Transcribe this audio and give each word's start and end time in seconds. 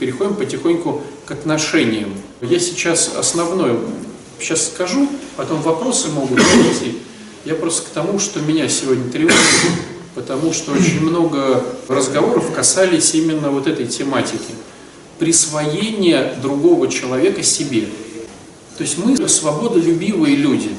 Переходим 0.00 0.34
потихоньку 0.34 1.02
к 1.26 1.30
отношениям. 1.30 2.14
Я 2.40 2.58
сейчас 2.58 3.12
основное 3.16 3.76
сейчас 4.40 4.68
скажу, 4.68 5.06
потом 5.36 5.60
вопросы 5.60 6.08
могут 6.08 6.38
прийти. 6.38 6.98
Я 7.44 7.54
просто 7.54 7.82
к 7.82 7.90
тому, 7.90 8.18
что 8.18 8.40
меня 8.40 8.66
сегодня 8.70 9.10
тревожит, 9.10 9.36
потому 10.14 10.54
что 10.54 10.72
очень 10.72 11.02
много 11.02 11.62
разговоров 11.86 12.50
касались 12.54 13.14
именно 13.14 13.50
вот 13.50 13.66
этой 13.66 13.86
тематики. 13.86 14.54
Присвоение 15.18 16.34
другого 16.40 16.88
человека 16.88 17.42
себе. 17.42 17.86
То 18.78 18.84
есть 18.84 18.96
мы 18.96 19.28
свободолюбивые 19.28 20.34
люди. 20.34 20.70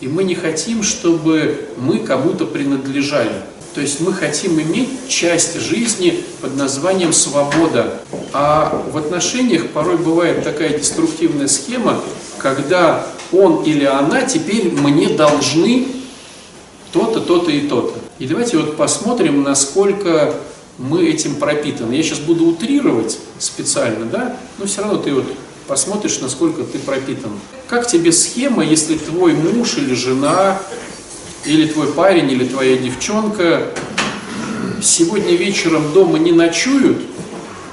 И 0.00 0.06
мы 0.06 0.22
не 0.22 0.36
хотим, 0.36 0.84
чтобы 0.84 1.66
мы 1.76 1.98
кому-то 1.98 2.46
принадлежали. 2.46 3.42
То 3.78 3.82
есть 3.82 4.00
мы 4.00 4.12
хотим 4.12 4.60
иметь 4.60 4.88
часть 5.06 5.60
жизни 5.60 6.24
под 6.40 6.56
названием 6.56 7.12
свобода. 7.12 8.00
А 8.32 8.84
в 8.90 8.96
отношениях 8.96 9.68
порой 9.68 9.96
бывает 9.96 10.42
такая 10.42 10.76
деструктивная 10.76 11.46
схема, 11.46 12.02
когда 12.38 13.06
он 13.30 13.62
или 13.62 13.84
она 13.84 14.22
теперь 14.22 14.72
мне 14.72 15.10
должны 15.10 15.86
то-то, 16.92 17.20
то-то 17.20 17.52
и 17.52 17.68
то-то. 17.68 17.94
И 18.18 18.26
давайте 18.26 18.56
вот 18.56 18.76
посмотрим, 18.76 19.44
насколько 19.44 20.34
мы 20.78 21.06
этим 21.06 21.36
пропитаны. 21.36 21.94
Я 21.94 22.02
сейчас 22.02 22.18
буду 22.18 22.46
утрировать 22.46 23.16
специально, 23.38 24.06
да, 24.06 24.36
но 24.58 24.66
все 24.66 24.82
равно 24.82 24.98
ты 24.98 25.14
вот 25.14 25.26
посмотришь, 25.68 26.18
насколько 26.18 26.64
ты 26.64 26.80
пропитан. 26.80 27.30
Как 27.68 27.86
тебе 27.86 28.10
схема, 28.10 28.64
если 28.64 28.98
твой 28.98 29.34
муж 29.34 29.76
или 29.76 29.94
жена, 29.94 30.60
или 31.44 31.66
твой 31.66 31.92
парень, 31.92 32.30
или 32.30 32.44
твоя 32.46 32.76
девчонка 32.76 33.68
сегодня 34.82 35.34
вечером 35.34 35.92
дома 35.92 36.18
не 36.18 36.32
ночуют 36.32 36.98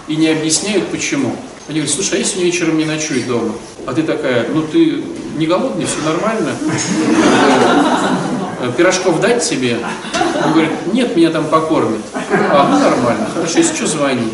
и 0.07 0.15
не 0.15 0.29
объясняют 0.29 0.87
почему? 0.87 1.35
Они 1.67 1.79
говорят, 1.79 1.95
слушай, 1.95 2.15
а 2.15 2.17
я 2.19 2.23
сегодня 2.23 2.45
вечером 2.45 2.77
не 2.77 2.85
ночую 2.85 3.23
дома? 3.23 3.53
А 3.87 3.93
ты 3.93 4.03
такая, 4.03 4.47
ну 4.49 4.61
ты 4.61 5.03
не 5.37 5.47
голодный, 5.47 5.85
все 5.85 5.97
нормально? 6.09 6.51
Э, 8.61 8.71
пирожков 8.77 9.19
дать 9.19 9.47
тебе? 9.47 9.77
Он 10.43 10.51
говорит, 10.51 10.71
нет, 10.93 11.15
меня 11.15 11.29
там 11.29 11.45
покормят. 11.45 12.01
А, 12.31 12.67
ну 12.69 12.79
нормально, 12.79 13.27
хорошо, 13.33 13.57
если 13.57 13.75
что, 13.75 13.87
звони. 13.87 14.31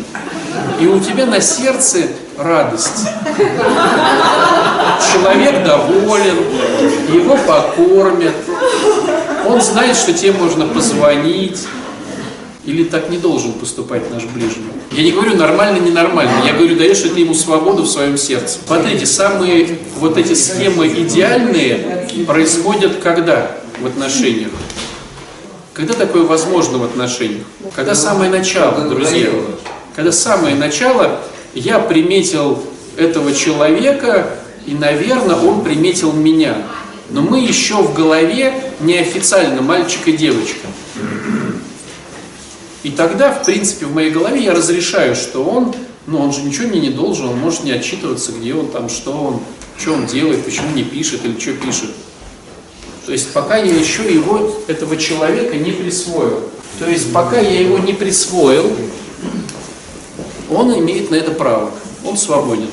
И 0.80 0.86
у 0.86 1.00
тебя 1.00 1.26
на 1.26 1.40
сердце 1.40 2.08
радость. 2.38 3.08
Человек 5.12 5.64
доволен, 5.64 6.36
его 7.12 7.36
покормят, 7.46 8.34
он 9.46 9.60
знает, 9.60 9.96
что 9.96 10.12
тебе 10.12 10.32
можно 10.32 10.66
позвонить, 10.66 11.66
или 12.64 12.84
так 12.84 13.10
не 13.10 13.18
должен 13.18 13.52
поступать 13.54 14.10
наш 14.12 14.24
ближний? 14.24 14.64
Я 14.92 15.02
не 15.02 15.10
говорю 15.10 15.36
нормально, 15.36 15.78
ненормально. 15.78 16.32
Я 16.46 16.52
говорю, 16.52 16.76
даешь 16.76 17.02
ли 17.02 17.10
ты 17.10 17.20
ему 17.20 17.34
свободу 17.34 17.82
в 17.82 17.88
своем 17.88 18.16
сердце. 18.16 18.58
Смотрите, 18.66 19.06
самые 19.06 19.78
вот 19.98 20.16
эти 20.16 20.34
схемы 20.34 20.86
идеальные 20.86 22.08
происходят 22.26 22.98
когда 23.02 23.50
в 23.80 23.86
отношениях? 23.86 24.50
Когда 25.72 25.94
такое 25.94 26.22
возможно 26.22 26.78
в 26.78 26.84
отношениях? 26.84 27.46
Когда 27.74 27.94
самое 27.94 28.30
начало, 28.30 28.88
друзья. 28.88 29.30
Когда 29.96 30.12
самое 30.12 30.54
начало, 30.54 31.20
я 31.54 31.78
приметил 31.78 32.62
этого 32.96 33.34
человека, 33.34 34.28
и, 34.66 34.74
наверное, 34.74 35.36
он 35.36 35.64
приметил 35.64 36.12
меня. 36.12 36.56
Но 37.10 37.22
мы 37.22 37.40
еще 37.40 37.76
в 37.76 37.94
голове 37.94 38.71
неофициально 38.82 39.62
мальчик 39.62 40.08
и 40.08 40.12
девочка. 40.12 40.66
И 42.82 42.90
тогда, 42.90 43.32
в 43.32 43.44
принципе, 43.44 43.86
в 43.86 43.94
моей 43.94 44.10
голове 44.10 44.42
я 44.42 44.52
разрешаю, 44.52 45.14
что 45.14 45.44
он, 45.44 45.74
ну, 46.06 46.18
он 46.18 46.32
же 46.32 46.42
ничего 46.42 46.68
мне 46.68 46.80
не 46.80 46.90
должен, 46.90 47.28
он 47.28 47.38
может 47.38 47.62
не 47.64 47.70
отчитываться, 47.70 48.32
где 48.32 48.54
он 48.54 48.68
там, 48.68 48.88
что 48.88 49.12
он, 49.12 49.40
что 49.78 49.92
он 49.92 50.06
делает, 50.06 50.44
почему 50.44 50.74
не 50.74 50.82
пишет 50.82 51.24
или 51.24 51.38
что 51.38 51.52
пишет. 51.52 51.90
То 53.06 53.12
есть 53.12 53.32
пока 53.32 53.56
я 53.56 53.72
еще 53.72 54.12
его, 54.12 54.62
этого 54.66 54.96
человека 54.96 55.56
не 55.56 55.70
присвоил. 55.70 56.40
То 56.78 56.88
есть 56.88 57.12
пока 57.12 57.38
я 57.38 57.60
его 57.60 57.78
не 57.78 57.92
присвоил, 57.92 58.72
он 60.50 60.76
имеет 60.78 61.10
на 61.10 61.16
это 61.16 61.30
право, 61.30 61.70
он 62.04 62.16
свободен. 62.16 62.68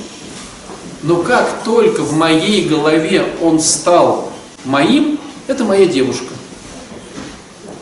Но 1.04 1.18
как 1.18 1.64
только 1.64 2.02
в 2.02 2.14
моей 2.14 2.68
голове 2.68 3.26
он 3.42 3.60
стал 3.60 4.32
моим, 4.66 5.19
это 5.50 5.64
моя 5.64 5.88
девушка. 5.88 6.32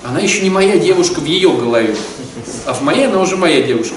Она 0.03 0.19
еще 0.19 0.41
не 0.41 0.49
моя 0.49 0.77
девушка 0.79 1.19
в 1.19 1.25
ее 1.25 1.51
голове. 1.51 1.95
А 2.65 2.73
в 2.73 2.81
моей 2.81 3.07
она 3.07 3.19
уже 3.19 3.35
моя 3.35 3.61
девушка. 3.61 3.95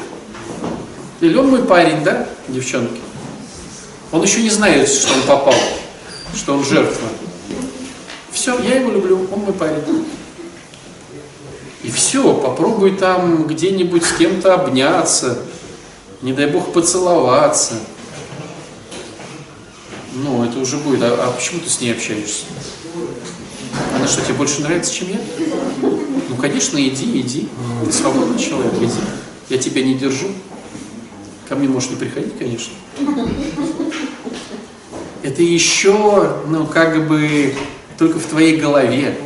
Или 1.21 1.37
он 1.37 1.51
мой 1.51 1.63
парень, 1.63 2.03
да, 2.03 2.27
девчонки? 2.49 3.01
Он 4.11 4.23
еще 4.23 4.43
не 4.43 4.51
знает, 4.51 4.89
что 4.89 5.15
он 5.15 5.23
попал, 5.23 5.55
что 6.35 6.55
он 6.55 6.65
жертва. 6.65 7.09
Все, 8.33 8.59
я 8.59 8.81
его 8.81 8.91
люблю, 8.91 9.29
он 9.33 9.41
мой 9.41 9.53
парень. 9.53 10.05
И 11.85 11.91
все, 11.93 12.35
попробуй 12.35 12.97
там 12.97 13.47
где-нибудь 13.47 14.05
с 14.05 14.13
кем-то 14.15 14.55
обняться, 14.55 15.39
не 16.23 16.33
дай 16.33 16.49
бог 16.49 16.73
поцеловаться. 16.73 17.75
Ну, 20.13 20.45
это 20.45 20.59
уже 20.59 20.77
будет. 20.77 21.03
А, 21.03 21.29
а 21.29 21.31
почему 21.31 21.61
ты 21.61 21.71
с 21.71 21.81
ней 21.81 21.93
общаешься? 21.93 22.47
Она 23.95 24.07
что, 24.07 24.23
тебе 24.23 24.35
больше 24.35 24.63
нравится, 24.63 24.93
чем 24.93 25.09
я? 25.11 25.21
Ну, 25.83 26.37
конечно, 26.37 26.79
иди, 26.79 27.21
иди. 27.21 27.49
Ты 27.85 27.93
свободный 27.93 28.39
человек, 28.39 28.73
иди. 28.81 29.01
Я 29.49 29.59
тебя 29.59 29.83
не 29.83 29.95
держу. 29.95 30.29
Ко 31.49 31.57
мне 31.57 31.69
можешь 31.69 31.91
не 31.91 31.97
приходить, 31.97 32.39
конечно. 32.39 32.73
Это 35.23 35.43
еще, 35.43 36.37
ну, 36.49 36.67
как 36.67 37.09
бы, 37.09 37.55
только 37.99 38.19
в 38.19 38.27
твоей 38.27 38.57
голове. 38.57 39.19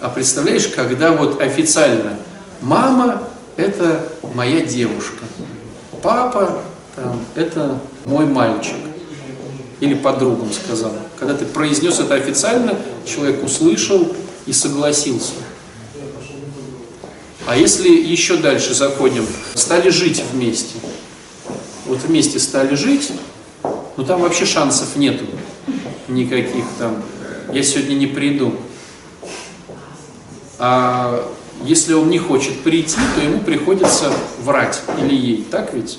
А 0.00 0.08
представляешь, 0.08 0.66
когда 0.68 1.12
вот 1.12 1.40
официально 1.40 2.18
мама– 2.60 3.22
это 3.56 4.06
моя 4.34 4.60
девушка, 4.60 5.24
папа 6.02 6.62
это 7.34 7.78
мой 8.04 8.26
мальчик 8.26 8.74
или 9.84 9.94
подругам 9.94 10.52
сказал. 10.52 10.92
Когда 11.18 11.34
ты 11.34 11.44
произнес 11.44 12.00
это 12.00 12.14
официально, 12.14 12.76
человек 13.06 13.44
услышал 13.44 14.08
и 14.46 14.52
согласился. 14.52 15.32
А 17.46 17.56
если 17.56 17.88
еще 17.88 18.36
дальше 18.36 18.72
заходим, 18.74 19.26
стали 19.54 19.90
жить 19.90 20.22
вместе. 20.32 20.76
Вот 21.86 22.00
вместе 22.02 22.38
стали 22.38 22.74
жить, 22.74 23.12
но 23.96 24.04
там 24.04 24.22
вообще 24.22 24.46
шансов 24.46 24.96
нету 24.96 25.26
никаких 26.08 26.64
там. 26.78 27.02
Я 27.52 27.62
сегодня 27.62 27.94
не 27.94 28.06
приду. 28.06 28.54
А 30.58 31.30
если 31.64 31.92
он 31.92 32.08
не 32.08 32.18
хочет 32.18 32.60
прийти, 32.60 32.98
то 33.14 33.20
ему 33.20 33.40
приходится 33.40 34.10
врать 34.40 34.80
или 34.98 35.14
ей, 35.14 35.46
так 35.50 35.74
ведь? 35.74 35.98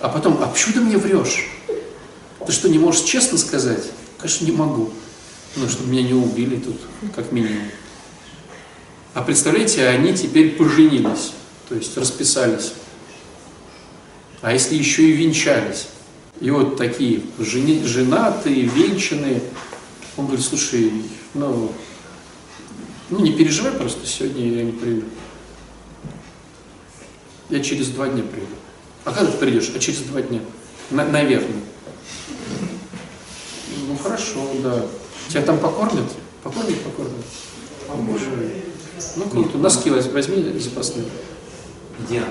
А 0.00 0.08
потом, 0.08 0.38
а 0.40 0.46
почему 0.46 0.74
ты 0.74 0.80
мне 0.80 0.96
врешь? 0.96 1.48
Ты 2.48 2.54
что, 2.54 2.70
не 2.70 2.78
можешь 2.78 3.02
честно 3.02 3.36
сказать? 3.36 3.90
Конечно, 4.16 4.46
не 4.46 4.52
могу. 4.52 4.88
Ну, 5.56 5.68
чтобы 5.68 5.90
меня 5.90 6.04
не 6.04 6.14
убили 6.14 6.56
тут, 6.56 6.80
как 7.14 7.30
минимум. 7.30 7.64
А 9.12 9.20
представляете, 9.20 9.86
они 9.86 10.14
теперь 10.14 10.56
поженились, 10.56 11.32
то 11.68 11.74
есть 11.74 11.94
расписались. 11.98 12.72
А 14.40 14.50
если 14.50 14.76
еще 14.76 15.02
и 15.02 15.12
венчались? 15.12 15.88
И 16.40 16.50
вот 16.50 16.78
такие 16.78 17.20
жени, 17.38 17.84
женатые, 17.84 18.62
венчанные. 18.62 19.42
Он 20.16 20.24
говорит, 20.24 20.46
слушай, 20.46 20.90
ну, 21.34 21.70
ну 23.10 23.18
не 23.18 23.34
переживай 23.34 23.72
просто, 23.72 24.06
сегодня 24.06 24.50
я 24.50 24.62
не 24.62 24.72
приду. 24.72 25.04
Я 27.50 27.60
через 27.60 27.88
два 27.88 28.08
дня 28.08 28.22
приду. 28.22 28.46
А 29.04 29.12
когда 29.12 29.30
ты 29.30 29.36
придешь? 29.36 29.70
А 29.76 29.78
через 29.78 29.98
два 29.98 30.22
дня. 30.22 30.40
На, 30.90 31.04
наверное. 31.04 31.67
Ну 33.88 33.96
хорошо, 33.96 34.50
да. 34.62 34.82
Тебя 35.28 35.42
там 35.42 35.58
покормят? 35.58 36.10
Покормят, 36.42 36.80
покормят. 36.82 37.12
Поможем. 37.86 38.50
Ну 39.16 39.24
круто. 39.24 39.58
Носки 39.58 39.90
возьми 39.90 40.58
запасные. 40.58 41.04
Идеал. 42.08 42.24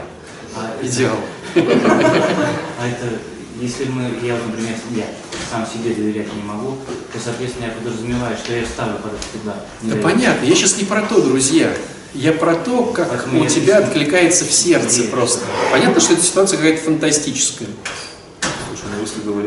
А, 0.55 0.75
Идеал. 0.81 1.17
А 1.55 2.87
это, 2.87 3.19
если 3.59 3.85
мы, 3.85 4.03
я, 4.23 4.35
например, 4.35 4.75
я 4.95 5.05
сам 5.51 5.65
себе 5.65 5.93
доверять 5.95 6.33
не 6.33 6.41
могу, 6.43 6.77
то, 7.13 7.19
соответственно, 7.23 7.65
я 7.65 7.71
подразумеваю, 7.71 8.37
что 8.37 8.53
я 8.53 8.65
ставлю 8.65 8.97
под 8.97 9.13
это 9.13 9.23
всегда. 9.29 9.55
Да 9.81 9.95
понятно. 10.01 10.45
Я 10.45 10.55
сейчас 10.55 10.77
не 10.77 10.85
про 10.85 11.01
то, 11.03 11.21
друзья. 11.21 11.73
Я 12.13 12.31
про 12.33 12.55
то, 12.55 12.85
как 12.85 13.09
Поэтому 13.09 13.43
у 13.43 13.47
тебя 13.47 13.77
откликается 13.79 14.45
в 14.45 14.51
сердце 14.51 15.03
просто. 15.03 15.45
Понятно, 15.71 15.99
что 15.99 16.13
эта 16.13 16.23
ситуация 16.23 16.57
какая-то 16.57 16.83
фантастическая. 16.83 17.67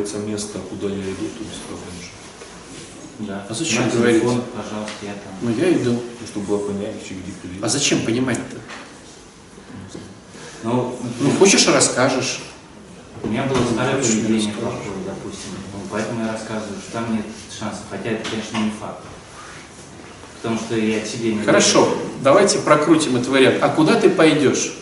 Ну 0.01 0.07
говорится 0.07 0.19
место, 0.19 0.59
куда 0.71 0.89
я 0.89 1.03
иду, 1.03 1.27
то 1.37 1.45
без 1.45 1.59
проблем 1.69 1.95
же. 2.01 2.09
Да. 3.21 3.47
А 3.49 3.53
зачем 3.55 3.85
На 3.85 3.91
говорить? 3.91 4.23
телефон, 4.23 4.43
пожалуйста, 4.57 4.95
я 5.03 5.13
там. 5.13 5.33
Ну 5.43 5.51
я 5.51 5.73
иду. 5.73 5.93
Ну, 5.93 6.27
чтобы 6.27 6.47
было 6.47 6.59
понятнее, 6.59 7.03
где 7.23 7.33
ты 7.43 7.65
А 7.65 7.69
зачем 7.69 8.03
понимать-то? 8.05 8.57
Ну, 10.63 10.99
Ну 11.21 11.31
хочешь 11.33 11.67
расскажешь. 11.69 12.41
У 13.23 13.29
меня 13.29 13.43
было 13.45 13.59
старое 13.73 13.97
не 13.97 14.03
поведение 14.03 14.55
плохое, 14.55 14.91
допустим. 15.05 15.51
Ну, 15.75 15.81
поэтому 15.91 16.25
я 16.25 16.33
рассказываю, 16.33 16.81
что 16.81 16.93
там 16.93 17.15
нет 17.15 17.27
шансов. 17.59 17.83
Хотя 17.91 18.11
это, 18.11 18.31
конечно, 18.31 18.57
не 18.57 18.71
факт. 18.71 19.05
Потому 20.41 20.59
что 20.59 20.77
я 20.77 21.05
себе 21.05 21.35
не 21.35 21.43
Хорошо, 21.43 21.95
давайте 22.23 22.59
прокрутим 22.61 23.17
этот 23.17 23.29
вариант. 23.29 23.59
А 23.61 23.69
куда 23.69 24.01
ты 24.01 24.09
пойдешь? 24.09 24.73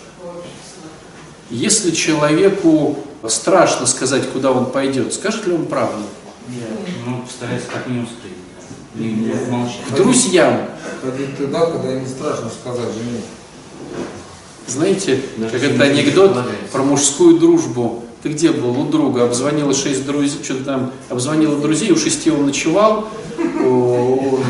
Если 1.50 1.90
человеку 1.90 3.04
страшно 3.26 3.86
сказать, 3.86 4.30
куда 4.30 4.52
он 4.52 4.66
пойдет, 4.70 5.12
скажет 5.12 5.46
ли 5.46 5.54
он 5.54 5.66
правду? 5.66 6.02
Я, 6.48 6.64
ну, 7.06 7.24
стараюсь 7.28 7.64
как. 7.72 7.86
Не, 7.86 9.12
не 9.12 9.32
молчать. 9.50 9.84
К 9.90 9.94
друзьям. 9.94 10.60
Ходить 11.02 11.36
туда, 11.36 11.66
когда 11.66 11.94
им 11.94 12.06
страшно 12.06 12.48
сказать 12.48 12.92
жене. 12.94 13.22
Знаете, 14.66 15.20
Даже 15.36 15.52
как 15.52 15.62
это 15.62 15.86
не 15.86 16.00
анекдот 16.00 16.36
про 16.72 16.82
мужскую 16.82 17.38
дружбу. 17.38 18.04
Ты 18.22 18.30
где 18.30 18.50
был? 18.50 18.78
У 18.78 18.84
друга. 18.86 19.24
Обзвонила 19.24 19.72
шесть 19.74 20.04
друзей, 20.04 20.40
что-то 20.42 20.64
там, 20.64 20.92
обзвонила 21.08 21.58
друзей, 21.60 21.92
у 21.92 21.96
шести 21.96 22.30
он 22.30 22.46
ночевал, 22.46 23.08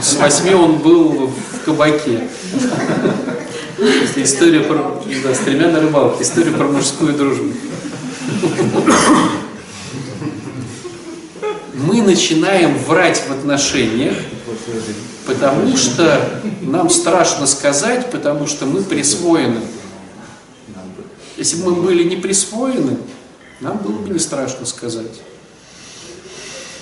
с 0.03 0.17
восьми 0.17 0.55
он 0.55 0.79
был 0.79 1.29
в 1.29 1.65
кабаке. 1.65 2.29
Это 3.79 4.23
История 4.23 4.61
про, 4.61 5.03
да, 5.23 5.35
с 5.35 5.39
тремя 5.39 5.69
на 5.69 5.81
рыбалке. 5.81 6.23
История 6.23 6.51
про 6.51 6.65
мужскую 6.65 7.13
дружбу. 7.13 7.53
Мы 11.75 12.03
начинаем 12.03 12.77
врать 12.79 13.23
в 13.29 13.31
отношениях, 13.31 14.17
потому 15.27 15.77
что 15.77 16.43
нам 16.61 16.91
страшно 16.91 17.47
сказать, 17.47 18.11
потому 18.11 18.47
что 18.47 18.67
мы 18.67 18.83
присвоены. 18.83 19.61
Если 21.37 21.63
бы 21.63 21.71
мы 21.75 21.83
были 21.83 22.03
не 22.03 22.17
присвоены, 22.17 22.99
нам 23.61 23.79
было 23.79 23.99
бы 23.99 24.13
не 24.13 24.19
страшно 24.19 24.67
сказать. 24.67 25.21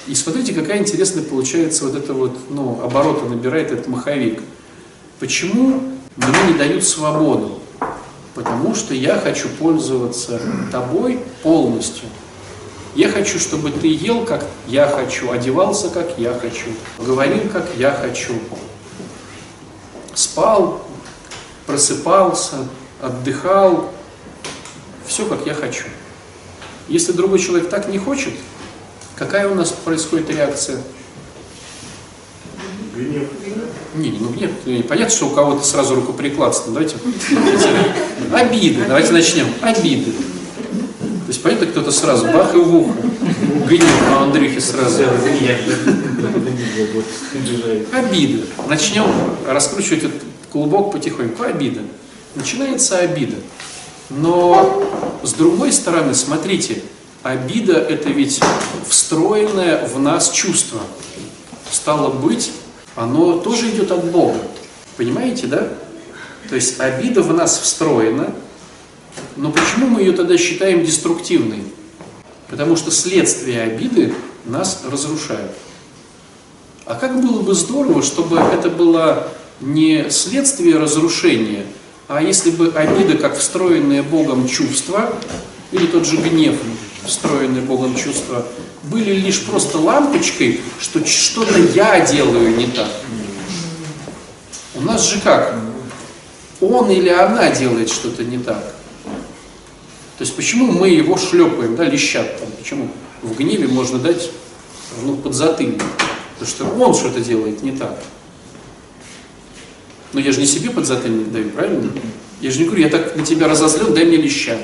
И 0.07 0.15
смотрите, 0.15 0.55
какая 0.55 0.79
интересная 0.79 1.25
получается 1.25 1.85
вот 1.85 1.97
это 1.97 2.15
вот, 2.15 2.37
ну, 2.49 2.81
обороты 2.83 3.29
набирает 3.29 3.73
этот 3.73 3.89
маховик. 3.89 4.41
Почему 5.19 5.83
мне 6.17 6.53
не 6.53 6.59
дают 6.59 6.85
свободу? 6.85 7.61
Потому 8.37 8.75
что 8.75 8.93
я 8.93 9.19
хочу 9.19 9.49
пользоваться 9.49 10.39
тобой 10.71 11.21
полностью. 11.43 12.07
Я 12.95 13.09
хочу, 13.09 13.39
чтобы 13.39 13.71
ты 13.71 13.89
ел, 13.89 14.27
как 14.27 14.45
я 14.67 14.87
хочу, 14.87 15.31
одевался, 15.31 15.89
как 15.89 16.19
я 16.19 16.35
хочу, 16.35 16.67
говорил, 16.99 17.49
как 17.51 17.65
я 17.79 17.93
хочу, 17.93 18.35
спал, 20.13 20.87
просыпался, 21.65 22.57
отдыхал, 23.01 23.91
все, 25.07 25.25
как 25.25 25.47
я 25.47 25.55
хочу. 25.55 25.85
Если 26.89 27.13
другой 27.13 27.39
человек 27.39 27.71
так 27.71 27.89
не 27.89 27.97
хочет, 27.97 28.35
какая 29.17 29.49
у 29.49 29.55
нас 29.55 29.71
происходит 29.71 30.29
реакция? 30.29 30.83
Не, 33.97 34.11
ну 34.11 34.31
нет, 34.35 34.51
э, 34.67 34.83
понятно, 34.83 35.15
что 35.15 35.27
у 35.27 35.31
кого-то 35.31 35.65
сразу 35.65 35.95
рукоприкладство. 35.95 36.73
Давайте. 36.73 36.97
Обиды. 38.33 38.85
Давайте 38.87 39.13
начнем. 39.13 39.47
Обиды. 39.63 40.13
То 40.13 41.29
есть 41.29 41.43
понятно, 41.43 41.67
кто-то 41.67 41.91
сразу 41.91 42.27
бах 42.27 42.55
и 42.55 42.59
в 42.59 42.77
ухо. 42.77 42.93
Гнев 43.69 44.11
на 44.11 44.23
Андрюхе 44.23 44.61
сразу. 44.61 45.03
Я 45.03 45.59
Обида. 47.99 48.45
Начнем 48.69 49.07
раскручивать 49.49 50.05
этот 50.05 50.23
клубок 50.53 50.93
потихоньку. 50.93 51.43
Обида. 51.43 51.81
Начинается 52.35 52.99
обида. 52.99 53.37
Но 54.11 54.85
с 55.23 55.33
другой 55.33 55.73
стороны, 55.73 56.15
смотрите, 56.15 56.83
обида 57.23 57.75
это 57.75 58.11
ведь 58.11 58.41
встроенное 58.89 59.89
в 59.89 59.99
нас 59.99 60.31
чувство. 60.31 60.81
Стало 61.71 62.11
быть, 62.11 62.53
оно 62.97 63.39
тоже 63.39 63.71
идет 63.71 63.93
от 63.93 64.11
Бога. 64.11 64.39
Понимаете, 64.97 65.47
да? 65.47 65.69
То 66.49 66.55
есть 66.55 66.81
обида 66.81 67.23
в 67.23 67.33
нас 67.33 67.59
встроена, 67.59 68.35
но 69.37 69.53
почему 69.53 69.87
мы 69.87 70.01
ее 70.01 70.13
тогда 70.13 70.37
считаем 70.37 70.85
деструктивной? 70.85 71.63
Потому 72.49 72.77
что 72.77 72.91
следствие 72.91 73.63
обиды 73.63 74.15
нас 74.45 74.83
разрушают. 74.91 75.53
А 76.87 76.95
как 76.95 77.21
было 77.21 77.43
бы 77.43 77.55
здорово, 77.55 78.03
чтобы 78.03 78.39
это 78.39 78.71
было 78.71 79.29
не 79.61 80.09
следствие 80.11 80.79
разрушения, 80.79 81.67
а 82.09 82.23
если 82.23 82.51
бы 82.51 82.69
обида, 82.69 83.19
как 83.19 83.37
встроенное 83.37 84.03
Богом 84.03 84.47
чувство, 84.47 85.13
или 85.73 85.87
тот 85.87 86.07
же 86.07 86.17
гнев, 86.19 86.57
встроенное 87.07 87.63
Богом 87.63 87.97
чувство, 87.97 88.47
были 88.85 89.13
лишь 89.13 89.43
просто 89.45 89.79
лампочкой, 89.79 90.61
что 90.81 91.05
что-то 91.07 91.59
я 91.75 92.01
делаю 92.01 92.57
не 92.57 92.67
так. 92.67 92.89
У 94.75 94.81
нас 94.83 95.09
же 95.09 95.21
как? 95.21 95.55
Он 96.61 96.91
или 96.91 97.09
она 97.09 97.51
делает 97.51 97.91
что-то 97.91 98.25
не 98.25 98.39
так. 98.39 98.75
То 100.19 100.25
есть 100.25 100.35
почему 100.35 100.73
мы 100.73 100.89
его 100.89 101.17
шлепаем, 101.19 101.77
да, 101.77 101.85
лещат 101.85 102.39
там, 102.39 102.49
почему 102.59 102.89
в 103.23 103.37
гневе 103.37 103.69
можно 103.69 103.99
дать 103.99 104.31
ну, 105.03 105.17
подзатыльник? 105.17 105.83
Потому 106.39 106.51
что 106.51 106.65
он 106.85 106.95
что-то 106.95 107.21
делает 107.21 107.63
не 107.63 107.73
так. 107.73 107.99
Но 110.13 110.21
я 110.21 110.33
же 110.33 110.41
не 110.41 110.47
себе 110.47 110.71
подзатыльник 110.71 111.31
даю, 111.31 111.51
правильно? 111.51 111.91
Я 112.41 112.51
же 112.51 112.61
не 112.61 112.67
говорю, 112.67 112.83
я 112.83 112.89
так 112.89 113.17
на 113.17 113.25
тебя 113.25 113.49
разозлен, 113.49 113.93
дай 113.93 114.05
мне 114.05 114.17
леща. 114.17 114.57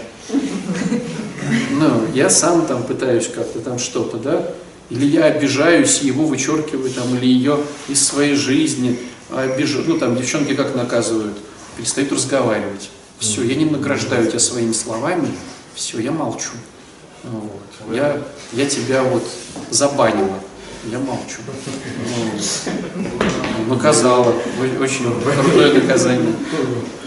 Ну, 1.73 2.07
я 2.15 2.31
сам 2.31 2.67
там 2.67 2.83
пытаюсь 2.83 3.29
как-то 3.29 3.61
там 3.61 3.79
что-то, 3.79 4.19
да? 4.19 4.47
Или 4.91 5.07
я 5.07 5.25
обижаюсь, 5.25 6.03
его 6.03 6.27
вычеркиваю 6.27 6.91
там, 6.91 7.17
или 7.17 7.27
ее 7.27 7.59
из 7.89 8.07
своей 8.07 8.35
жизни 8.35 8.99
обижу. 9.31 9.83
Ну, 9.87 9.99
там 9.99 10.17
девчонки 10.17 10.55
как 10.55 10.75
наказывают? 10.75 11.37
Перестают 11.77 12.13
разговаривать. 12.13 12.91
Все, 13.19 13.43
я 13.43 13.55
не 13.55 13.65
награждаю 13.65 14.27
тебя 14.27 14.41
своими 14.41 14.73
словами, 14.73 15.29
все, 15.75 16.01
я 16.01 16.11
молчу. 16.11 16.51
Вот. 17.23 17.95
Я, 17.95 18.21
я 18.53 18.67
тебя 18.67 19.03
вот 19.05 19.25
забанила, 19.71 20.41
я 20.91 20.99
молчу. 20.99 21.41
Ну, 22.97 23.75
наказала, 23.75 24.35
очень 24.81 25.05
крутое 25.23 25.75
наказание. 25.75 26.35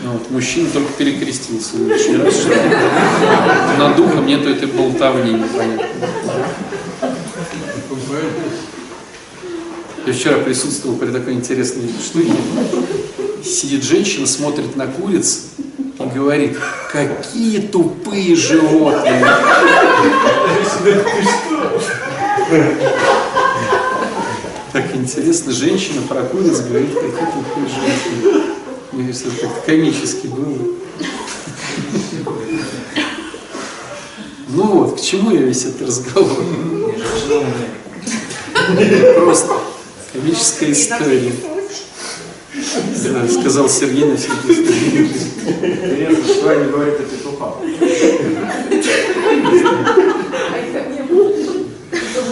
Ну, 0.04 0.12
вот, 0.13 0.31
мужчина 0.31 0.69
только 0.69 0.94
перекрестился 0.94 1.77
лишний 1.77 2.18
раз, 2.18 2.36
что 2.36 2.50
над 3.77 3.95
духом 3.98 4.25
нету 4.25 4.50
этой 4.50 4.68
болтовни 4.69 5.33
непонятно. 5.33 5.88
Я 10.06 10.14
вчера 10.14 10.38
присутствовал 10.38 10.97
при 10.97 11.07
такой 11.07 11.33
интересной 11.33 11.90
штуке. 12.02 12.31
Сидит 13.44 13.83
женщина, 13.83 14.26
смотрит 14.28 14.76
на 14.76 14.88
куриц 14.88 15.45
и 15.99 16.04
говорит, 16.16 16.57
какие 16.92 17.59
тупые 17.59 18.35
животные. 18.35 19.26
Так 24.75 24.94
интересно, 24.94 25.53
женщина 25.53 26.01
про 26.01 26.23
куриц 26.23 26.59
говорит, 26.59 26.94
какие 26.94 27.09
тупые 27.09 27.65
животные. 27.65 28.44
Мне 28.91 29.07
кажется, 29.07 29.29
это 29.29 29.47
как-то 29.47 29.61
комически 29.61 30.27
было. 30.27 30.57
Ну 34.49 34.63
вот, 34.65 34.99
к 34.99 35.01
чему 35.01 35.31
я 35.31 35.44
весь 35.44 35.63
этот 35.63 35.87
разговор? 35.87 36.44
Просто 39.15 39.53
комическая 40.11 40.73
история. 40.73 41.31
Да, 42.53 43.29
сказал 43.29 43.69
Сергей 43.69 44.03
на 44.03 44.17
всякий 44.17 44.41
случай. 44.44 45.09
Интересно, 45.45 46.33
что 46.33 46.49
они 46.49 46.69
говорят 46.69 46.99
о 46.99 47.03
петухах. 47.03 47.53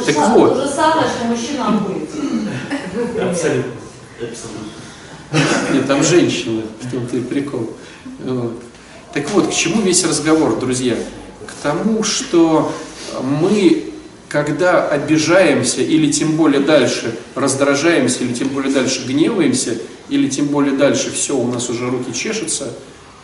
Так 0.06 0.30
вот. 0.36 0.63
Самое, 0.84 1.08
что 1.08 1.26
мужчина 1.26 1.72
будет. 1.72 2.10
Абсолютно. 3.22 3.72
Абсолютно. 4.20 5.74
Нет, 5.74 5.88
там 5.88 6.04
женщина, 6.04 6.64
в 6.82 6.92
том-то 6.92 7.18
и 7.18 7.22
прикол. 7.22 7.70
Вот. 8.20 8.62
Так 9.14 9.30
вот, 9.32 9.48
к 9.48 9.54
чему 9.54 9.82
весь 9.82 10.04
разговор, 10.04 10.60
друзья? 10.60 10.96
К 11.48 11.64
тому, 11.64 12.04
что 12.04 12.74
мы, 13.22 13.94
когда 14.28 14.88
обижаемся, 14.88 15.82
или 15.82 16.12
тем 16.12 16.36
более 16.36 16.62
дальше 16.62 17.16
раздражаемся, 17.36 18.24
или 18.24 18.34
тем 18.34 18.50
более 18.50 18.74
дальше 18.74 19.06
гневаемся, 19.08 19.78
или 20.10 20.30
тем 20.30 20.48
более 20.48 20.76
дальше 20.76 21.12
все, 21.12 21.36
у 21.36 21.48
нас 21.52 21.70
уже 21.70 21.90
руки 21.90 22.14
чешутся, 22.14 22.74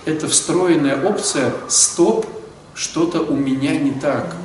это 0.05 0.27
встроенная 0.27 1.03
опция 1.03 1.53
«стоп, 1.67 2.25
что-то 2.73 3.19
у 3.19 3.35
меня 3.35 3.77
не 3.77 3.91
так». 3.91 4.35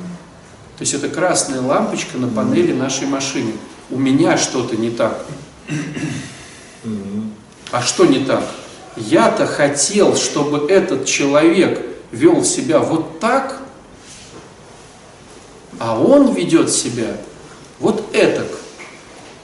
То 0.77 0.81
есть 0.81 0.93
это 0.93 1.07
красная 1.09 1.61
лампочка 1.61 2.17
на 2.17 2.27
панели 2.27 2.73
нашей 2.73 3.07
машины. 3.07 3.53
У 3.89 3.97
меня 3.97 4.37
что-то 4.37 4.75
не 4.75 4.89
так. 4.89 5.25
А 7.71 7.81
что 7.81 8.05
не 8.05 8.19
так? 8.25 8.43
Я-то 8.97 9.45
хотел, 9.45 10.15
чтобы 10.15 10.69
этот 10.69 11.05
человек 11.05 11.85
вел 12.11 12.43
себя 12.43 12.79
вот 12.79 13.19
так, 13.19 13.61
А 15.77 15.99
он 15.99 16.33
ведет 16.33 16.71
себя 16.71 17.17
вот 17.79 18.15
этак. 18.15 18.47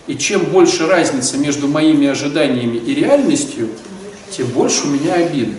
И 0.07 0.17
чем 0.17 0.45
больше 0.45 0.87
разница 0.87 1.37
между 1.37 1.67
моими 1.67 2.07
ожиданиями 2.07 2.77
и 2.77 2.95
реальностью, 2.95 3.69
тем 4.29 4.47
больше 4.47 4.87
у 4.87 4.91
меня 4.91 5.15
обиды. 5.15 5.57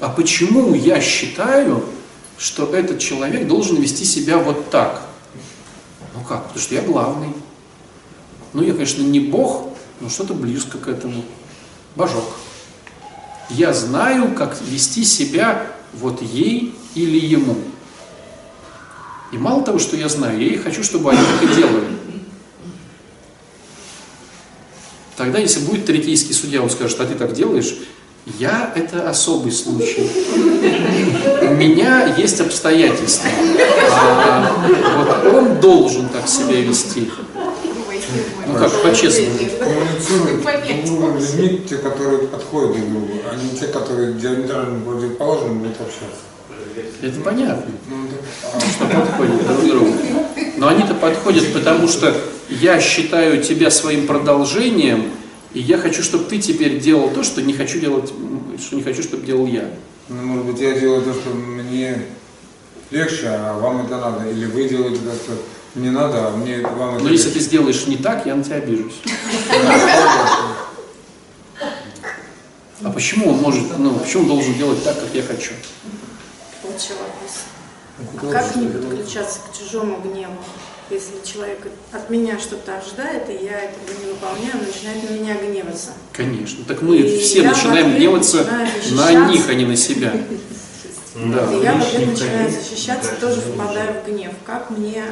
А 0.00 0.08
почему 0.08 0.74
я 0.74 1.00
считаю, 1.00 1.84
что 2.38 2.74
этот 2.74 2.98
человек 2.98 3.46
должен 3.46 3.80
вести 3.80 4.04
себя 4.04 4.38
вот 4.38 4.70
так? 4.70 5.02
Ну 6.14 6.22
как? 6.22 6.44
Потому 6.44 6.60
что 6.60 6.74
я 6.74 6.82
главный. 6.82 7.32
Ну, 8.52 8.62
я, 8.62 8.72
конечно, 8.72 9.02
не 9.02 9.20
бог, 9.20 9.68
но 10.00 10.08
что-то 10.08 10.34
близко 10.34 10.78
к 10.78 10.88
этому. 10.88 11.24
Божок. 11.94 12.24
Я 13.50 13.72
знаю, 13.72 14.34
как 14.34 14.60
вести 14.62 15.04
себя 15.04 15.66
вот 15.94 16.22
ей 16.22 16.74
или 16.94 17.18
ему. 17.18 17.56
И 19.32 19.38
мало 19.38 19.62
того, 19.62 19.78
что 19.78 19.96
я 19.96 20.08
знаю, 20.08 20.40
я 20.40 20.54
и 20.54 20.56
хочу, 20.56 20.82
чтобы 20.82 21.10
они 21.10 21.20
так 21.40 21.56
делали. 21.56 21.96
Тогда, 25.16 25.38
если 25.38 25.60
будет 25.60 25.86
третейский 25.86 26.34
судья, 26.34 26.62
он 26.62 26.70
скажет, 26.70 27.00
а 27.00 27.06
ты 27.06 27.14
так 27.14 27.32
делаешь, 27.32 27.74
я– 28.38 28.72
это 28.76 29.08
особый 29.08 29.52
случай. 29.52 30.10
У 31.42 31.54
меня 31.54 32.14
есть 32.16 32.40
обстоятельства. 32.40 33.30
А 33.90 34.52
вот 34.98 35.34
он 35.34 35.60
должен 35.60 36.08
так 36.08 36.28
себя 36.28 36.60
вести. 36.60 37.10
Ну 38.46 38.54
как, 38.58 38.70
по-честному. 38.82 39.30
Коммуницируют 39.58 41.20
людьми, 41.20 41.62
те, 41.68 41.76
которые 41.76 42.18
подходят 42.28 42.72
друг 42.72 42.90
другу, 42.90 43.12
а 43.30 43.36
не 43.36 43.58
те, 43.58 43.66
которые 43.66 44.14
диаметрально 44.14 44.80
противоположны 44.84 45.54
будут 45.54 45.76
общаться. 45.80 46.26
Это 47.02 47.20
понятно, 47.20 47.72
Ну, 47.88 48.08
что 48.70 48.86
подходят 48.86 49.46
друг 49.46 49.60
к 49.60 49.64
другу. 49.64 49.92
Но 50.56 50.68
они-то 50.68 50.94
подходят, 50.94 51.52
потому 51.52 51.88
что 51.88 52.14
я 52.48 52.80
считаю 52.80 53.42
тебя 53.42 53.70
своим 53.70 54.06
продолжением, 54.06 55.10
и 55.56 55.60
я 55.60 55.78
хочу, 55.78 56.02
чтобы 56.02 56.24
ты 56.24 56.38
теперь 56.38 56.78
делал 56.80 57.08
то, 57.08 57.22
что 57.22 57.40
не 57.40 57.54
хочу 57.54 57.80
делать, 57.80 58.12
что 58.60 58.76
не 58.76 58.82
хочу, 58.82 59.02
чтобы 59.02 59.24
делал 59.24 59.46
я. 59.46 59.70
Ну, 60.10 60.22
может 60.22 60.44
быть, 60.44 60.60
я 60.60 60.78
делаю 60.78 61.00
то, 61.00 61.14
что 61.14 61.30
мне 61.30 62.02
легче, 62.90 63.28
а 63.28 63.58
вам 63.58 63.86
это 63.86 63.96
надо. 63.96 64.28
Или 64.28 64.44
вы 64.44 64.68
делаете 64.68 64.98
то, 64.98 65.14
что 65.14 65.32
мне 65.74 65.90
надо, 65.90 66.28
а 66.28 66.36
мне 66.36 66.60
вам 66.60 66.96
это 66.96 67.04
Но 67.04 67.10
если 67.10 67.30
ты 67.30 67.36
легче. 67.36 67.48
сделаешь 67.48 67.86
не 67.86 67.96
так, 67.96 68.26
я 68.26 68.34
на 68.34 68.44
тебя 68.44 68.56
обижусь. 68.56 69.00
А 72.82 72.90
почему 72.92 73.30
он 73.30 73.38
может, 73.38 73.78
ну, 73.78 73.98
почему 73.98 74.24
он 74.24 74.28
должен 74.28 74.52
делать 74.56 74.84
так, 74.84 75.00
как 75.00 75.08
я 75.14 75.22
хочу? 75.22 75.54
Лучший 76.64 76.96
вопрос. 76.96 77.44
А 77.98 78.30
как 78.30 78.56
не 78.56 78.68
подключаться 78.68 79.40
к 79.40 79.58
чужому 79.58 80.02
гневу? 80.02 80.36
Если 80.88 81.14
человек 81.24 81.58
от 81.90 82.10
меня 82.10 82.38
что-то 82.38 82.78
ожидает, 82.78 83.28
и 83.28 83.44
я 83.44 83.60
этого 83.60 83.90
не 84.00 84.12
выполняю, 84.12 84.52
он 84.54 84.66
начинает 84.66 85.10
на 85.10 85.14
меня 85.14 85.34
гневаться. 85.34 85.90
Конечно. 86.12 86.64
Так 86.64 86.80
мы 86.82 86.98
И 86.98 87.18
все 87.18 87.42
начинаем 87.42 87.96
гневаться 87.96 88.46
на 88.92 89.28
них, 89.28 89.48
а 89.48 89.54
не 89.54 89.64
на 89.64 89.76
себя. 89.76 90.12
Да. 91.16 91.52
И 91.52 91.62
я 91.62 91.78
ответ 91.78 92.08
начинаю 92.08 92.50
защищаться, 92.50 93.12
тоже 93.20 93.40
впадаю 93.40 93.94
в 94.00 94.08
гнев. 94.08 94.32
Как 94.44 94.70
мне 94.70 95.02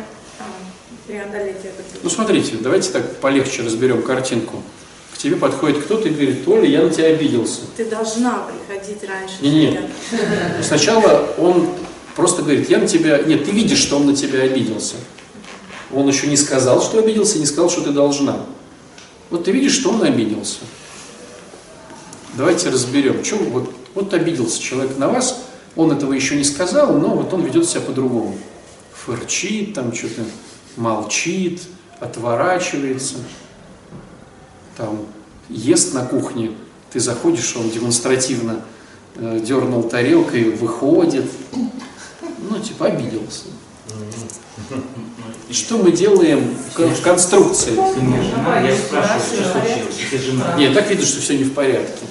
преодолеть 1.07 1.57
этот 1.57 2.03
Ну 2.03 2.11
смотрите, 2.11 2.57
давайте 2.61 2.91
так 2.91 3.17
полегче 3.17 3.63
разберем 3.63 4.03
картинку. 4.03 4.63
К 5.13 5.19
тебе 5.19 5.37
подходит 5.37 5.85
кто-то 5.85 6.09
и 6.09 6.13
говорит, 6.13 6.45
Толя, 6.45 6.69
я 6.69 6.83
на 6.83 6.91
тебя 6.91 7.07
обиделся. 7.07 7.61
Ты 7.77 7.87
должна 7.87 8.47
приходить 8.47 9.03
раньше. 9.05 9.37
Не-не. 9.41 9.73
чем 9.73 9.85
я. 10.21 10.63
Сначала 10.63 11.35
он 11.39 11.69
просто 12.15 12.43
говорит, 12.43 12.69
я 12.69 12.79
на 12.79 12.87
тебя... 12.87 13.19
Нет, 13.19 13.45
ты 13.45 13.51
видишь, 13.51 13.79
что 13.79 13.97
он 13.97 14.07
на 14.07 14.17
тебя 14.17 14.43
обиделся. 14.43 14.97
Он 15.95 16.09
еще 16.09 16.27
не 16.27 16.37
сказал, 16.37 16.83
что 16.83 16.99
обиделся, 16.99 17.39
не 17.39 17.47
сказал, 17.47 17.71
что 17.71 17.83
ты 17.83 17.91
должна. 17.91 18.37
Вот 19.31 19.45
ты 19.45 19.53
видишь, 19.53 19.75
что 19.75 19.91
он 19.91 20.03
обиделся. 20.03 20.61
Давайте 22.35 22.69
разберем. 22.69 23.23
Чем 23.23 23.51
вот, 23.51 23.73
вот 23.95 24.13
обиделся 24.13 24.61
человек 24.61 24.99
на 24.99 25.09
вас, 25.09 25.45
он 25.77 25.93
этого 25.93 26.13
еще 26.13 26.37
не 26.37 26.45
сказал, 26.45 26.99
но 26.99 27.09
вот 27.09 27.33
он 27.33 27.43
ведет 27.43 27.69
себя 27.69 27.81
по-другому. 27.81 28.37
Фырчит, 28.93 29.75
там 29.75 29.93
что-то 29.93 30.23
молчит, 30.77 31.63
отворачивается, 32.01 33.17
там 34.77 35.07
ест 35.49 35.95
на 35.95 36.05
кухне, 36.05 36.53
ты 36.93 37.01
заходишь, 37.01 37.57
он 37.57 37.71
демонстративно 37.71 38.61
э, 39.17 39.41
дернул 39.45 39.83
тарелкой, 39.85 40.51
выходит, 40.51 41.27
ну, 42.51 42.59
типа, 42.59 42.87
обиделся. 42.87 43.47
И 45.49 45.53
что 45.53 45.77
мы 45.79 45.93
делаем 45.93 46.55
в 46.71 46.75
кон- 46.75 46.95
в 46.95 47.01
конструкции? 47.03 47.73
Жена, 47.75 48.61
я 48.61 48.77
спрашиваю, 48.77 49.21
что 49.21 49.53
случилось. 49.53 49.95
Если 50.01 50.31
жена, 50.31 50.55
Нет, 50.57 50.75
так 50.75 50.89
видно, 50.89 51.05
что 51.07 51.21
все 51.21 51.37
не 51.37 51.45
в 51.45 51.53
порядке. 51.53 52.03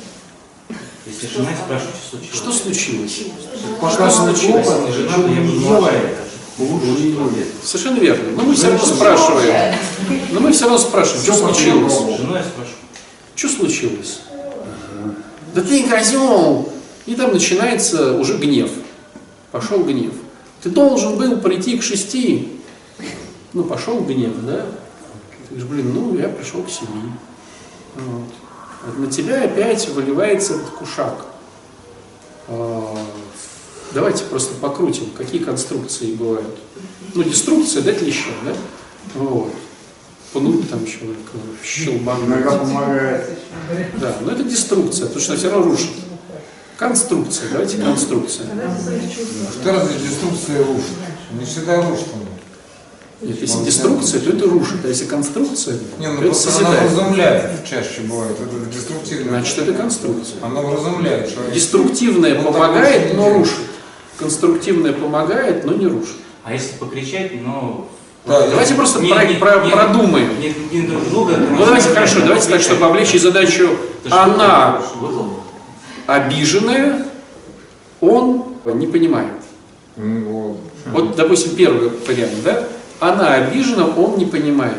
если 1.06 1.28
жена, 1.28 1.50
я 1.50 1.58
спрашиваю, 1.58 1.94
что 1.98 2.10
случилось. 2.10 2.36
Что 2.36 2.52
случилось? 2.52 3.22
Пока 3.82 4.10
Что 4.10 4.24
случилось? 4.24 4.68
Если 4.88 5.02
жена, 5.02 5.16
то 5.16 5.28
я 5.28 5.42
буду 5.42 5.60
молчать. 5.62 6.02
Лучше, 6.60 6.86
что 7.12 7.30
ли? 7.36 7.46
Совершенно 7.64 8.00
верно. 8.00 8.32
Но 8.38 8.44
мы 8.44 8.54
все 8.56 8.68
равно 8.70 8.86
спрашиваем. 8.86 9.76
Но 10.32 10.40
мы 10.40 10.52
все 10.52 10.64
равно 10.66 10.78
спрашиваем, 10.78 11.24
что 11.24 11.34
случилось? 11.34 11.94
Я. 12.20 12.44
Что 13.36 13.50
случилось? 13.50 14.20
Да 15.56 15.62
ты 15.62 15.84
козел! 15.84 16.70
И 17.08 17.16
там 17.16 17.34
начинается 17.34 18.14
уже 18.14 18.38
гнев. 18.38 18.70
Пошел 19.52 19.84
гнев. 19.84 20.14
Ты 20.64 20.70
должен 20.70 21.18
был 21.18 21.38
прийти 21.38 21.78
к 21.78 21.84
шести. 21.84 22.50
Ну, 23.52 23.66
пошел 23.66 24.00
гнев, 24.00 24.34
да? 24.44 24.66
Ты 25.50 25.56
говоришь, 25.56 25.70
блин, 25.70 25.94
ну, 25.94 26.18
я 26.18 26.30
пришел 26.30 26.64
к 26.64 26.70
семи. 26.70 27.12
Вот. 27.96 28.30
Вот 28.86 29.00
на 29.00 29.12
тебя 29.12 29.44
опять 29.44 29.88
выливается 29.90 30.56
этот 30.56 30.70
кушак. 30.70 31.26
А, 32.48 32.98
Давайте 33.94 34.24
просто 34.24 34.56
покрутим, 34.56 35.12
какие 35.16 35.44
конструкции 35.44 36.16
бывают. 36.16 36.58
Ну, 37.14 37.24
деструкция, 37.24 37.84
дать 37.84 38.02
леща, 38.02 38.32
да? 38.44 38.54
Вот. 39.14 39.54
Пнуть 40.32 40.68
там 40.70 40.84
человека, 40.88 41.38
щелбануть. 41.64 42.26
Иногда 42.26 42.58
помогает. 42.58 43.38
Да, 44.00 44.16
но 44.22 44.32
это 44.32 44.44
деструкция, 44.44 45.06
потому 45.06 45.24
что 45.24 45.36
все 45.36 45.52
равно 45.52 45.72
рушит. 45.72 45.92
Конструкция, 46.88 47.50
давайте 47.52 47.78
конструкция. 47.78 48.46
Что 49.62 49.72
разве 49.72 50.00
деструкция 50.00 50.58
рушит? 50.66 50.92
Не 51.40 51.46
всегда 51.46 51.78
рушит 51.78 52.08
она. 52.14 52.24
Нет, 53.30 53.40
если 53.42 53.64
деструкция, 53.64 54.20
то 54.20 54.32
это 54.32 54.50
рушит, 54.50 54.84
а 54.84 54.88
если 54.90 55.06
конструкция, 55.06 55.78
Не, 55.98 56.08
то 56.08 56.12
ну 56.12 56.18
это 56.20 56.22
просто 56.26 56.50
она 56.50 56.58
созидает. 56.58 56.92
вразумляет 56.92 57.66
чаще 57.70 58.02
бывает. 58.02 58.36
Это 58.38 58.70
деструктивное. 58.76 59.30
Значит, 59.30 59.58
это 59.60 59.74
конструкция. 59.74 60.36
Она 60.44 60.62
вразумляет 60.62 61.32
человека. 61.34 61.56
Деструктивная 61.56 62.36
Ну, 62.42 62.52
помогает, 62.52 63.14
но 63.16 63.30
рушит. 63.34 63.56
Конструктивная 64.20 64.92
помогает, 64.92 65.66
но 65.66 65.74
не 65.74 65.88
рушит. 65.88 66.18
А 66.44 66.52
если 66.52 66.74
покричать, 66.78 67.42
но... 67.42 67.88
Да, 68.26 68.46
Давайте 68.48 68.74
просто 68.76 69.00
Не- 69.02 69.10
про- 69.14 69.26
не- 69.26 69.36
про- 69.36 69.66
не- 69.66 69.72
продумаем. 69.72 70.30
Не, 70.40 70.54
не 70.78 70.86
друг 70.88 71.10
друга. 71.10 71.38
Ну 71.38 71.58
давайте 71.66 71.90
хорошо, 71.90 72.20
давайте 72.22 72.50
так, 72.50 72.62
чтобы 72.62 72.86
облегчить 72.86 73.22
задачу. 73.22 73.70
Она 74.10 74.82
обиженная, 76.08 77.06
он 78.02 78.56
не 78.66 78.88
понимает. 78.88 79.34
Вот. 79.96 80.58
Вот, 80.86 81.16
допустим, 81.16 81.56
первый 81.56 81.90
вариант, 82.08 82.34
да? 82.44 82.68
Она 83.00 83.36
обижена, 83.36 83.88
он 83.88 84.18
не 84.18 84.26
понимает. 84.26 84.78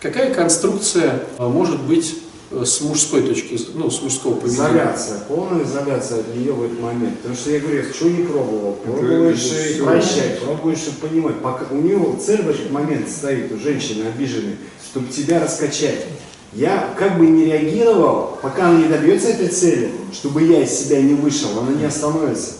Какая 0.00 0.34
конструкция 0.34 1.22
э, 1.38 1.46
может 1.46 1.80
быть 1.82 2.16
э, 2.50 2.64
с 2.64 2.80
мужской 2.80 3.22
точки, 3.22 3.58
ну, 3.74 3.90
с 3.90 4.02
мужского 4.02 4.34
поведения? 4.34 4.68
Изоляция, 4.68 5.18
полная 5.28 5.64
изоляция 5.64 6.20
от 6.20 6.34
нее 6.34 6.52
в 6.52 6.64
этот 6.64 6.80
момент. 6.80 7.18
Потому 7.18 7.36
что 7.36 7.50
я 7.50 7.60
говорю, 7.60 7.84
что 7.94 8.10
не 8.10 8.24
пробовал, 8.24 8.72
пробуешь 8.84 9.44
и 9.44 9.74
всё. 9.74 9.84
прощать, 9.84 10.40
пробуешь 10.40 10.86
и 10.88 11.00
понимать. 11.00 11.38
Пока 11.40 11.66
у 11.70 11.76
него 11.76 12.18
цель 12.20 12.42
в 12.42 12.50
этот 12.50 12.70
момент 12.70 13.08
стоит, 13.08 13.52
у 13.52 13.58
женщины 13.58 14.06
обиженной, 14.08 14.56
чтобы 14.90 15.08
тебя 15.08 15.40
раскачать. 15.40 16.04
Я 16.54 16.94
как 16.98 17.18
бы 17.18 17.26
не 17.26 17.46
реагировал, 17.46 18.38
пока 18.42 18.68
она 18.68 18.78
не 18.78 18.88
добьется 18.88 19.28
этой 19.28 19.48
цели, 19.48 19.90
чтобы 20.12 20.42
я 20.42 20.62
из 20.62 20.70
себя 20.70 21.00
не 21.00 21.14
вышел, 21.14 21.48
она 21.58 21.72
не 21.72 21.84
остановится. 21.84 22.52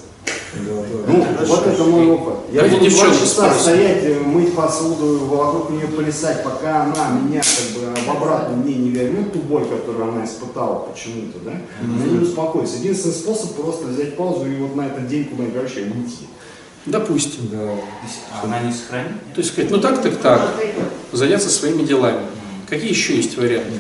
Ну, 0.55 1.27
вот 1.47 1.67
это 1.67 1.85
мой 1.85 2.07
опыт. 2.07 2.35
Я 2.53 2.65
буду 2.65 2.91
два 2.91 3.07
часа 3.07 3.55
стоять, 3.55 4.05
э, 4.05 4.21
мыть 4.21 4.55
посуду, 4.55 5.25
вокруг 5.27 5.71
нее 5.71 5.87
плясать, 5.87 6.45
пока 6.45 6.85
она 6.85 7.19
меня 7.21 7.41
как 7.41 7.83
бы 7.83 8.01
в 8.01 8.11
обратно 8.11 8.57
мне 8.57 8.75
не 8.75 8.91
вернет 8.91 9.33
ту 9.33 9.39
боль, 9.41 9.65
которую 9.65 10.13
она 10.13 10.25
испытала 10.25 10.87
почему-то, 10.91 11.39
да? 11.41 11.53
Она 11.83 12.05
не 12.05 12.19
успокоится. 12.19 12.77
Единственный 12.77 13.15
способ 13.15 13.55
просто 13.55 13.87
взять 13.87 14.17
паузу 14.17 14.47
и 14.47 14.57
вот 14.57 14.77
на 14.77 14.87
этот 14.87 15.09
день 15.09 15.25
куда-нибудь 15.25 15.63
вообще 15.63 15.81
уйти. 15.81 16.29
Допустим. 16.85 17.49
Да. 17.51 17.75
Она 18.43 18.61
не 18.61 18.73
сохранит? 18.73 19.13
То 19.35 19.41
есть 19.41 19.53
сказать, 19.53 19.71
ну 19.71 19.79
так, 19.79 20.03
так, 20.03 20.17
так, 20.17 20.51
заняться 21.13 21.49
своими 21.49 21.83
делами. 21.83 22.21
Какие 22.73 22.89
еще 22.89 23.17
есть 23.17 23.37
варианты? 23.37 23.71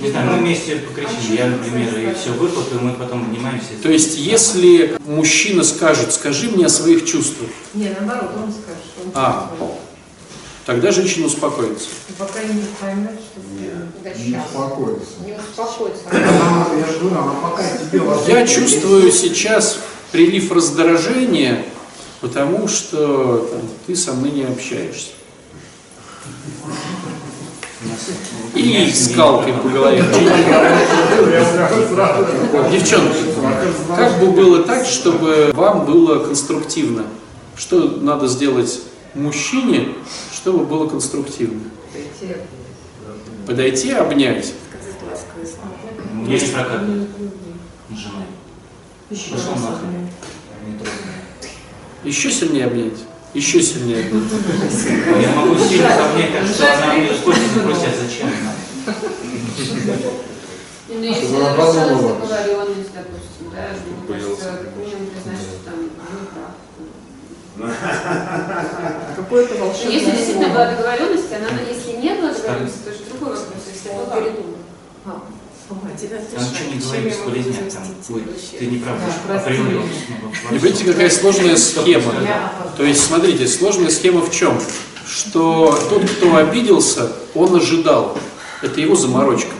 Не 0.00 0.10
знаю, 0.10 0.30
мы 0.30 0.38
вместе 0.38 0.76
покричим, 0.76 1.34
я, 1.36 1.48
например, 1.48 1.98
и 1.98 2.14
все 2.14 2.30
выплакаю, 2.30 2.80
мы 2.80 2.94
потом 2.94 3.24
обнимаемся. 3.24 3.66
То 3.82 3.90
есть, 3.90 4.16
если 4.16 4.96
мужчина 5.04 5.62
скажет, 5.62 6.14
скажи 6.14 6.48
мне 6.48 6.64
о 6.64 6.70
своих 6.70 7.04
чувствах, 7.04 7.50
Не, 7.74 7.90
наоборот, 7.90 8.30
он 8.42 8.50
скажет. 8.50 8.82
что 8.90 9.02
он 9.04 9.10
А. 9.12 9.52
Тогда 10.64 10.92
женщина 10.92 11.26
успокоится. 11.26 11.90
Пока 12.16 12.42
не 12.42 12.64
поймет, 12.80 13.20
что 13.20 13.42
Да 14.02 14.10
Не 14.14 14.38
успокоится. 14.38 15.10
Не 15.22 15.34
успокоится. 15.34 16.02
Она, 16.10 16.68
я 16.74 16.86
же 16.90 16.98
говорю, 17.00 17.18
она 17.18 17.32
пока 17.42 17.64
тебе 17.76 18.00
Я 18.28 18.46
чувствую 18.46 19.12
сейчас 19.12 19.78
прилив 20.10 20.50
раздражения, 20.50 21.66
потому 22.22 22.66
что 22.66 23.46
там, 23.52 23.60
ты 23.86 23.94
со 23.94 24.14
мной 24.14 24.30
не 24.30 24.44
общаешься. 24.44 25.10
И 28.54 28.90
скалкой 28.92 29.52
по 29.54 29.68
голове. 29.68 30.04
Девчонки, 32.70 33.18
как 33.94 34.20
бы 34.20 34.30
было 34.30 34.62
так, 34.62 34.86
чтобы 34.86 35.50
вам 35.54 35.86
было 35.86 36.24
конструктивно? 36.24 37.04
Что 37.56 37.80
надо 38.00 38.26
сделать 38.28 38.80
мужчине, 39.14 39.94
чтобы 40.32 40.64
было 40.64 40.86
конструктивно? 40.88 41.62
Подойти, 43.46 43.92
обнять. 43.92 44.52
Не 46.26 46.38
трогай. 46.38 47.06
Еще 52.04 52.30
сильнее 52.30 52.66
обнять. 52.66 53.05
Еще 53.36 53.60
сильнее. 53.60 54.08
Я 55.20 55.30
могу 55.34 55.58
сильно 55.58 55.88
так 55.90 56.46
что 56.46 56.72
она 56.72 56.94
мне 56.94 57.08
хочет 57.08 57.42
спросить, 57.50 57.92
а 57.92 58.02
зачем 58.02 58.28
она? 58.28 58.94
Ну, 60.88 61.02
если 61.02 61.36
образовалась. 61.36 62.00
договоренность, 62.00 62.94
допустим, 62.94 63.52
да, 63.52 63.76
мне 63.84 64.08
Боялся. 64.08 64.42
кажется, 64.42 64.64
как 64.64 64.76
минимум 64.76 65.06
признать, 65.08 65.36
что 65.36 65.70
там 65.70 65.82
не 65.82 65.90
прав. 65.92 66.56
Какое-то 69.16 69.54
волшебное 69.56 69.92
Если 69.92 70.10
действительно 70.12 70.48
была 70.48 70.70
договоренность, 70.70 71.32
она, 71.34 71.60
если 71.68 71.92
не 72.00 72.14
было 72.14 72.32
договоренности, 72.32 72.78
то 72.86 72.90
уже 72.90 73.04
другой 73.10 73.36
вопрос, 73.36 73.62
если 73.70 73.90
она 73.90 74.16
передумала. 74.16 74.56
А, 75.68 75.74
А 75.74 75.92
ничего 75.92 76.72
не 76.72 76.78
говори, 76.80 77.10
бесполезняк 77.10 77.72
там. 77.72 77.82
Ой, 78.10 78.22
ты 78.58 78.66
не 78.66 78.78
прав, 78.78 78.96
Да, 79.26 79.36
априори. 79.36 79.80
видите, 80.52 80.84
какая 80.84 81.10
сложная 81.10 81.56
схема. 81.56 82.12
То 82.76 82.84
есть, 82.84 83.04
смотрите, 83.04 83.48
сложная 83.48 83.90
схема 83.90 84.20
в 84.20 84.30
чем? 84.30 84.60
Что 85.08 85.76
тот, 85.88 86.08
кто 86.08 86.36
обиделся, 86.36 87.12
он 87.34 87.56
ожидал. 87.56 88.16
Это 88.62 88.80
его 88.80 88.94
заморочка. 88.94 89.50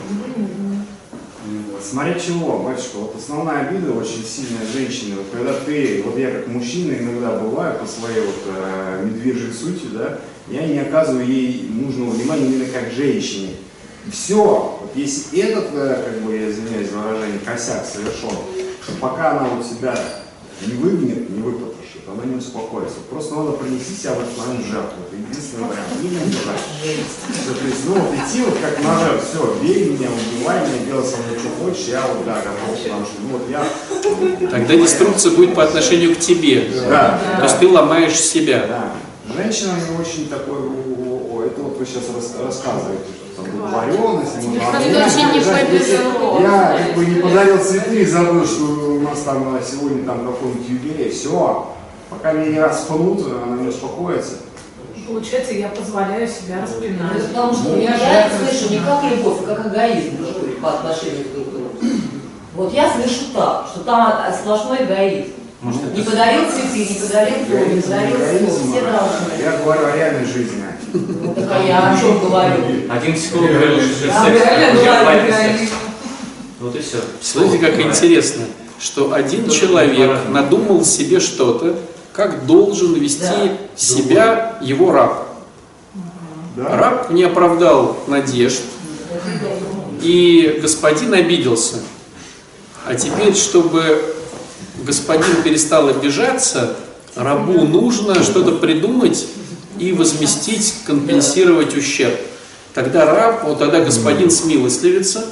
Смотря 1.82 2.14
чего, 2.18 2.58
батюшка, 2.58 2.96
вот 2.96 3.14
основная 3.16 3.68
обида 3.68 3.92
очень 3.92 4.25
сильная 4.25 4.66
женщины, 4.66 5.14
вот 5.16 5.26
когда 5.32 5.52
ты, 5.52 6.02
вот 6.04 6.18
я 6.18 6.30
как 6.32 6.48
мужчина 6.48 6.92
иногда 6.92 7.38
бываю 7.38 7.78
по 7.78 7.86
своей 7.86 8.20
вот 8.26 8.34
э, 8.46 9.04
медвежьей 9.06 9.52
сути, 9.52 9.86
да, 9.92 10.18
я 10.48 10.66
не 10.66 10.80
оказываю 10.80 11.25
ей 11.25 11.68
нужного 11.72 12.10
внимания 12.10 12.46
именно 12.46 12.66
как 12.66 12.92
женщине. 12.92 13.50
Все, 14.12 14.75
если 14.97 15.41
этот, 15.41 15.69
э, 15.75 16.03
как 16.05 16.23
бы, 16.23 16.35
я 16.37 16.50
извиняюсь 16.50 16.91
за 16.91 16.99
выражение, 16.99 17.38
косяк 17.45 17.85
совершен, 17.87 18.31
то 18.31 18.93
пока 19.00 19.33
она 19.33 19.49
вот 19.49 19.65
себя 19.67 19.95
не 20.67 20.73
выгнет, 20.75 21.29
не 21.31 21.43
выпотрошит, 21.43 22.03
она 22.09 22.25
не 22.25 22.37
успокоится. 22.37 22.97
Просто 23.11 23.35
надо 23.35 23.53
принести 23.53 23.95
себя 23.95 24.12
в 24.15 24.21
этот 24.23 24.38
момент 24.38 24.65
жертву. 24.67 24.97
Это 25.07 25.17
единственный 25.17 25.65
вариант. 25.69 25.88
То 26.00 27.67
есть, 27.67 27.85
ну 27.87 27.95
вот 27.95 28.15
идти 28.15 28.43
вот 28.43 28.55
как 28.61 28.83
на 28.83 28.99
жертву, 29.00 29.21
все, 29.29 29.55
бей 29.62 29.91
меня, 29.91 30.09
убивай 30.09 30.61
меня, 30.61 30.87
делай 30.87 31.05
со 31.05 31.17
мной 31.19 31.38
что 31.38 31.49
хочешь, 31.65 31.87
я 31.88 32.03
вот 32.07 32.25
да, 32.25 32.37
готов, 32.37 32.83
потому 32.83 33.05
что 33.05 33.15
ну 33.23 33.38
вот 33.38 33.43
я. 33.50 34.49
Тогда 34.50 34.76
деструкция 34.76 35.33
будет 35.33 35.55
по 35.55 35.65
отношению 35.65 36.15
к 36.15 36.19
тебе. 36.21 36.69
Да, 36.88 37.21
То 37.38 37.45
есть 37.45 37.59
ты 37.59 37.69
ломаешь 37.69 38.19
себя. 38.19 38.67
да. 38.67 38.93
Женщина 39.37 39.73
не 39.91 39.99
очень 40.00 40.29
такой, 40.29 40.57
это 41.47 41.61
вот 41.62 41.76
вы 41.79 41.85
сейчас 41.85 42.05
рас- 42.15 42.37
рассказываете, 42.41 43.03
там 43.37 45.34
не 45.34 45.39
бежать. 45.39 45.69
Если 45.73 45.97
повезло. 45.97 46.39
Я 46.41 46.78
как 46.78 46.97
бы 46.97 47.06
не 47.06 47.21
подарил 47.21 47.58
цветы 47.58 48.02
и 48.02 48.06
забыл, 48.06 48.47
что 48.47 48.65
у 48.65 49.00
нас 49.00 49.21
там 49.21 49.54
а, 49.54 49.60
сегодня 49.63 50.04
там 50.04 50.26
какой-нибудь 50.26 50.69
юбилей, 50.69 51.10
все, 51.10 51.75
пока 52.10 52.32
меня 52.32 52.52
не 52.52 52.60
распнут, 52.60 53.26
она 53.26 53.56
не 53.56 53.69
успокоится. 53.69 54.37
Получается, 55.06 55.54
я 55.54 55.69
позволяю 55.69 56.26
себя 56.26 56.63
распинать. 56.63 57.17
Это 57.17 57.28
потому 57.28 57.52
что 57.54 57.76
я, 57.76 57.95
я 57.95 58.26
это 58.26 58.37
слышу 58.39 58.73
не 58.73 58.80
как 58.80 59.04
любовь, 59.04 59.39
а 59.45 59.54
как 59.54 59.67
эгоизм 59.67 60.21
мужской 60.21 60.49
по 60.60 60.71
отношению 60.71 61.26
друг 61.32 61.49
к 61.49 61.50
другу. 61.50 61.69
Вот 62.54 62.73
я 62.73 62.91
слышу 62.93 63.32
так, 63.32 63.67
что 63.71 63.84
там 63.84 64.00
а, 64.00 64.32
сплошной 64.32 64.84
эгоизм. 64.84 65.32
Может, 65.67 65.95
Не 65.95 66.00
это 66.02 66.11
подарил 66.13 66.43
цветы, 66.49 66.79
не 66.79 66.95
подарил 66.95 67.35
то, 67.50 67.75
не 67.75 67.81
подарил 67.81 68.17
эгоизм, 68.17 68.71
все 68.71 68.81
должны. 68.83 69.43
Я 69.43 69.57
говорю 69.65 69.87
о 69.87 69.97
реальной 69.97 70.25
жизни. 70.25 70.63
Ну, 70.93 71.35
так 71.35 71.49
а 71.50 71.59
я 71.65 71.93
о 71.93 72.00
чем 72.00 72.21
говорю? 72.21 72.55
один 72.89 73.15
психолог 73.15 73.50
говорил, 73.50 73.81
что 73.81 74.07
секс 74.07 74.45
реально 74.45 74.81
это 75.11 75.33
секс. 75.59 75.73
Вот 76.61 76.76
и 76.76 76.79
все. 76.79 76.99
Смотрите, 77.21 77.59
как 77.59 77.81
интересно, 77.81 78.45
что 78.79 79.13
один 79.13 79.50
человек 79.50 80.21
надумал 80.29 80.85
себе 80.85 81.19
что-то, 81.19 81.76
как 82.13 82.47
должен 82.47 82.95
вести 82.95 83.23
Да. 83.25 83.57
себя 83.75 84.59
его 84.61 84.93
раб. 84.93 85.26
Да? 86.55 86.76
Раб 86.76 87.11
не 87.11 87.25
оправдал 87.25 87.99
надежд, 88.07 88.61
и 90.00 90.61
господин 90.63 91.13
обиделся. 91.13 91.79
А 92.87 92.95
теперь, 92.95 93.35
чтобы 93.35 94.15
господин 94.86 95.42
перестал 95.42 95.88
обижаться, 95.88 96.76
рабу 97.16 97.66
нужно 97.66 98.22
что-то 98.22 98.52
придумать 98.52 99.26
и 99.78 99.92
возместить, 99.92 100.75
компенсировать 100.86 101.76
ущерб. 101.76 102.18
Тогда 102.72 103.04
раб, 103.04 103.44
вот 103.44 103.58
тогда 103.58 103.80
господин 103.80 104.30
смилостливится 104.30 105.26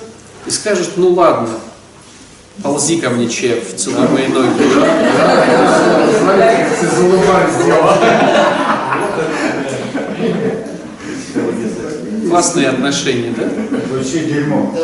и 0.47 0.51
скажет, 0.51 0.93
ну 0.97 1.11
ладно, 1.11 1.51
ползи 2.63 2.97
ко 2.97 3.11
мне, 3.11 3.29
чеф, 3.29 3.77
целуй 3.77 4.09
мои 4.09 4.27
ноги. 4.27 4.51
Знаете, 6.21 6.65
как 6.65 6.79
все 6.79 6.97
заулыбались 6.97 7.55
Классные 12.35 12.69
отношения, 12.69 13.33
да? 13.37 13.49
Вообще 13.93 14.25
дерьмо. 14.25 14.75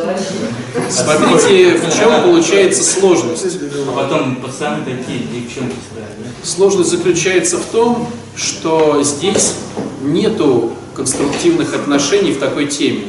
Смотрите, 0.89 1.79
в 1.79 1.99
чем 1.99 2.23
получается 2.23 2.85
сложность. 2.85 3.45
А 3.89 3.93
потом 3.93 4.37
пацаны 4.37 4.85
такие, 4.85 5.25
девчонки 5.25 5.75
ставят, 5.91 6.17
да? 6.17 6.31
Сложность 6.45 6.91
заключается 6.91 7.59
в 7.59 7.65
том, 7.65 8.09
что 8.37 9.03
здесь 9.03 9.55
нету 10.01 10.75
конструктивных 10.95 11.75
отношений 11.75 12.31
в 12.31 12.39
такой 12.39 12.67
теме. 12.67 13.07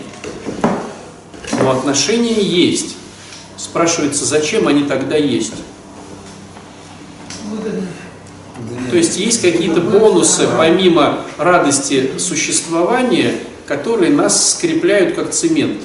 Но 1.62 1.70
отношения 1.70 2.42
есть. 2.42 2.96
Спрашивается, 3.58 4.26
зачем 4.26 4.68
они 4.68 4.86
тогда 4.86 5.18
есть? 5.18 5.54
То 8.90 8.98
есть 8.98 9.20
есть 9.20 9.40
какие-то 9.44 9.82
бонусы, 9.82 10.48
помимо 10.58 11.20
радости 11.38 12.14
существования, 12.18 13.36
которые 13.72 14.12
нас 14.12 14.52
скрепляют 14.52 15.16
как 15.16 15.32
цемент. 15.32 15.80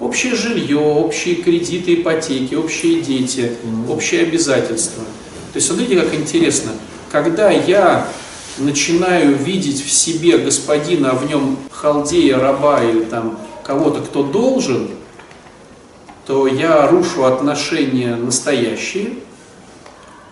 Общее 0.00 0.34
жилье, 0.34 0.78
общие 0.78 1.34
кредиты, 1.34 1.96
ипотеки, 1.96 2.54
общие 2.54 3.02
дети, 3.02 3.52
общие 3.86 4.22
обязательства. 4.22 5.04
То 5.52 5.56
есть 5.58 5.66
смотрите, 5.66 6.00
как 6.00 6.14
интересно. 6.14 6.72
Когда 7.10 7.50
я 7.50 8.08
начинаю 8.56 9.36
видеть 9.36 9.84
в 9.84 9.90
себе 9.90 10.38
господина, 10.38 11.10
а 11.10 11.14
в 11.14 11.28
нем 11.28 11.58
халдея, 11.70 12.38
раба 12.38 12.82
или 12.82 13.04
там 13.04 13.38
кого-то, 13.62 14.00
кто 14.00 14.22
должен, 14.22 14.88
то 16.26 16.46
я 16.46 16.86
рушу 16.86 17.24
отношения 17.24 18.16
настоящие, 18.16 19.16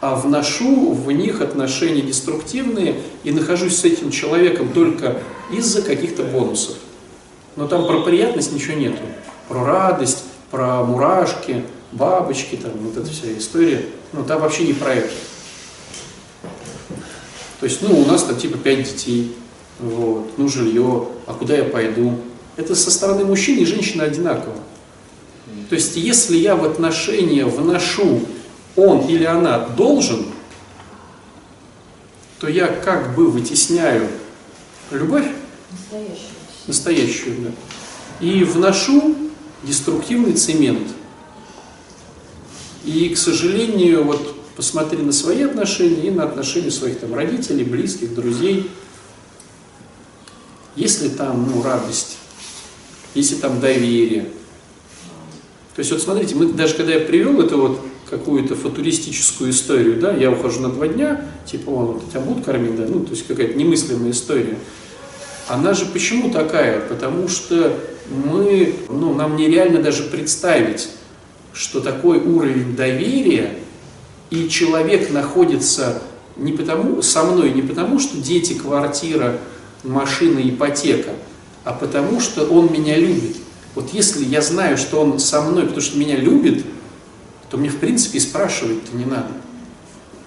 а 0.01 0.15
вношу 0.15 0.93
в 0.93 1.11
них 1.13 1.41
отношения 1.41 2.01
деструктивные 2.01 3.01
и 3.23 3.33
нахожусь 3.33 3.77
с 3.77 3.85
этим 3.85 4.11
человеком 4.11 4.73
только 4.73 5.19
из-за 5.53 5.83
каких-то 5.83 6.23
бонусов. 6.23 6.77
Но 7.57 7.67
там 7.67 7.87
про 7.87 8.01
приятность 8.01 8.53
ничего 8.53 8.75
нету. 8.75 9.03
Про 9.49 9.65
радость, 9.65 10.25
про 10.51 10.83
мурашки, 10.85 11.65
бабочки, 11.93 12.57
там 12.57 12.73
вот 12.81 12.97
эта 12.97 13.11
вся 13.11 13.37
история. 13.37 13.85
Ну, 14.13 14.25
там 14.25 14.41
вообще 14.41 14.65
не 14.65 14.73
про 14.73 14.95
это. 14.95 15.11
То 17.61 17.67
есть, 17.67 17.83
ну, 17.83 18.01
у 18.01 18.07
нас 18.07 18.23
там 18.25 18.37
типа 18.37 18.57
пять 18.57 18.85
детей, 18.85 19.37
вот, 19.79 20.33
ну, 20.39 20.49
жилье, 20.49 21.09
а 21.27 21.35
куда 21.35 21.57
я 21.57 21.65
пойду? 21.65 22.17
Это 22.57 22.75
со 22.75 22.91
стороны 22.91 23.25
мужчины 23.25 23.61
и 23.61 23.67
женщины 23.67 24.03
одинаково. 24.03 24.57
То 25.69 25.75
есть, 25.75 25.97
если 25.97 26.37
я 26.37 26.57
в 26.57 26.65
отношения 26.65 27.45
вношу 27.45 28.23
он 28.76 29.06
или 29.06 29.24
она 29.24 29.59
должен, 29.59 30.26
то 32.38 32.48
я 32.48 32.66
как 32.66 33.14
бы 33.14 33.30
вытесняю 33.30 34.09
любовь 34.90 35.26
Настоящий. 35.70 36.22
настоящую, 36.66 37.37
да, 37.42 37.50
и 38.20 38.44
вношу 38.44 39.16
деструктивный 39.62 40.33
цемент. 40.33 40.88
И, 42.85 43.11
к 43.11 43.18
сожалению, 43.18 44.04
вот 44.04 44.37
посмотри 44.56 44.98
на 44.98 45.12
свои 45.12 45.42
отношения 45.42 46.09
и 46.09 46.11
на 46.11 46.24
отношения 46.24 46.70
своих 46.70 46.98
там 46.98 47.14
родителей, 47.14 47.64
близких, 47.64 48.14
друзей. 48.14 48.70
Есть 50.76 51.02
ли 51.02 51.09
там 51.09 51.50
ну, 51.50 51.62
радость? 51.62 52.16
Есть 53.14 53.33
ли 53.33 53.38
там 53.38 53.61
доверие? 53.61 54.30
То 55.74 55.80
есть 55.80 55.92
вот 55.92 56.02
смотрите, 56.02 56.35
мы 56.35 56.52
даже 56.52 56.74
когда 56.74 56.92
я 56.92 57.00
привел 57.00 57.40
это 57.40 57.56
вот 57.56 57.80
какую-то 58.11 58.57
футуристическую 58.57 59.51
историю, 59.51 60.01
да, 60.01 60.12
я 60.12 60.31
ухожу 60.31 60.61
на 60.61 60.68
два 60.68 60.88
дня, 60.88 61.25
типа, 61.46 61.70
он 61.70 61.87
вот 61.87 62.11
тебя 62.11 62.20
будут 62.20 62.44
кормить, 62.44 62.77
да, 62.77 62.85
ну, 62.88 63.01
то 63.01 63.12
есть 63.12 63.27
какая-то 63.27 63.57
немыслимая 63.57 64.11
история. 64.11 64.59
Она 65.49 65.75
же 65.75 65.87
почему 65.87 66.31
такая? 66.31 66.81
Потому 66.81 67.29
что 67.29 67.79
мы, 68.11 68.75
ну, 68.88 69.14
нам 69.14 69.37
нереально 69.37 69.81
даже 69.81 70.05
представить, 70.05 70.88
что 71.53 71.81
такой 71.81 72.18
уровень 72.18 72.77
доверия, 72.77 73.55
и 74.31 74.49
человек 74.49 75.11
находится 75.11 76.03
не 76.37 76.53
потому, 76.53 77.03
со 77.03 77.23
мной 77.25 77.53
не 77.53 77.62
потому, 77.62 77.99
что 77.99 78.16
дети, 78.16 78.55
квартира, 78.55 79.38
машина, 79.85 80.40
ипотека, 80.40 81.11
а 81.64 81.73
потому 81.73 82.20
что 82.20 82.44
он 82.44 82.73
меня 82.73 82.96
любит. 82.96 83.37
Вот 83.75 83.92
если 83.92 84.25
я 84.25 84.40
знаю, 84.40 84.77
что 84.77 85.01
он 85.01 85.18
со 85.18 85.42
мной, 85.42 85.64
потому 85.64 85.81
что 85.81 85.99
меня 85.99 86.16
любит, 86.16 86.64
то 87.51 87.57
мне 87.57 87.69
в 87.69 87.79
принципе 87.79 88.19
и 88.19 88.21
спрашивать-то 88.21 88.97
не 88.97 89.05
надо. 89.05 89.33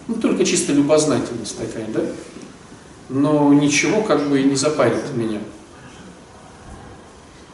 Ну, 0.07 0.15
только 0.15 0.43
чисто 0.43 0.73
любознательность 0.73 1.57
такая, 1.57 1.87
да? 1.87 2.01
Но 3.09 3.53
ничего 3.53 4.01
как 4.01 4.29
бы 4.29 4.41
и 4.41 4.43
не 4.43 4.55
запарит 4.55 5.13
меня. 5.15 5.39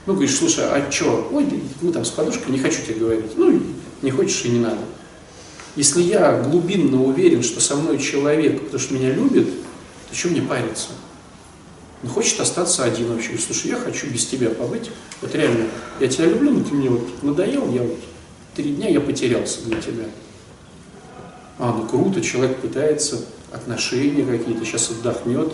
Ну, 0.06 0.14
говоришь, 0.14 0.36
слушай, 0.36 0.66
а 0.66 0.92
что? 0.92 1.30
Ой, 1.32 1.46
мы 1.82 1.92
там 1.92 2.04
с 2.04 2.10
подушкой, 2.10 2.52
не 2.52 2.60
хочу 2.60 2.82
тебе 2.82 2.96
говорить. 2.96 3.38
Ну, 3.38 3.62
не 4.02 4.10
хочешь 4.10 4.44
и 4.46 4.50
не 4.50 4.60
надо. 4.60 4.82
Если 5.76 6.02
я 6.02 6.42
глубинно 6.42 7.04
уверен, 7.04 7.44
что 7.44 7.62
со 7.62 7.76
мной 7.76 8.00
человек, 8.00 8.62
потому 8.64 8.80
что 8.80 8.96
меня 8.96 9.12
любит, 9.12 9.48
то 10.10 10.16
что 10.16 10.30
мне 10.30 10.42
париться? 10.42 10.90
Он 12.02 12.10
хочет 12.10 12.40
остаться 12.40 12.84
один 12.84 13.14
вообще. 13.14 13.38
Слушай, 13.38 13.72
я 13.72 13.76
хочу 13.76 14.08
без 14.08 14.26
тебя 14.26 14.50
побыть. 14.50 14.90
Вот 15.22 15.36
реально, 15.36 15.66
я 16.00 16.08
тебя 16.08 16.26
люблю, 16.26 16.52
но 16.52 16.64
ты 16.64 16.74
мне 16.74 16.90
вот 16.90 17.08
надоел, 17.22 17.72
я 17.72 17.84
вот 17.84 18.00
три 18.62 18.72
дня 18.72 18.90
я 18.90 19.00
потерялся 19.00 19.62
для 19.64 19.82
тебя. 19.82 20.04
А, 21.60 21.74
ну 21.74 21.88
круто, 21.88 22.20
человек 22.20 22.58
пытается, 22.58 23.22
отношения 23.54 24.26
какие-то, 24.26 24.66
сейчас 24.66 24.90
отдохнет 24.90 25.54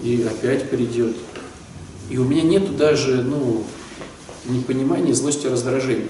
и 0.00 0.24
опять 0.24 0.70
придет. 0.70 1.16
И 2.08 2.18
у 2.18 2.24
меня 2.24 2.42
нету 2.42 2.72
даже, 2.72 3.22
ну, 3.24 3.64
непонимания, 4.44 5.12
злости, 5.12 5.48
раздражения. 5.48 6.06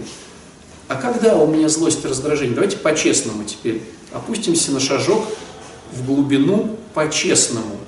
А 0.88 0.96
когда 0.96 1.38
у 1.38 1.46
меня 1.46 1.70
злость 1.70 2.04
и 2.04 2.08
раздражение? 2.08 2.54
Давайте 2.54 2.76
по-честному 2.76 3.44
теперь. 3.44 3.80
Опустимся 4.12 4.72
на 4.72 4.80
шажок 4.80 5.24
в 5.90 6.04
глубину 6.04 6.76
по-честному. 6.92 7.78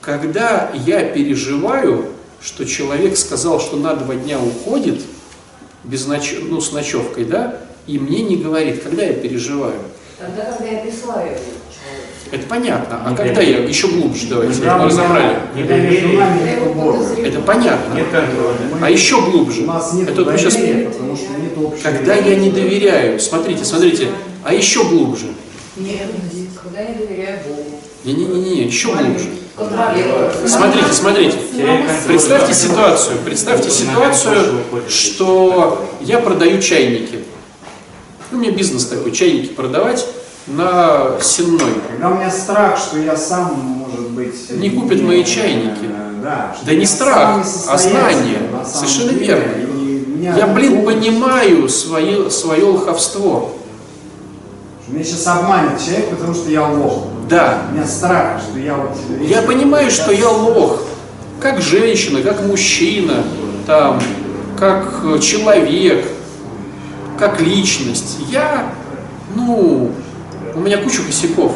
Когда 0.00 0.72
я 0.86 1.04
переживаю, 1.04 2.12
что 2.40 2.64
человек 2.64 3.18
сказал, 3.18 3.60
что 3.60 3.76
на 3.76 3.94
два 3.94 4.14
дня 4.14 4.40
уходит, 4.40 5.02
без 5.84 6.06
ноч... 6.06 6.34
ну, 6.42 6.60
с 6.60 6.72
ночевкой, 6.72 7.24
да, 7.24 7.60
и 7.86 7.98
мне 7.98 8.22
не 8.22 8.36
говорит, 8.36 8.82
когда 8.82 9.04
я 9.04 9.14
переживаю. 9.14 9.80
Тогда, 10.18 10.44
когда 10.44 10.66
я 10.66 10.82
человеку. 10.90 11.40
Это 12.30 12.46
понятно. 12.46 13.00
А 13.06 13.14
когда 13.14 13.40
я 13.40 13.58
еще 13.64 13.88
глубже, 13.88 14.26
давайте, 14.28 14.62
мы 14.62 14.78
мы 14.78 14.84
разобрали. 14.84 15.36
Нет 15.54 16.62
убора. 16.66 16.98
Это 17.16 17.40
понятно. 17.40 17.94
Нет 17.94 18.06
контроля. 18.10 18.56
А 18.82 18.90
еще 18.90 19.20
глубже. 19.22 19.62
У 19.62 19.66
нас 19.66 19.94
нет 19.94 20.10
Это 20.10 20.24
вот 20.24 20.32
мы 20.32 20.38
сейчас 20.38 20.56
потому 20.56 21.16
что 21.16 21.30
нет 21.40 21.52
общего. 21.56 21.82
Когда 21.82 22.14
я 22.16 22.36
не 22.36 22.50
доверяю, 22.50 23.18
смотрите, 23.18 23.64
смотрите, 23.64 24.08
а 24.44 24.52
еще 24.52 24.84
глубже. 24.84 25.26
Нет, 25.76 26.08
когда 26.62 26.80
я 26.80 26.94
доверяю 26.94 27.38
Богу. 27.46 27.80
Не-не-не, 28.04 28.64
еще 28.64 28.88
глубже. 28.88 29.28
Смотрите, 30.46 30.92
смотрите. 30.92 31.38
Представьте 32.06 32.54
ситуацию, 32.54 33.18
представьте 33.24 33.70
ситуацию, 33.70 34.62
что 34.88 35.88
я 36.00 36.18
продаю 36.18 36.60
чайники. 36.60 37.24
Ну, 38.30 38.38
у 38.38 38.40
меня 38.40 38.52
бизнес 38.52 38.86
такой, 38.86 39.10
чайники 39.10 39.48
продавать 39.48 40.06
на 40.46 41.18
сенной. 41.20 41.74
Когда 41.90 42.10
у 42.10 42.14
меня 42.14 42.30
страх, 42.30 42.78
что 42.78 42.98
я 42.98 43.16
сам, 43.16 43.54
может 43.54 44.10
быть... 44.10 44.50
Не 44.50 44.70
купят 44.70 45.02
мои 45.02 45.24
чайники. 45.24 45.88
Да, 46.22 46.56
Да 46.62 46.74
не 46.74 46.86
страх, 46.86 47.44
а 47.68 47.78
знание. 47.78 48.38
Совершенно 48.64 49.12
деле, 49.12 49.24
верно. 49.24 50.38
Я, 50.38 50.46
блин, 50.48 50.84
понимаю 50.84 51.68
свое, 51.68 52.30
свое 52.30 52.64
лоховство. 52.64 53.52
Меня 54.88 55.04
сейчас 55.04 55.26
обманет 55.26 55.80
человек, 55.84 56.10
потому 56.10 56.34
что 56.34 56.50
я 56.50 56.66
лох. 56.66 57.06
Да, 57.28 57.62
У 57.70 57.74
меня 57.74 57.86
страх, 57.86 58.40
что 58.40 58.58
я 58.58 58.74
вот... 58.74 58.96
Я 59.20 59.42
понимаю, 59.42 59.90
что 59.90 60.12
я 60.12 60.30
лох, 60.30 60.82
как 61.40 61.60
женщина, 61.60 62.22
как 62.22 62.42
мужчина, 62.46 63.22
там, 63.66 64.00
как 64.58 65.00
э, 65.04 65.18
человек, 65.18 66.06
как 67.18 67.40
личность. 67.40 68.18
Я, 68.30 68.72
ну, 69.34 69.92
у 70.54 70.60
меня 70.60 70.78
куча 70.78 71.02
косяков. 71.02 71.52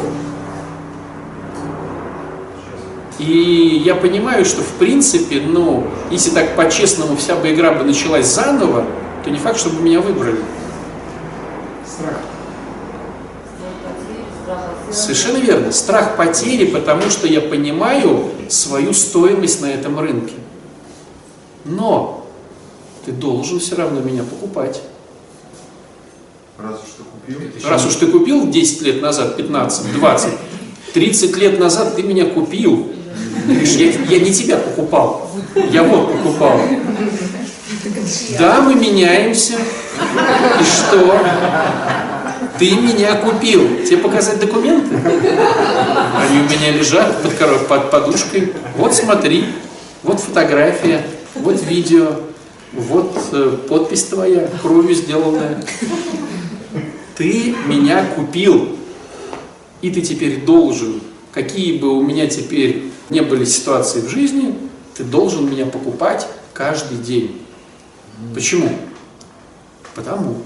И 3.17 3.81
я 3.83 3.95
понимаю, 3.95 4.45
что 4.45 4.61
в 4.61 4.73
принципе, 4.73 5.41
ну, 5.41 5.87
если 6.11 6.31
так 6.31 6.55
по-честному 6.55 7.15
вся 7.15 7.35
бы 7.35 7.51
игра 7.51 7.71
бы 7.71 7.83
началась 7.83 8.27
заново, 8.27 8.85
то 9.23 9.31
не 9.31 9.39
факт, 9.39 9.57
чтобы 9.57 9.81
меня 9.81 10.01
выбрали. 10.01 10.39
Страх. 11.87 12.17
Совершенно 14.93 15.37
верно. 15.37 15.71
Страх 15.71 16.15
потери, 16.15 16.65
потому 16.65 17.09
что 17.09 17.27
я 17.27 17.41
понимаю 17.41 18.29
свою 18.49 18.93
стоимость 18.93 19.61
на 19.61 19.67
этом 19.67 19.99
рынке. 19.99 20.33
Но 21.65 22.27
ты 23.05 23.11
должен 23.11 23.59
все 23.59 23.75
равно 23.75 24.01
меня 24.01 24.23
покупать. 24.23 24.81
Раз 26.57 26.75
уж 26.75 26.89
ты 26.97 27.03
купил. 27.03 27.69
Раз 27.69 27.85
уж 27.85 27.95
ты 27.95 28.07
купил 28.07 28.47
10 28.47 28.81
лет 28.83 29.01
назад, 29.01 29.35
15, 29.35 29.93
20, 29.93 30.29
30 30.93 31.37
лет 31.37 31.59
назад 31.59 31.95
ты 31.95 32.03
меня 32.03 32.25
купил. 32.25 32.89
Ты 33.47 33.51
говоришь, 33.51 33.71
я, 33.71 33.91
я 33.91 34.19
не 34.19 34.33
тебя 34.33 34.57
покупал, 34.57 35.29
я 35.71 35.83
вот 35.83 36.11
покупал. 36.13 36.59
Да, 38.37 38.61
мы 38.61 38.75
меняемся. 38.75 39.55
И 39.55 40.63
что? 40.63 41.19
Ты 42.59 42.71
меня 42.75 43.15
купил. 43.15 43.83
Тебе 43.85 43.97
показать 43.97 44.39
документы? 44.39 44.95
Они 44.95 46.39
у 46.39 46.43
меня 46.43 46.71
лежат 46.71 47.21
под, 47.23 47.33
коро- 47.33 47.65
под 47.65 47.89
подушкой. 47.91 48.53
Вот 48.77 48.93
смотри, 48.93 49.45
вот 50.03 50.19
фотография, 50.19 51.05
вот 51.35 51.61
видео, 51.63 52.15
вот 52.73 53.17
э, 53.31 53.57
подпись 53.67 54.03
твоя, 54.05 54.47
кровью 54.61 54.95
сделанная. 54.95 55.63
Ты 57.15 57.55
меня 57.67 58.05
купил, 58.15 58.77
и 59.81 59.89
ты 59.89 60.01
теперь 60.01 60.43
должен, 60.45 61.01
какие 61.31 61.77
бы 61.77 61.89
у 61.89 62.01
меня 62.01 62.27
теперь 62.27 62.91
не 63.09 63.21
были 63.21 63.45
ситуации 63.45 64.01
в 64.01 64.09
жизни, 64.09 64.57
ты 64.95 65.03
должен 65.03 65.49
меня 65.49 65.65
покупать 65.65 66.27
каждый 66.53 66.97
день. 66.97 67.41
Почему? 68.33 68.69
Потому. 69.95 70.37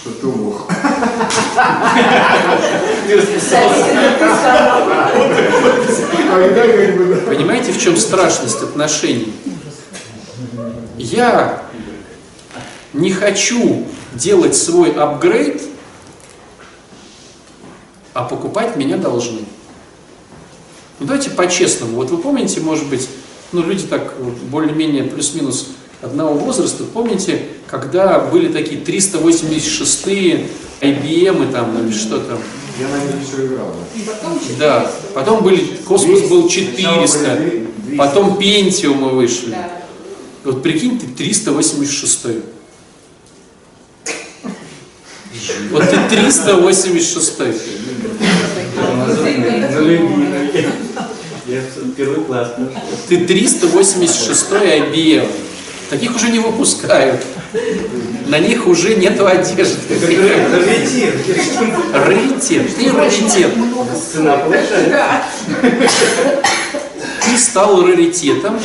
Что 0.00 0.10
ты 0.10 0.26
лох. 0.26 0.66
Понимаете, 7.26 7.72
в 7.72 7.80
чем 7.80 7.96
страшность 7.96 8.62
отношений? 8.62 9.32
Я 10.98 11.62
не 12.92 13.12
хочу 13.12 13.86
делать 14.14 14.56
свой 14.56 14.92
апгрейд, 14.92 15.62
а 18.12 18.24
покупать 18.24 18.76
меня 18.76 18.96
должны. 18.96 19.40
Ну 21.00 21.06
давайте 21.06 21.30
по-честному. 21.30 21.96
Вот 21.96 22.10
вы 22.10 22.18
помните, 22.18 22.60
может 22.60 22.88
быть, 22.88 23.08
ну 23.52 23.62
люди 23.62 23.86
так 23.86 24.14
вот 24.18 24.34
более-менее 24.34 25.04
плюс-минус 25.04 25.68
одного 26.04 26.34
возраста, 26.34 26.84
помните, 26.84 27.42
когда 27.66 28.18
были 28.20 28.52
такие 28.52 28.80
386-е 28.80 30.46
IBM 30.80 31.48
и 31.48 31.52
там, 31.52 31.86
или 31.86 31.92
что 31.92 32.20
там, 32.20 32.38
Я 32.78 32.88
на 32.88 32.96
них 33.02 33.26
все 33.26 33.46
играл. 33.46 33.72
да. 33.96 34.12
Потом 34.12 34.38
да, 34.58 34.90
потом 35.14 35.42
были, 35.42 35.64
космос 35.86 36.22
был 36.28 36.48
400, 36.48 37.40
потом 37.96 38.36
Пентиумы 38.36 39.10
вышли. 39.10 39.50
Да. 39.50 39.70
Вот 40.44 40.62
прикинь, 40.62 40.98
ты 40.98 41.06
386 41.06 42.26
Вот 45.70 45.90
ты 45.90 45.96
386 46.08 47.32
Я 51.46 51.60
в 51.60 51.90
первый 51.92 52.24
класс 52.24 52.48
пошел. 52.56 52.72
Ты 53.08 53.24
386 53.24 54.50
IBM. 54.50 55.28
Таких 55.90 56.14
уже 56.14 56.30
не 56.30 56.38
выпускают. 56.38 57.22
На 58.26 58.38
них 58.38 58.66
уже 58.66 58.96
нету 58.96 59.26
одежды. 59.26 59.76
Раритет. 59.90 61.14
Раритет. 61.92 62.76
Ты 62.76 62.90
раритет. 62.90 63.52
Цена 64.12 64.36
повышается. 64.38 65.44
ты 67.24 67.38
стал 67.38 67.86
раритетом 67.86 68.58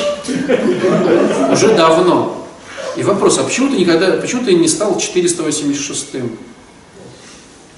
уже 1.52 1.76
давно. 1.76 2.48
И 2.96 3.04
вопрос, 3.04 3.38
а 3.38 3.44
почему 3.44 3.70
ты 3.70 3.78
никогда, 3.78 4.12
почему 4.14 4.44
ты 4.44 4.54
не 4.54 4.68
стал 4.68 4.98
486-м? 4.98 6.38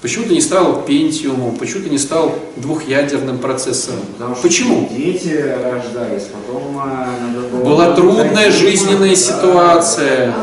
Почему 0.02 0.24
ты 0.24 0.34
не 0.34 0.40
стал 0.40 0.82
пентиумом? 0.82 1.56
Почему 1.56 1.84
ты 1.84 1.90
не 1.90 1.98
стал 1.98 2.36
двухъядерным 2.56 3.38
процессором? 3.38 4.00
Потому 4.18 4.34
что 4.34 4.42
Почему? 4.42 4.88
Дети 4.90 5.28
рождались, 5.28 6.24
потом 6.24 6.76
а, 6.76 7.08
надо 7.20 7.48
было... 7.48 7.62
Была 7.62 7.94
трудная 7.94 8.50
жизненная 8.50 9.14
ситуация. 9.14 10.34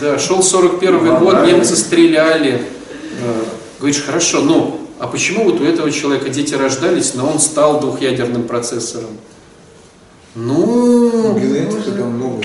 Да, 0.00 0.18
шел 0.20 0.42
41 0.42 1.18
год, 1.18 1.46
немцы 1.46 1.74
стреляли. 1.74 2.62
Э, 3.20 3.42
Говоришь, 3.80 4.02
хорошо, 4.02 4.40
ну, 4.42 4.80
а 4.98 5.06
почему 5.06 5.44
вот 5.44 5.60
у 5.60 5.64
этого 5.64 5.90
человека 5.90 6.28
дети 6.28 6.54
рождались, 6.54 7.14
но 7.14 7.28
он 7.28 7.38
стал 7.38 7.80
двухъядерным 7.80 8.44
процессором? 8.44 9.10
Ну, 10.34 11.36
Генетика 11.38 11.90
там 11.92 12.10
много. 12.10 12.42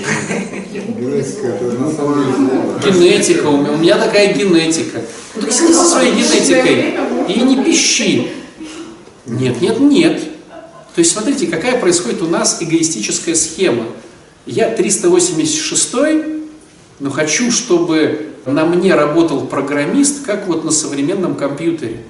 Генетика, 2.84 3.46
у 3.46 3.56
меня, 3.58 3.72
у 3.72 3.76
меня 3.76 3.98
такая 3.98 4.34
генетика. 4.34 5.00
Ну 5.34 5.42
так 5.42 5.52
сиди 5.52 5.72
со 5.72 5.84
своей 5.84 6.12
генетикой 6.12 6.94
и 7.28 7.40
не 7.40 7.64
пищи. 7.64 8.28
Нет, 9.26 9.60
нет, 9.60 9.80
нет. 9.80 10.22
То 10.94 11.00
есть 11.00 11.12
смотрите, 11.12 11.46
какая 11.46 11.80
происходит 11.80 12.22
у 12.22 12.26
нас 12.26 12.58
эгоистическая 12.60 13.34
схема. 13.34 13.86
Я 14.46 14.70
386 14.70 15.94
но 17.00 17.10
хочу, 17.10 17.50
чтобы 17.50 18.30
на 18.46 18.64
мне 18.64 18.94
работал 18.94 19.46
программист, 19.46 20.24
как 20.24 20.46
вот 20.46 20.64
на 20.64 20.70
современном 20.70 21.34
компьютере. 21.34 22.04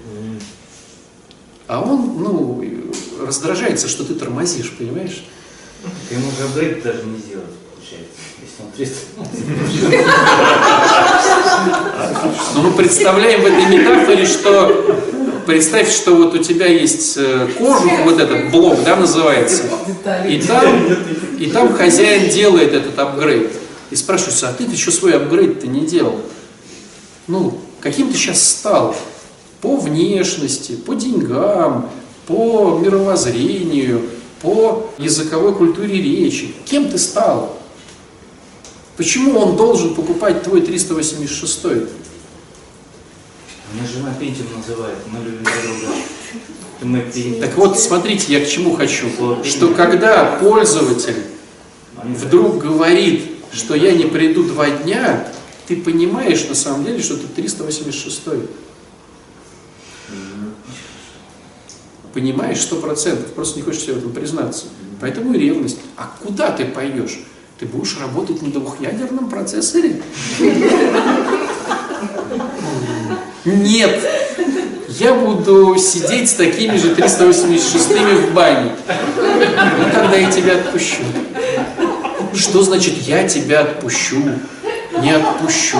А 1.66 1.80
он, 1.80 2.18
ну, 2.18 2.62
раздражается, 3.20 3.88
что 3.88 4.04
ты 4.04 4.14
тормозишь, 4.14 4.72
понимаешь? 4.76 5.24
Ты 6.08 6.16
ему 6.16 6.30
же 6.30 6.44
апгрейд 6.44 6.82
даже 6.82 7.04
не 7.04 7.18
сделать, 7.18 7.46
получается. 8.58 9.00
Если 9.70 9.86
он 9.86 9.96
300. 9.96 10.04
Но 12.54 12.62
мы 12.62 12.70
представляем 12.72 13.42
в 13.42 13.46
этой 13.46 13.66
метафоре, 13.66 14.26
что 14.26 15.02
представь, 15.46 15.90
что 15.90 16.14
вот 16.14 16.34
у 16.34 16.38
тебя 16.38 16.66
есть 16.66 17.16
э, 17.16 17.48
кожух, 17.58 17.92
вот 18.04 18.20
этот 18.20 18.50
блок, 18.50 18.82
да, 18.84 18.96
называется, 18.96 19.64
и 20.28 20.40
там, 20.40 20.64
и 21.38 21.46
там 21.50 21.74
хозяин 21.74 22.30
делает 22.30 22.72
этот 22.72 22.98
апгрейд. 22.98 23.52
И 23.90 23.96
спрашивается, 23.96 24.48
а 24.48 24.52
ты 24.52 24.64
еще 24.64 24.90
свой 24.90 25.12
апгрейд-то 25.12 25.66
не 25.66 25.80
делал? 25.86 26.20
Ну, 27.26 27.58
каким 27.80 28.10
ты 28.10 28.16
сейчас 28.16 28.42
стал? 28.42 28.96
По 29.60 29.76
внешности, 29.76 30.72
по 30.72 30.94
деньгам, 30.94 31.88
по 32.26 32.78
мировоззрению, 32.82 34.02
по 34.42 34.90
языковой 34.98 35.54
культуре 35.54 36.00
речи. 36.02 36.54
Кем 36.66 36.88
ты 36.90 36.98
стал? 36.98 37.53
Почему 38.96 39.38
он 39.38 39.56
должен 39.56 39.94
покупать 39.94 40.42
твой 40.44 40.62
386 40.62 41.64
Меня 41.64 41.82
жена 43.92 44.14
Пентиум 44.18 44.48
называет, 44.56 44.98
мы 45.10 45.18
любим 45.24 45.42
друг 45.42 45.54
друга. 46.80 47.40
Так 47.40 47.56
вот, 47.56 47.78
смотрите, 47.78 48.32
я 48.32 48.44
к 48.44 48.48
чему 48.48 48.76
хочу. 48.76 49.06
Что 49.42 49.74
когда 49.74 50.36
пользователь 50.36 51.24
вдруг 52.02 52.58
говорит, 52.58 53.30
что 53.52 53.74
я 53.74 53.92
не 53.92 54.04
приду 54.04 54.44
два 54.44 54.70
дня, 54.70 55.28
ты 55.66 55.76
понимаешь 55.76 56.46
на 56.48 56.54
самом 56.54 56.84
деле, 56.84 57.02
что 57.02 57.16
ты 57.16 57.26
386 57.26 58.22
Понимаешь 62.12 62.60
сто 62.60 62.76
процентов, 62.76 63.32
просто 63.32 63.56
не 63.56 63.62
хочешь 63.64 63.82
себе 63.82 63.94
в 63.94 63.98
этом 63.98 64.12
признаться. 64.12 64.66
Поэтому 65.00 65.34
и 65.34 65.38
ревность. 65.38 65.78
А 65.96 66.14
куда 66.22 66.52
ты 66.52 66.64
пойдешь? 66.64 67.18
Ты 67.58 67.66
будешь 67.66 67.96
работать 68.00 68.42
на 68.42 68.50
двухъядерном 68.50 69.30
процессоре? 69.30 70.02
Нет. 73.44 74.00
Я 74.88 75.14
буду 75.14 75.76
сидеть 75.78 76.30
с 76.30 76.34
такими 76.34 76.76
же 76.76 76.94
386 76.94 77.90
в 77.90 78.34
бане. 78.34 78.72
Ну, 78.86 79.84
тогда 79.92 80.16
я 80.16 80.30
тебя 80.30 80.54
отпущу. 80.54 81.02
Что 82.34 82.62
значит 82.62 82.94
я 82.98 83.28
тебя 83.28 83.60
отпущу? 83.60 84.22
Не 85.00 85.12
отпущу. 85.12 85.78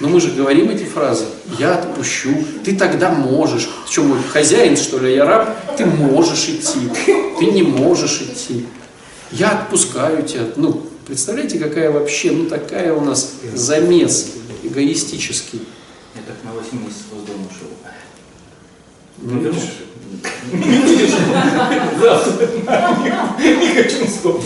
Но 0.00 0.08
мы 0.08 0.20
же 0.20 0.32
говорим 0.32 0.68
эти 0.70 0.84
фразы. 0.84 1.24
Я 1.58 1.74
отпущу. 1.74 2.44
Ты 2.64 2.76
тогда 2.76 3.10
можешь. 3.10 3.68
Ты 3.86 3.92
что, 3.92 4.02
мой 4.02 4.18
хозяин, 4.22 4.76
что 4.76 4.98
ли, 4.98 5.14
я 5.14 5.24
раб? 5.24 5.76
Ты 5.76 5.86
можешь 5.86 6.48
идти. 6.48 6.90
Ты 7.38 7.46
не 7.46 7.62
можешь 7.62 8.20
идти. 8.20 8.66
Я 9.32 9.50
отпускаю 9.50 10.22
тебя. 10.22 10.46
Ну, 10.56 10.86
представляете, 11.06 11.58
какая 11.58 11.90
вообще, 11.90 12.30
ну 12.30 12.46
такая 12.46 12.92
у 12.94 13.00
нас 13.00 13.34
замес 13.54 14.32
эгоистический. 14.62 15.62
Я 16.14 16.22
так 16.22 16.36
на 16.44 16.52
8 16.52 16.84
месяцев 16.84 17.06
из 17.16 17.22
дома 17.26 17.46
ушел. 17.46 17.68
Ну? 19.18 19.52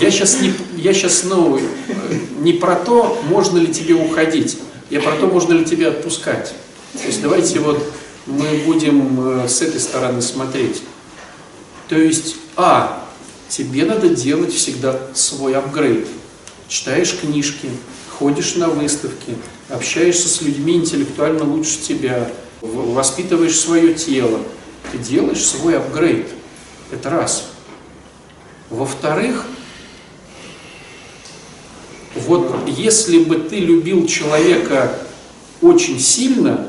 Я 0.01 0.11
сейчас 0.11 0.41
не, 0.41 0.53
я 0.77 0.93
сейчас, 0.95 1.25
ну, 1.25 1.59
э, 1.59 1.63
не 2.41 2.55
про 2.55 2.77
то, 2.77 3.21
можно 3.29 3.59
ли 3.59 3.73
тебе 3.73 3.95
уходить, 3.95 4.59
я 4.89 5.01
про 5.01 5.13
то, 5.13 5.27
можно 5.27 5.53
ли 5.53 5.65
тебе 5.65 5.89
отпускать. 5.89 6.55
То 6.95 7.07
есть 7.07 7.23
давайте 7.23 7.61
вот 7.61 7.83
мы 8.27 8.63
будем 8.67 9.43
э, 9.43 9.49
с 9.49 9.63
этой 9.63 9.81
стороны 9.81 10.23
смотреть. 10.23 10.83
То 11.89 11.97
есть, 11.99 12.37
а, 12.57 13.05
тебе 13.51 13.85
надо 13.85 14.09
делать 14.09 14.55
всегда 14.55 14.99
свой 15.13 15.55
апгрейд. 15.55 16.07
Читаешь 16.69 17.19
книжки, 17.19 17.69
ходишь 18.09 18.55
на 18.55 18.69
выставки, 18.69 19.37
общаешься 19.69 20.29
с 20.29 20.41
людьми 20.41 20.75
интеллектуально 20.75 21.45
лучше 21.45 21.81
тебя, 21.81 22.31
воспитываешь 22.61 23.59
свое 23.59 23.95
тело, 23.95 24.41
ты 24.93 24.99
делаешь 24.99 25.45
свой 25.45 25.77
апгрейд. 25.77 26.29
Это 26.93 27.11
раз. 27.11 27.47
Во-вторых, 28.69 29.45
вот 32.15 32.55
если 32.69 33.25
бы 33.25 33.37
ты 33.37 33.57
любил 33.59 34.07
человека 34.07 34.97
очень 35.61 35.99
сильно, 35.99 36.69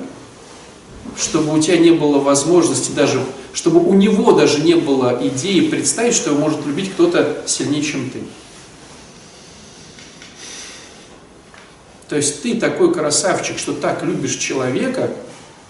чтобы 1.17 1.57
у 1.57 1.61
тебя 1.61 1.77
не 1.77 1.91
было 1.91 2.19
возможности 2.19 2.91
даже, 2.91 3.23
чтобы 3.53 3.79
у 3.79 3.93
него 3.93 4.31
даже 4.31 4.61
не 4.61 4.75
было 4.75 5.19
идеи 5.21 5.69
представить, 5.69 6.15
что 6.15 6.31
его 6.31 6.39
может 6.39 6.65
любить 6.65 6.91
кто-то 6.93 7.43
сильнее, 7.45 7.83
чем 7.83 8.09
ты. 8.09 8.19
То 12.07 12.17
есть 12.17 12.41
ты 12.41 12.59
такой 12.59 12.93
красавчик, 12.93 13.57
что 13.57 13.73
так 13.73 14.03
любишь 14.03 14.35
человека, 14.35 15.11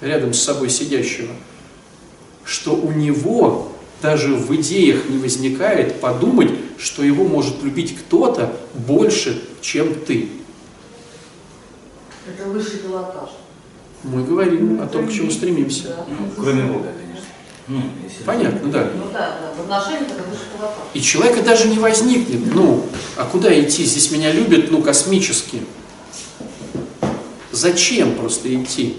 рядом 0.02 0.34
с 0.34 0.42
собой 0.42 0.70
сидящего, 0.70 1.34
что 2.44 2.76
у 2.76 2.92
него 2.92 3.72
даже 4.02 4.34
в 4.34 4.54
идеях 4.56 5.08
не 5.08 5.20
возникает 5.20 6.02
подумать, 6.02 6.50
что 6.80 7.04
его 7.04 7.24
может 7.24 7.62
любить 7.62 7.96
кто-то 7.96 8.56
больше, 8.74 9.44
чем 9.62 9.94
ты. 9.94 10.30
Это 12.28 12.50
высший 12.50 12.80
пилотаж. 12.80 13.30
Мы 14.04 14.24
говорим 14.24 14.82
о 14.82 14.88
том, 14.88 15.08
к 15.08 15.12
чему 15.12 15.30
стремимся. 15.32 15.96
Ну, 16.08 16.32
кроме 16.42 16.64
Бога, 16.64 16.88
конечно. 16.92 17.26
Ну, 17.68 17.82
Понятно, 18.26 18.72
да. 18.72 18.90
Ну 18.96 19.06
да, 19.14 19.40
да. 19.42 19.54
В 19.56 19.62
отношениях 19.62 20.10
это 20.12 20.24
высший 20.24 20.46
пилотаж. 20.58 20.78
И 20.94 21.02
человека 21.02 21.42
даже 21.44 21.68
не 21.68 21.78
возникнет, 21.80 22.54
ну, 22.54 22.86
а 23.16 23.26
куда 23.26 23.58
идти? 23.60 23.84
Здесь 23.86 24.12
меня 24.12 24.32
любят, 24.32 24.72
ну, 24.72 24.82
космически. 24.82 25.62
Зачем 27.52 28.16
просто 28.16 28.54
идти? 28.56 28.98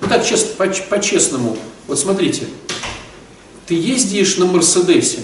Ну 0.00 0.08
так, 0.08 0.24
честно, 0.24 0.54
по- 0.56 0.66
по-честному, 0.88 1.56
вот 1.86 1.98
смотрите, 1.98 2.46
ты 3.66 3.74
ездишь 3.74 4.36
на 4.38 4.46
Мерседесе, 4.46 5.20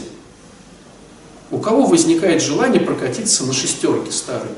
у 1.50 1.58
кого 1.58 1.86
возникает 1.86 2.42
желание 2.42 2.80
прокатиться 2.80 3.44
на 3.44 3.52
шестерке 3.52 4.10
старой? 4.10 4.50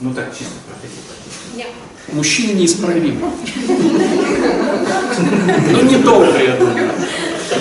Ну 0.00 0.12
так, 0.14 0.30
чисто 0.32 0.52
профессия. 0.66 1.00
Мужчина 2.12 2.52
неисправим. 2.52 3.20
Ну, 5.70 5.82
недолго, 5.82 6.38
я 6.38 6.56
думаю. 6.56 6.90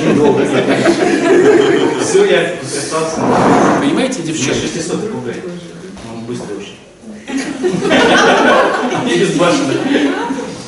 Недолго. 0.06 0.46
Все, 2.02 2.26
я 2.26 2.56
остался. 2.64 3.22
Понимаете, 3.80 4.22
девчонки? 4.22 4.68
600 4.74 5.12
пугает. 5.12 5.44
Он 6.14 6.26
быстрый 6.26 6.58
очень. 6.58 6.78
И 9.10 9.20
безбашенный. 9.20 9.78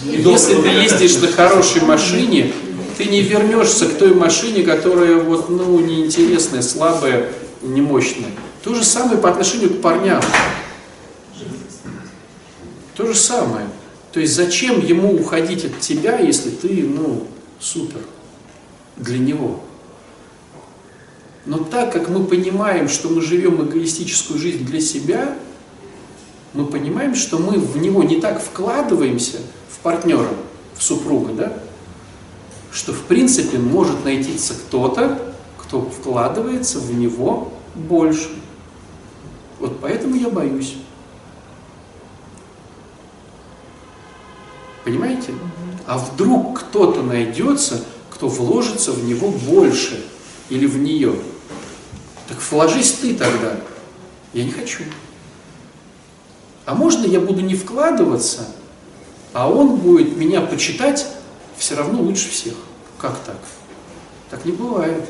И 0.06 0.22
Если 0.22 0.56
ты 0.56 0.68
ездишь 0.70 1.18
на 1.18 1.28
хорошей 1.28 1.82
машине, 1.82 2.52
ты 2.98 3.06
не 3.06 3.22
вернешься 3.22 3.88
к 3.88 3.98
той 3.98 4.14
машине, 4.14 4.64
которая 4.64 5.16
вот, 5.16 5.50
ну, 5.50 5.80
неинтересная, 5.80 6.62
слабая, 6.62 7.30
немощная. 7.62 8.30
То 8.64 8.74
же 8.74 8.84
самое 8.84 9.18
по 9.18 9.30
отношению 9.30 9.72
к 9.72 9.82
парням. 9.82 10.22
То 12.96 13.06
же 13.06 13.16
самое. 13.16 13.68
То 14.12 14.20
есть 14.20 14.34
зачем 14.34 14.80
ему 14.80 15.14
уходить 15.14 15.66
от 15.66 15.80
тебя, 15.80 16.18
если 16.20 16.50
ты, 16.50 16.84
ну, 16.84 17.28
супер? 17.60 18.02
для 18.98 19.18
него. 19.18 19.60
Но 21.46 21.60
так 21.60 21.94
как 21.94 22.10
мы 22.10 22.24
понимаем, 22.24 22.90
что 22.90 23.10
мы 23.10 23.22
живем 23.22 23.62
эгоистическую 23.62 24.40
жизнь 24.40 24.66
для 24.66 24.82
себя, 24.82 25.38
мы 26.54 26.66
понимаем, 26.66 27.16
что 27.16 27.38
мы 27.38 27.60
в 27.60 27.78
него 27.78 28.04
не 28.04 28.20
так 28.20 28.42
вкладываемся, 28.42 29.38
в 29.70 29.80
партнера, 29.80 30.30
в 30.76 30.82
супруга, 30.82 31.34
да, 31.34 31.54
что 32.72 32.94
в 32.94 33.02
принципе 33.04 33.58
может 33.58 34.04
найтиться 34.06 34.54
кто-то, 34.54 35.34
кто 35.58 35.82
вкладывается 35.82 36.80
в 36.80 36.94
него 36.94 37.54
больше. 37.76 38.30
Вот 39.60 39.80
поэтому 39.82 40.16
я 40.16 40.30
боюсь. 40.30 40.76
Понимаете? 44.86 45.34
А 45.88 45.98
вдруг 45.98 46.60
кто-то 46.60 47.02
найдется, 47.02 47.84
кто 48.12 48.28
вложится 48.28 48.92
в 48.92 49.04
него 49.04 49.30
больше 49.30 50.06
или 50.50 50.68
в 50.68 50.78
нее. 50.78 51.16
Так 52.30 52.38
вложись 52.52 52.94
ты 52.94 53.16
тогда. 53.16 53.60
Я 54.32 54.44
не 54.46 54.52
хочу. 54.52 54.84
А 56.66 56.76
можно 56.76 57.06
я 57.06 57.20
буду 57.20 57.42
не 57.42 57.56
вкладываться, 57.56 58.48
а 59.34 59.50
он 59.50 59.76
будет 59.76 60.16
меня 60.18 60.42
почитать 60.42 61.08
все 61.58 61.76
равно 61.76 62.02
лучше 62.02 62.30
всех. 62.30 62.54
Как 63.00 63.18
так? 63.26 63.40
Так 64.30 64.46
не 64.46 64.52
бывает. 64.52 65.06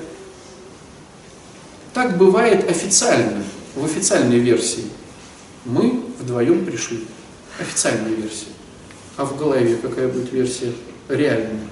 Так 1.94 2.18
бывает 2.18 2.70
официально, 2.70 3.44
в 3.76 3.84
официальной 3.84 4.40
версии. 4.40 4.86
Мы 5.66 6.04
вдвоем 6.20 6.66
пришли. 6.66 7.06
Официальная 7.60 8.12
версия. 8.12 8.55
А 9.18 9.26
в 9.26 9.38
голове 9.38 9.78
какая 9.78 10.08
будет 10.08 10.32
версия 10.32 10.74
реальная? 11.08 11.70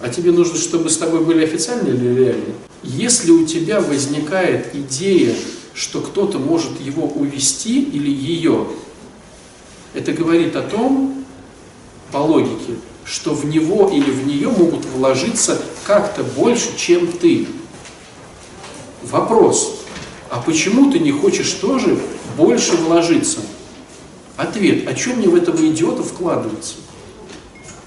А 0.00 0.08
тебе 0.08 0.32
нужно, 0.32 0.58
чтобы 0.58 0.90
с 0.90 0.96
тобой 0.96 1.24
были 1.24 1.44
официальные 1.44 1.94
или 1.94 2.14
реальные? 2.14 2.54
Если 2.82 3.30
у 3.30 3.46
тебя 3.46 3.80
возникает 3.80 4.74
идея, 4.74 5.34
что 5.72 6.00
кто-то 6.00 6.38
может 6.38 6.80
его 6.80 7.06
увести 7.06 7.82
или 7.82 8.10
ее, 8.10 8.68
это 9.94 10.12
говорит 10.12 10.54
о 10.56 10.62
том, 10.62 11.24
по 12.12 12.18
логике, 12.18 12.74
что 13.04 13.34
в 13.34 13.44
него 13.46 13.88
или 13.88 14.10
в 14.10 14.26
нее 14.26 14.48
могут 14.48 14.84
вложиться 14.84 15.60
как-то 15.84 16.22
больше, 16.22 16.76
чем 16.76 17.08
ты. 17.08 17.48
Вопрос, 19.02 19.80
а 20.30 20.40
почему 20.40 20.92
ты 20.92 21.00
не 21.00 21.10
хочешь 21.10 21.50
тоже 21.52 21.98
больше 22.36 22.76
вложиться? 22.76 23.40
Ответ, 24.36 24.88
а 24.88 24.94
чем 24.94 25.18
мне 25.18 25.28
в 25.28 25.34
этого 25.34 25.64
идиота 25.66 26.02
вкладываться? 26.02 26.74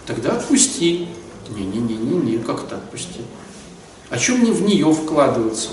Тогда 0.06 0.34
отпусти. 0.34 1.08
Не-не-не-не-не, 1.50 2.40
как 2.40 2.64
это 2.64 2.78
отпусти? 2.78 3.22
А 4.10 4.18
чем 4.18 4.40
мне 4.40 4.52
в 4.52 4.62
нее 4.62 4.92
вкладываться? 4.94 5.70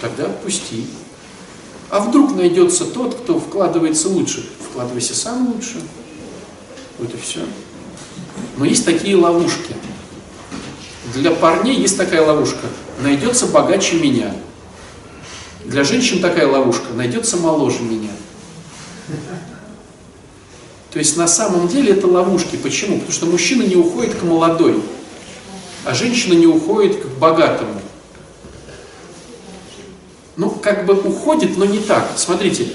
Тогда 0.00 0.26
отпусти. 0.26 0.86
А 1.90 2.00
вдруг 2.00 2.34
найдется 2.34 2.84
тот, 2.84 3.14
кто 3.14 3.38
вкладывается 3.38 4.08
лучше? 4.08 4.48
Вкладывайся 4.70 5.14
сам 5.14 5.52
лучше. 5.52 5.80
Вот 6.98 7.12
и 7.14 7.16
все. 7.16 7.40
Но 8.56 8.64
есть 8.64 8.84
такие 8.84 9.16
ловушки. 9.16 9.74
Для 11.14 11.30
парней 11.30 11.76
есть 11.76 11.96
такая 11.96 12.22
ловушка. 12.22 12.66
Найдется 13.00 13.46
богаче 13.46 13.98
меня. 13.98 14.34
Для 15.64 15.82
женщин 15.84 16.20
такая 16.20 16.46
ловушка. 16.46 16.92
Найдется 16.94 17.36
моложе 17.36 17.82
меня. 17.82 18.10
То 20.92 20.98
есть 20.98 21.16
на 21.16 21.26
самом 21.26 21.66
деле 21.68 21.92
это 21.92 22.06
ловушки. 22.06 22.56
Почему? 22.56 22.98
Потому 22.98 23.12
что 23.12 23.26
мужчина 23.26 23.62
не 23.62 23.76
уходит 23.76 24.14
к 24.14 24.22
молодой, 24.22 24.80
а 25.84 25.94
женщина 25.94 26.34
не 26.34 26.46
уходит 26.46 27.02
к 27.02 27.06
богатому. 27.18 27.80
Ну, 30.36 30.50
как 30.50 30.86
бы 30.86 30.94
уходит, 30.94 31.56
но 31.56 31.64
не 31.64 31.78
так. 31.78 32.12
Смотрите, 32.16 32.68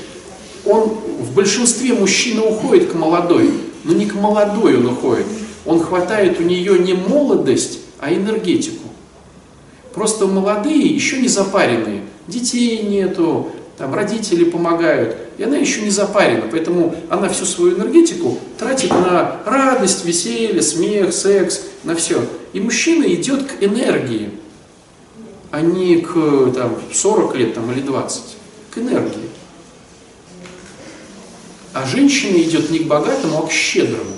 он 0.66 0.90
в 0.90 1.34
большинстве 1.34 1.94
мужчина 1.94 2.44
уходит 2.44 2.92
к 2.92 2.96
молодой, 2.96 3.54
но 3.84 3.94
не 3.94 4.06
к 4.06 4.16
молодой 4.16 4.78
он 4.78 4.88
уходит. 4.88 5.26
Он 5.66 5.82
хватает 5.82 6.40
у 6.40 6.44
нее 6.44 6.80
не 6.80 6.94
молодость, 6.94 7.80
а 8.00 8.12
энергетику. 8.14 8.88
Просто 9.94 10.28
молодые, 10.28 10.88
еще 10.88 11.22
не 11.22 11.28
запаренные. 11.28 12.04
Детей 12.30 12.84
нету, 12.84 13.52
там 13.78 13.94
родители 13.94 14.44
помогают, 14.44 15.18
и 15.38 15.44
она 15.44 15.58
еще 15.58 15.82
не 15.82 15.90
запарена, 15.90 16.46
поэтому 16.52 16.96
она 17.10 17.28
всю 17.30 17.46
свою 17.46 17.76
энергетику 17.76 18.38
тратит 18.58 18.92
на 18.92 19.42
радость, 19.46 20.06
веселье, 20.06 20.62
смех, 20.62 21.12
секс, 21.12 21.62
на 21.84 21.96
все. 21.96 22.24
И 22.54 22.60
мужчина 22.60 23.06
идет 23.06 23.44
к 23.44 23.64
энергии, 23.64 24.30
а 25.50 25.62
не 25.62 25.98
к 25.98 26.52
там, 26.54 26.78
40 26.94 27.36
лет 27.36 27.54
там, 27.56 27.72
или 27.72 27.82
20, 27.82 28.22
к 28.70 28.78
энергии. 28.78 29.30
А 31.74 31.86
женщина 31.86 32.38
идет 32.38 32.70
не 32.70 32.80
к 32.80 32.88
богатому, 32.88 33.40
а 33.40 33.48
к 33.48 33.52
щедрому. 33.52 34.12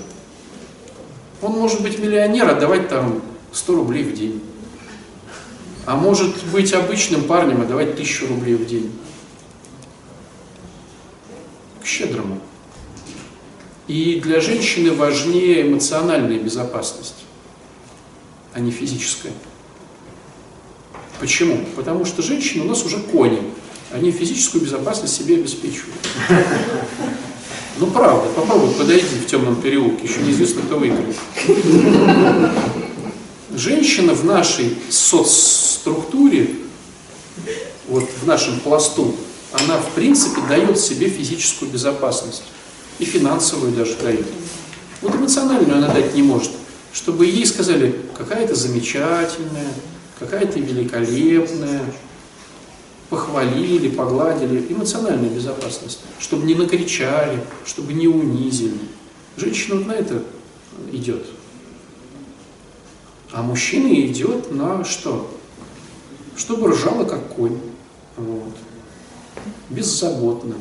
Он 1.42 1.54
может 1.54 1.82
быть 1.82 1.98
миллионер, 1.98 2.50
а 2.50 2.60
давать 2.60 2.90
там 2.90 3.22
100 3.54 3.76
рублей 3.76 4.04
в 4.04 4.14
день. 4.14 4.42
А 5.86 5.96
может 5.96 6.44
быть 6.46 6.74
обычным 6.74 7.24
парнем, 7.24 7.62
а 7.62 7.66
давать 7.66 7.94
1000 7.94 8.28
рублей 8.28 8.56
в 8.56 8.66
день. 8.66 8.92
К 11.82 11.86
щедрому. 11.86 12.40
И 13.88 14.22
для 14.24 14.40
женщины 14.40 14.92
важнее 14.92 15.64
эмоциональная 15.64 16.40
безопасность, 16.40 17.26
а 18.54 18.60
не 18.60 18.72
физическая. 18.72 19.34
Почему? 21.20 21.66
Потому 21.76 22.06
что 22.06 22.22
женщины 22.22 22.64
у 22.64 22.68
нас 22.68 22.86
уже 22.86 23.00
кони. 23.00 23.42
Они 23.92 24.12
физическую 24.12 24.64
безопасность 24.64 25.16
себе 25.16 25.36
обеспечивают. 25.36 25.96
Ну 27.78 27.88
правда, 27.88 28.30
попробуй 28.36 28.70
подойди 28.76 29.06
в 29.06 29.26
темном 29.26 29.56
переулке, 29.62 30.08
еще 30.08 30.22
неизвестно, 30.22 30.62
кто 30.62 30.78
выиграет. 30.78 31.16
Женщина 33.54 34.14
в 34.14 34.24
нашей 34.24 34.78
соцструктуре, 34.90 36.56
вот 37.88 38.10
в 38.22 38.26
нашем 38.26 38.60
пласту, 38.62 39.16
она 39.52 39.78
в 39.78 39.92
принципе 39.92 40.42
дает 40.48 40.80
себе 40.80 41.10
физическую 41.10 41.70
безопасность. 41.70 42.44
И 43.00 43.06
финансовую 43.06 43.72
даже 43.72 43.96
дает. 43.98 44.26
Вот 45.02 45.16
эмоциональную 45.16 45.78
она 45.78 45.88
дать 45.94 46.14
не 46.14 46.22
может. 46.22 46.52
Чтобы 46.94 47.26
ей 47.26 47.46
сказали, 47.46 47.96
какая 48.16 48.48
то 48.48 48.54
замечательная, 48.54 49.74
какая 50.20 50.46
то 50.46 50.60
великолепная, 50.60 51.82
похвалили, 53.10 53.90
погладили. 53.90 54.66
Эмоциональная 54.70 55.30
безопасность. 55.30 56.00
Чтобы 56.20 56.46
не 56.46 56.54
накричали, 56.54 57.44
чтобы 57.66 57.94
не 57.94 58.08
унизили. 58.08 58.78
Женщина 59.36 59.76
вот 59.76 59.88
на 59.88 59.94
это 59.94 60.24
идет. 60.92 61.26
А 63.32 63.42
мужчина 63.42 63.94
идет 64.06 64.52
на 64.52 64.84
что? 64.84 65.30
Чтобы 66.36 66.72
ржала 66.72 67.06
как 67.06 67.34
конь. 67.36 67.58
Вот. 68.18 68.54
Беззаботно. 69.70 70.56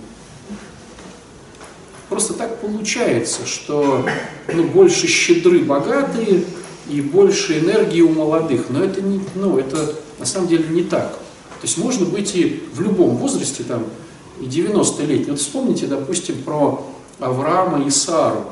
Просто 2.08 2.34
так 2.34 2.60
получается, 2.60 3.46
что 3.46 4.04
ну, 4.52 4.64
больше 4.64 5.06
щедры 5.06 5.60
богатые 5.60 6.44
и 6.88 7.00
больше 7.00 7.58
энергии 7.58 8.00
у 8.00 8.10
молодых. 8.10 8.66
Но 8.68 8.82
это, 8.84 9.00
не, 9.00 9.20
ну, 9.34 9.58
это 9.58 9.94
на 10.18 10.26
самом 10.26 10.48
деле 10.48 10.68
не 10.68 10.82
так. 10.82 11.12
То 11.12 11.66
есть 11.66 11.76
можно 11.76 12.06
быть 12.06 12.34
и 12.34 12.64
в 12.72 12.80
любом 12.80 13.16
возрасте, 13.16 13.64
там, 13.64 13.84
и 14.40 14.44
90-летний. 14.44 15.30
Вот 15.30 15.40
вспомните, 15.40 15.86
допустим, 15.86 16.42
про 16.42 16.86
Авраама 17.18 17.84
и 17.84 17.90
Сару. 17.90 18.44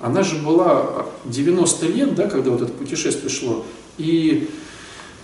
Она 0.00 0.22
же 0.22 0.36
была 0.36 1.06
90 1.24 1.86
лет, 1.86 2.14
да, 2.14 2.28
когда 2.28 2.50
вот 2.50 2.62
это 2.62 2.72
путешествие 2.72 3.30
шло, 3.30 3.64
и 3.96 4.48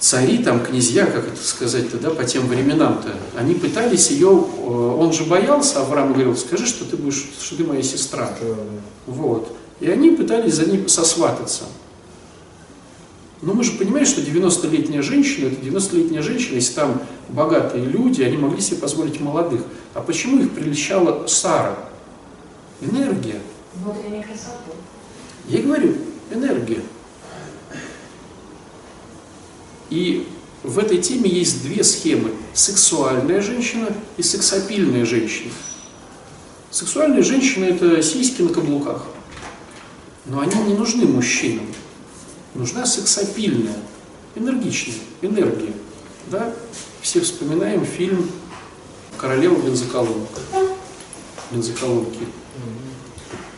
цари, 0.01 0.39
там, 0.39 0.61
князья, 0.61 1.07
как 1.07 1.29
это 1.29 1.43
сказать-то, 1.43 1.99
да, 1.99 2.11
по 2.11 2.25
тем 2.25 2.47
временам-то, 2.49 3.15
они 3.37 3.55
пытались 3.55 4.11
ее, 4.11 4.29
э, 4.29 4.71
он 4.71 5.13
же 5.13 5.25
боялся, 5.25 5.81
Авраам 5.81 6.13
говорил, 6.13 6.37
скажи, 6.37 6.67
что 6.67 6.85
ты 6.85 6.97
будешь, 6.97 7.25
что 7.41 7.57
ты 7.57 7.65
моя 7.65 7.83
сестра. 7.83 8.31
Вот. 9.07 9.57
И 9.81 9.89
они 9.89 10.11
пытались 10.11 10.55
за 10.55 10.67
ним 10.67 10.89
сосвататься. 10.89 11.65
Но 13.43 13.53
мы 13.53 13.63
же 13.63 13.73
понимаем, 13.73 14.07
что 14.07 14.21
90-летняя 14.23 15.03
женщина, 15.03 15.49
это 15.49 15.61
90-летняя 15.61 16.23
женщина, 16.23 16.55
если 16.55 16.75
там 16.75 17.03
богатые 17.29 17.85
люди, 17.85 18.23
они 18.23 18.37
могли 18.37 18.61
себе 18.61 18.79
позволить 18.79 19.21
молодых. 19.21 19.61
А 19.93 20.01
почему 20.01 20.43
их 20.43 20.53
прельщала 20.53 21.27
Сара? 21.27 21.77
Энергия. 22.81 23.41
Внутренняя 23.77 24.23
красота. 24.23 24.73
Я 25.49 25.59
и 25.59 25.63
говорю, 25.63 25.97
энергия. 26.31 26.83
И 29.91 30.27
в 30.63 30.79
этой 30.79 30.99
теме 30.99 31.29
есть 31.29 31.63
две 31.63 31.85
схемы. 31.85 32.33
Сексуальная 32.55 33.41
женщина 33.43 33.89
и 34.17 34.23
сексапильная 34.23 35.05
женщина. 35.05 35.51
Сексуальная 36.71 37.23
женщина– 37.23 37.65
это 37.67 38.03
сиськи 38.03 38.43
на 38.43 38.49
каблуках. 38.49 39.05
Но 40.25 40.41
они 40.41 40.57
не 40.65 40.75
нужны 40.75 41.05
мужчинам. 41.07 41.67
нужна 42.55 42.87
сексапильная, 42.87 43.77
энергичная 44.35 44.97
энергия. 45.23 45.73
Да? 46.31 46.55
Все 47.03 47.21
вспоминаем 47.21 47.85
фильм 47.85 48.31
«Королева 49.19 49.61
бензоколонок». 49.61 50.31
Бензоколонки. 51.51 52.27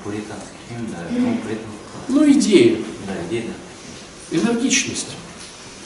Пуританский 0.06 0.56
да, 0.92 0.98
ну, 1.10 1.36
при 1.44 1.54
этом, 1.54 1.66
Ну, 2.06 2.30
идея, 2.30 2.76
да, 3.08 3.14
идея, 3.28 3.42
да. 4.30 4.36
энергичность. 4.38 5.08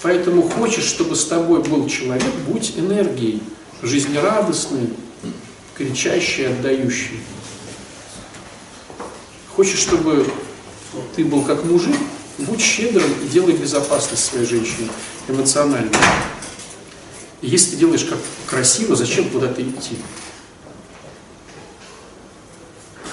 Поэтому 0.02 0.42
хочешь, 0.42 0.84
чтобы 0.84 1.16
с 1.16 1.24
тобой 1.24 1.62
был 1.62 1.88
человек, 1.88 2.30
будь 2.46 2.74
энергией, 2.76 3.42
жизнерадостный, 3.80 4.90
кричащий, 5.74 6.48
отдающий. 6.48 7.20
Хочешь, 9.56 9.78
чтобы 9.78 10.30
ты 11.16 11.24
был 11.24 11.42
как 11.42 11.64
мужик, 11.64 11.96
будь 12.36 12.60
щедрым 12.60 13.10
и 13.24 13.28
делай 13.28 13.54
безопасность 13.54 14.26
своей 14.26 14.44
женщине 14.44 14.90
эмоционально. 15.28 15.92
И 17.40 17.48
если 17.48 17.70
ты 17.70 17.76
делаешь 17.78 18.04
как 18.04 18.18
красиво, 18.44 18.94
зачем 18.94 19.30
куда-то 19.30 19.62
идти? 19.62 19.96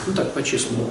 Ну 0.07 0.13
так, 0.13 0.33
по-честному. 0.33 0.89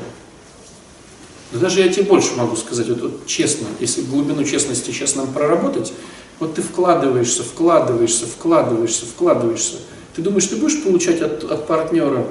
Да 1.52 1.58
даже 1.58 1.80
я 1.80 1.88
тебе 1.88 2.04
больше 2.04 2.34
могу 2.36 2.54
сказать, 2.56 2.88
вот, 2.88 3.00
вот 3.00 3.26
честно, 3.26 3.66
если 3.80 4.02
глубину 4.02 4.44
честности 4.44 4.90
сейчас 4.90 5.14
нам 5.14 5.32
проработать, 5.32 5.92
вот 6.38 6.54
ты 6.54 6.62
вкладываешься, 6.62 7.42
вкладываешься, 7.42 8.26
вкладываешься, 8.26 9.06
вкладываешься. 9.06 9.76
Ты 10.14 10.22
думаешь, 10.22 10.46
ты 10.46 10.56
будешь 10.56 10.82
получать 10.82 11.22
от, 11.22 11.44
от 11.44 11.66
партнера 11.66 12.26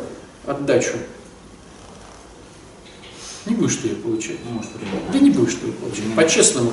отдачу? 0.45 0.93
Не 3.45 3.55
будешь 3.55 3.77
ты 3.77 3.89
ее 3.89 3.95
получать. 3.95 4.37
Ну, 4.45 4.57
может. 4.57 4.71
Да 5.11 5.19
не 5.19 5.29
будешь 5.29 5.55
ты 5.55 5.67
ее 5.67 5.73
получать. 5.73 6.03
По-честному. 6.15 6.71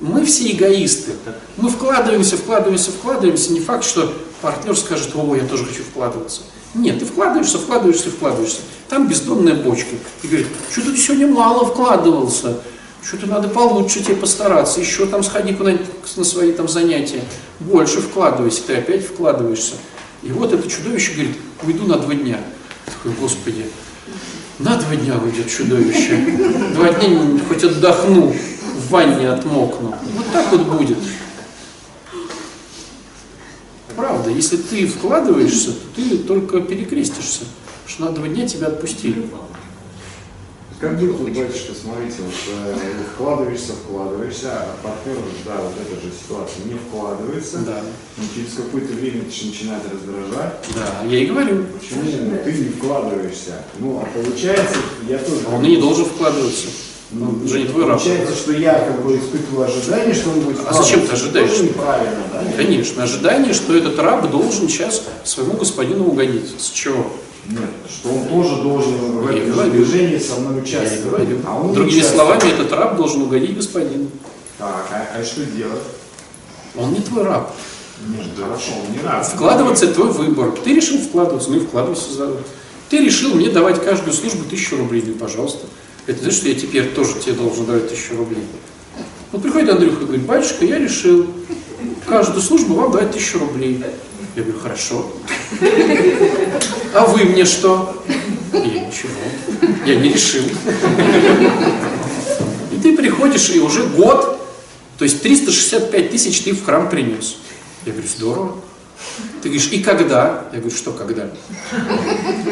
Мы 0.00 0.24
все 0.26 0.50
эгоисты. 0.50 1.12
Мы 1.56 1.70
вкладываемся, 1.70 2.36
вкладываемся, 2.36 2.90
вкладываемся. 2.90 3.52
Не 3.52 3.60
факт, 3.60 3.84
что 3.84 4.12
партнер 4.42 4.76
скажет, 4.76 5.10
о, 5.14 5.34
я 5.34 5.46
тоже 5.46 5.64
хочу 5.64 5.82
вкладываться. 5.82 6.42
Нет, 6.74 6.98
ты 6.98 7.06
вкладываешься, 7.06 7.58
вкладываешься, 7.58 8.10
вкладываешься. 8.10 8.60
Там 8.88 9.08
бездонная 9.08 9.54
бочка. 9.54 9.96
И 10.22 10.26
говорит, 10.26 10.46
что-то 10.70 10.92
ты 10.92 10.96
сегодня 10.96 11.26
мало 11.26 11.66
вкладывался. 11.66 12.58
Что-то 13.02 13.26
надо 13.26 13.48
получше 13.48 14.02
тебе 14.02 14.16
постараться. 14.16 14.80
Еще 14.80 15.06
там 15.06 15.22
сходи 15.22 15.54
куда-нибудь 15.54 15.86
на 16.16 16.24
свои 16.24 16.52
там 16.52 16.68
занятия. 16.68 17.22
Больше 17.60 18.00
вкладывайся. 18.00 18.62
Ты 18.66 18.76
опять 18.76 19.06
вкладываешься. 19.06 19.74
И 20.22 20.30
вот 20.30 20.52
это 20.52 20.68
чудовище 20.68 21.12
говорит, 21.12 21.36
уйду 21.62 21.86
на 21.86 21.98
два 21.98 22.14
дня. 22.14 22.38
Такой, 22.84 23.12
господи, 23.20 23.66
на 24.58 24.76
два 24.76 24.96
дня 24.96 25.14
уйдет 25.22 25.50
чудовище. 25.50 26.16
Два 26.74 26.92
дня 26.92 27.40
хоть 27.48 27.64
отдохну, 27.64 28.32
в 28.32 28.90
ванне 28.90 29.30
отмокну. 29.30 29.94
Вот 30.14 30.26
так 30.32 30.50
вот 30.50 30.62
будет. 30.62 30.98
Правда, 33.94 34.30
если 34.30 34.56
ты 34.56 34.86
вкладываешься, 34.86 35.72
то 35.72 35.78
ты 35.96 36.18
только 36.18 36.60
перекрестишься. 36.60 37.44
Что 37.86 38.06
на 38.06 38.10
два 38.12 38.28
дня 38.28 38.46
тебя 38.46 38.68
отпустили. 38.68 39.28
Как 40.78 40.98
будто, 40.98 41.22
батюшка, 41.22 41.72
смотрите, 41.72 42.16
вот 42.18 42.34
э, 42.66 42.76
вкладываешься, 43.14 43.72
вкладываешься, 43.72 44.52
а 44.52 44.76
партнер, 44.82 45.16
да, 45.46 45.56
вот 45.62 45.72
эта 45.80 45.94
же 46.02 46.12
ситуация, 46.12 46.64
не 46.66 46.74
вкладывается, 46.74 47.58
Да, 47.60 47.80
и 48.18 48.34
через 48.34 48.52
какое-то 48.54 48.92
время 48.92 49.22
это 49.22 49.30
же 49.34 49.46
начинает 49.46 49.82
раздражать. 49.90 50.54
да, 50.74 51.08
я 51.08 51.18
и 51.18 51.26
говорю. 51.26 51.64
Почему 51.80 52.02
ты 52.44 52.52
не 52.52 52.68
вкладываешься? 52.68 53.62
Ну, 53.78 54.02
а 54.02 54.06
получается, 54.12 54.76
я 55.08 55.16
тоже... 55.16 55.46
Он 55.50 55.64
и 55.64 55.70
не 55.70 55.76
должен 55.78 56.04
вкладываться. 56.04 56.66
Ну, 57.12 57.30
Он 57.40 57.48
же 57.48 57.60
не 57.60 57.68
твой 57.68 57.86
раб. 57.86 57.98
Получается, 57.98 58.34
что 58.36 58.52
я 58.52 58.74
как 58.74 59.02
бы 59.02 59.16
испытываю 59.16 59.66
ожидание, 59.68 60.12
что 60.12 60.28
он 60.30 60.40
будет 60.40 60.58
А 60.66 60.74
зачем 60.74 61.06
ты 61.06 61.12
ожидаешь? 61.12 61.50
Тоже 61.50 61.64
неправильно, 61.64 62.22
да? 62.30 62.44
Конечно, 62.54 63.04
ожидание, 63.04 63.54
что 63.54 63.74
этот 63.74 63.98
раб 63.98 64.30
должен 64.30 64.68
сейчас 64.68 65.02
своему 65.24 65.54
господину 65.54 66.04
угодить. 66.04 66.54
С 66.58 66.68
чего? 66.68 67.12
Нет, 67.48 67.70
что 67.88 68.08
он 68.08 68.28
тоже 68.28 68.62
должен 68.62 68.92
в 69.18 69.26
этом 69.26 69.54
же 69.54 69.70
движении 69.70 70.18
со 70.18 70.40
мной 70.40 70.62
участвовать. 70.62 71.28
А 71.46 71.54
он 71.54 71.72
Другими 71.72 71.98
участвует. 71.98 72.26
словами, 72.26 72.52
этот 72.52 72.72
раб 72.72 72.96
должен 72.96 73.22
угодить 73.22 73.56
господину. 73.56 74.10
Так, 74.58 74.86
а, 74.90 75.18
а 75.18 75.24
что 75.24 75.44
делать? 75.44 75.82
Он 76.76 76.92
не 76.92 77.00
твой 77.00 77.24
раб. 77.24 77.54
Нет, 78.08 78.26
хорошо, 78.36 78.72
он 78.84 78.92
не 78.92 79.00
рад. 79.02 79.26
Вкладываться– 79.26 79.86
твой 79.94 80.10
выбор. 80.10 80.52
Ты 80.64 80.74
решил 80.74 80.98
вкладываться, 80.98 81.50
ну 81.50 81.56
и 81.56 81.60
вкладывайся 81.60 82.12
за 82.12 82.36
Ты 82.90 82.98
решил 82.98 83.34
мне 83.34 83.48
давать 83.48 83.82
каждую 83.82 84.12
службу 84.12 84.44
тысячу 84.44 84.76
рублей, 84.76 85.02
ну 85.06 85.14
пожалуйста. 85.14 85.66
Это 86.06 86.20
значит, 86.20 86.38
что 86.38 86.48
я 86.48 86.54
теперь 86.54 86.90
тоже 86.90 87.14
тебе 87.14 87.32
должен 87.34 87.64
давать 87.64 87.88
тысячу 87.88 88.16
рублей. 88.16 88.44
Вот 89.32 89.42
приходит 89.42 89.70
Андрюха 89.70 90.02
и 90.02 90.04
говорит, 90.04 90.26
батюшка, 90.26 90.64
я 90.64 90.78
решил 90.78 91.26
каждую 92.06 92.42
службу 92.42 92.74
вам 92.74 92.92
давать 92.92 93.12
тысячу 93.12 93.38
рублей. 93.38 93.82
Я 94.36 94.42
говорю, 94.42 94.58
хорошо. 94.58 95.10
А 96.96 97.04
вы 97.04 97.24
мне 97.24 97.44
что? 97.44 98.02
Я 98.54 98.60
ничего. 98.60 99.10
Я 99.84 99.96
не 99.96 100.08
решил. 100.08 100.44
И 102.72 102.76
ты 102.82 102.96
приходишь, 102.96 103.50
и 103.50 103.60
уже 103.60 103.82
год, 103.84 104.40
то 104.98 105.04
есть 105.04 105.20
365 105.22 106.10
тысяч 106.10 106.40
ты 106.40 106.52
в 106.52 106.64
храм 106.64 106.88
принес. 106.88 107.36
Я 107.84 107.92
говорю, 107.92 108.08
здорово. 108.08 108.54
Ты 109.42 109.50
говоришь, 109.50 109.68
и 109.72 109.82
когда? 109.82 110.44
Я 110.52 110.60
говорю, 110.60 110.74
что 110.74 110.92
когда? 110.92 111.28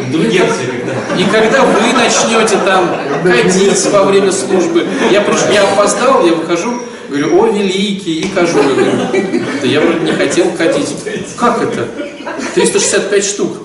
Индульгенция 0.08 0.66
когда. 0.66 0.92
И 1.18 1.24
когда 1.30 1.64
вы 1.64 1.92
начнете 1.94 2.58
там 2.66 2.94
ходить 3.22 3.86
во 3.86 4.04
время 4.04 4.30
службы, 4.30 4.86
я, 5.10 5.22
приш- 5.22 5.52
я 5.54 5.62
опоздал, 5.72 6.26
я 6.26 6.34
выхожу, 6.34 6.82
говорю, 7.08 7.40
о, 7.40 7.46
великий, 7.46 8.20
и 8.20 8.28
хожу. 8.30 8.58
Я 8.58 8.74
говорю, 8.74 8.92
да 9.62 9.66
я 9.66 9.80
вроде 9.80 10.00
не 10.00 10.12
хотел 10.12 10.54
ходить. 10.54 10.88
Как 11.38 11.62
это? 11.62 11.88
365 12.54 13.24
штук. 13.24 13.56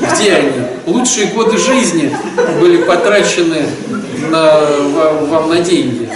Где 0.00 0.32
они? 0.32 0.52
Лучшие 0.86 1.26
годы 1.28 1.58
жизни 1.58 2.14
были 2.60 2.82
потрачены 2.84 3.66
на, 4.30 4.60
вам, 4.60 5.26
вам 5.26 5.48
на 5.50 5.60
деньги. 5.60 6.08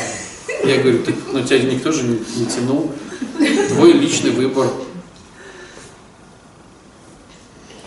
Я 0.64 0.78
говорю, 0.78 1.02
ты, 1.02 1.14
ну 1.32 1.42
тебя 1.42 1.58
никто 1.60 1.90
же 1.92 2.02
не, 2.04 2.18
не 2.36 2.46
тянул. 2.46 2.90
Твой 3.68 3.92
личный 3.92 4.30
выбор. 4.30 4.68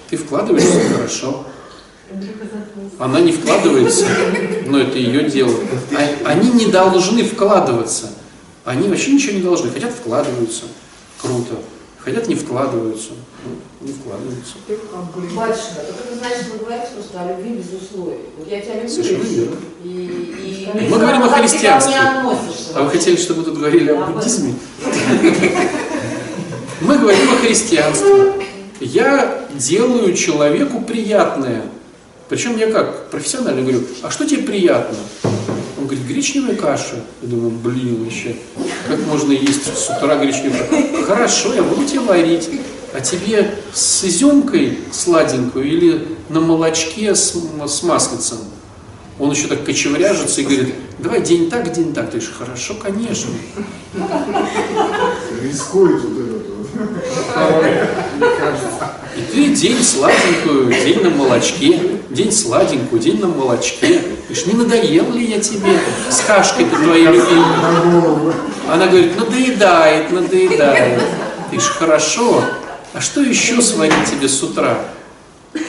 Ты 0.09 0.17
вкладываешься 0.17 0.79
хорошо. 0.95 1.45
Она 2.99 3.19
не 3.19 3.31
вкладывается, 3.31 4.05
но 4.67 4.79
это 4.79 4.97
ее 4.97 5.23
дело. 5.29 5.53
А- 5.97 6.29
Они 6.29 6.51
не 6.51 6.67
должны 6.67 7.23
вкладываться. 7.23 8.11
Они 8.63 8.88
вообще 8.88 9.11
ничего 9.13 9.33
не 9.33 9.41
должны. 9.41 9.71
Хотят 9.71 9.91
вкладываются. 9.93 10.63
Круто. 11.21 11.55
Хотят 12.05 12.27
не 12.27 12.35
вкладываются. 12.35 13.09
Ну, 13.43 13.87
не 13.87 13.91
вкладываются. 13.93 14.53
Батюшка, 15.35 15.81
только 15.87 16.03
ты 16.11 16.15
знаешь, 16.19 16.37
вы 16.53 16.59
говорите 16.59 16.87
просто 16.93 17.19
о 17.21 17.27
любви 17.29 17.55
без 17.55 17.81
условий. 17.81 18.19
Вот 18.37 18.47
я 18.49 18.61
тебя 18.61 18.75
люблю, 18.75 18.89
Совершенно 18.89 19.23
и- 19.23 19.35
верно. 19.35 19.55
и, 19.83 19.87
и, 19.87 20.89
Мы 20.89 20.99
говорим 20.99 21.23
о 21.23 21.29
христианстве. 21.29 21.95
А 21.97 22.83
вы 22.83 22.89
хотели, 22.91 23.15
чтобы 23.15 23.39
мы 23.39 23.45
тут 23.45 23.57
говорили 23.57 23.89
о 23.89 24.05
буддизме? 24.05 24.53
Мы 26.81 26.97
говорим 26.99 27.29
о 27.33 27.35
христианстве. 27.37 28.33
Я 28.79 29.47
делаю 29.55 30.13
человеку 30.13 30.81
приятное. 30.81 31.63
Причем 32.29 32.57
я 32.57 32.69
как 32.71 33.09
профессионально 33.09 33.61
говорю, 33.61 33.83
а 34.03 34.11
что 34.11 34.25
тебе 34.27 34.43
приятно? 34.43 34.97
Он 35.77 35.85
говорит, 35.85 36.05
гречневая 36.05 36.55
каша. 36.55 36.95
Я 37.21 37.29
думаю, 37.29 37.51
блин, 37.51 38.03
вообще, 38.03 38.35
как 38.88 38.99
можно 39.05 39.31
есть 39.31 39.65
с 39.65 39.89
утра 39.89 40.15
гречневую? 40.17 41.05
Хорошо, 41.05 41.53
я 41.53 41.63
буду 41.63 41.86
тебе 41.86 42.01
варить. 42.01 42.49
А 42.93 43.01
тебе 43.01 43.55
с 43.73 44.05
изюмкой 44.05 44.79
сладенькую 44.91 45.65
или 45.65 46.07
на 46.29 46.39
молочке 46.39 47.13
с, 47.13 47.36
с 47.67 47.83
маслицем? 47.83 48.38
Он 49.19 49.31
еще 49.31 49.47
так 49.47 49.63
кочевряжется 49.65 50.41
и 50.41 50.43
говорит, 50.43 50.75
давай 50.99 51.21
день 51.21 51.49
так, 51.49 51.71
день 51.73 51.93
так. 51.93 52.05
Ты 52.05 52.19
говоришь, 52.19 52.33
хорошо, 52.38 52.75
конечно. 52.81 53.31
Рискует 55.41 56.01
вот 56.03 56.19
это 56.19 56.33
вот. 56.57 58.04
И 59.16 59.22
ты 59.32 59.55
день 59.55 59.84
сладенькую, 59.84 60.72
день 60.72 61.01
на 61.01 61.09
молочке, 61.09 61.80
день 62.09 62.32
сладенькую, 62.32 63.01
день 63.01 63.20
на 63.20 63.28
молочке. 63.28 64.01
Говоришь, 64.28 64.45
не 64.45 64.53
надоел 64.53 65.11
ли 65.13 65.26
я 65.26 65.39
тебе 65.39 65.80
с 66.09 66.20
кашкой-то 66.22 66.76
твоей 66.76 67.07
любимой? 67.07 68.34
Она 68.70 68.88
говорит, 68.88 69.18
надоедает, 69.18 70.11
надоедает. 70.11 71.01
Ты 71.51 71.59
ж 71.59 71.63
хорошо. 71.63 72.43
А 72.93 73.01
что 73.01 73.22
еще 73.22 73.61
сварить 73.61 74.09
тебе 74.09 74.28
с 74.28 74.41
утра? 74.43 74.80
Я 75.53 75.61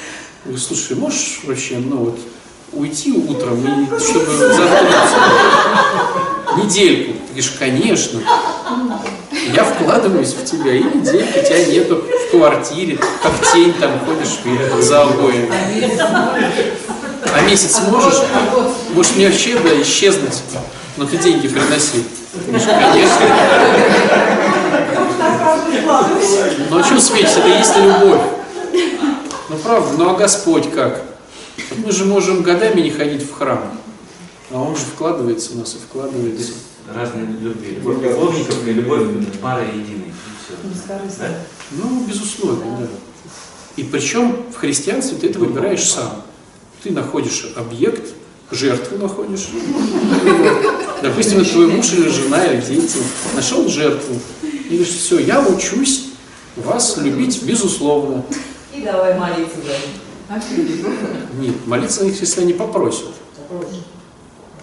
говорю, 0.45 0.61
слушай, 0.61 0.97
можешь 0.97 1.41
вообще, 1.45 1.79
ну 1.79 1.97
вот, 1.97 2.19
уйти 2.73 3.13
утром, 3.13 3.59
и, 3.67 3.87
чтобы 4.01 4.27
задуматься 4.37 5.17
недельку? 6.57 7.13
Ты 7.13 7.19
говоришь, 7.29 7.53
конечно. 7.59 8.21
Я 9.55 9.65
вкладываюсь 9.65 10.35
в 10.35 10.45
тебя, 10.45 10.75
и 10.75 10.83
недельку 10.83 11.41
тебя 11.41 11.67
нету 11.67 12.03
в 12.03 12.31
квартире, 12.31 12.99
как 13.23 13.53
тень 13.53 13.75
там 13.75 13.93
ходишь 14.01 14.85
за 14.85 15.03
обоями. 15.03 15.51
А 17.33 17.41
месяц 17.43 17.81
можешь? 17.91 18.21
Можешь 18.95 19.17
мне 19.17 19.29
вообще 19.29 19.59
да, 19.59 19.81
исчезнуть. 19.83 20.43
Но 20.97 21.05
ты 21.07 21.17
деньги 21.19 21.49
приноси. 21.49 22.05
Конечно. 22.47 23.21
Но 26.71 26.83
что 26.83 27.01
светится, 27.01 27.41
это 27.41 27.49
есть 27.49 27.77
любовь. 27.77 28.21
Ну 29.49 29.57
правда, 29.63 29.97
ну 29.97 30.11
а 30.11 30.15
Господь 30.15 30.73
как? 30.73 31.03
Мы 31.77 31.93
же 31.93 32.05
можем 32.05 32.43
годами 32.43 32.81
не 32.81 32.91
ходить 32.91 33.23
в 33.23 33.33
храм, 33.33 33.61
а 34.51 34.61
Он 34.61 34.77
же 34.77 34.83
вкладывается 34.83 35.53
в 35.53 35.57
нас 35.57 35.75
и 35.75 35.79
вкладывается. 35.79 36.53
Разные 36.95 37.27
любви. 37.27 37.77
Любовь 37.77 38.03
любовников 38.03 38.67
и 38.67 38.73
любовь 38.73 39.03
пары 39.43 39.65
единой. 39.65 40.13
Все. 40.45 40.55
Ну, 41.73 42.07
безусловно, 42.07 42.79
да. 42.79 42.87
И 43.77 43.83
причем 43.83 44.45
в 44.53 44.57
христианстве 44.57 45.19
ты 45.19 45.29
это 45.29 45.39
выбираешь 45.39 45.85
сам. 45.85 46.23
Ты 46.83 46.93
находишь 46.93 47.53
объект, 47.57 48.15
жертву 48.51 48.99
находишь. 48.99 49.49
Допустим, 51.03 51.41
это 51.41 51.51
твой 51.51 51.67
муж 51.67 51.93
или 51.93 52.09
жена, 52.09 52.45
или 52.47 52.61
дети. 52.61 52.99
Нашел 53.35 53.69
жертву. 53.69 54.15
И 54.43 54.69
говоришь, 54.69 54.95
все, 54.95 55.19
я 55.19 55.41
учусь 55.47 56.07
вас 56.57 56.97
любить 56.99 57.43
безусловно. 57.43 58.25
И 58.75 58.83
давай 58.83 59.19
молиться 59.19 59.57
за 59.57 59.73
них. 59.73 60.01
Нет, 61.41 61.67
молиться 61.67 62.03
на 62.03 62.07
них, 62.07 62.21
если 62.21 62.41
они 62.43 62.53
попросят. 62.53 63.09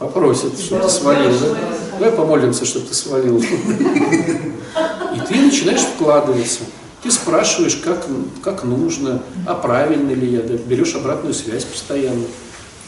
Попросят, 0.04 0.60
чтобы 0.60 0.82
ты 0.84 0.90
свалил. 0.90 1.32
Да? 1.40 1.58
Давай 1.98 2.12
помолимся, 2.12 2.66
чтобы 2.66 2.88
ты 2.88 2.94
свалил. 2.94 3.38
И 3.40 5.20
ты 5.30 5.36
начинаешь 5.40 5.80
вкладываться. 5.80 6.60
Ты 7.02 7.10
спрашиваешь, 7.10 7.78
как, 7.78 8.06
как 8.44 8.66
нужно, 8.66 9.24
а 9.48 9.54
правильно 9.54 10.12
ли 10.12 10.30
я, 10.30 10.42
да, 10.42 10.56
берешь 10.56 10.94
обратную 10.96 11.34
связь 11.34 11.64
постоянно. 11.64 12.26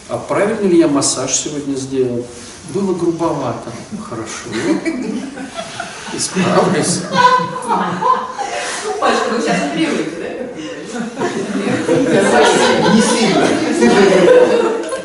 А 0.10 0.18
правильно 0.18 0.68
ли 0.68 0.78
я 0.78 0.90
массаж 0.90 1.34
сегодня 1.34 1.76
сделал? 1.76 2.26
Было 2.74 2.94
грубовато. 2.94 3.72
Хорошо. 4.10 4.50
Исправлюсь. 6.14 7.00
Пашка, 9.00 9.30
вы 9.32 9.42
сейчас 9.42 9.72
привыкли, 9.74 10.50
Не 12.94 13.02
сильно. 13.02 13.48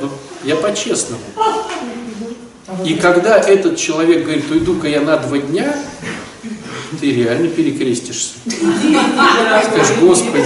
Ну, 0.00 0.10
Я 0.42 0.56
по-честному. 0.56 1.22
И 2.84 2.94
когда 2.94 3.38
этот 3.38 3.76
человек 3.76 4.24
говорит, 4.24 4.50
уйду-ка 4.50 4.88
я 4.88 5.00
на 5.00 5.16
два 5.16 5.38
дня, 5.38 5.74
ты 7.00 7.12
реально 7.12 7.48
перекрестишься. 7.48 8.34
Скажешь, 8.44 9.98
Господи, 10.00 10.44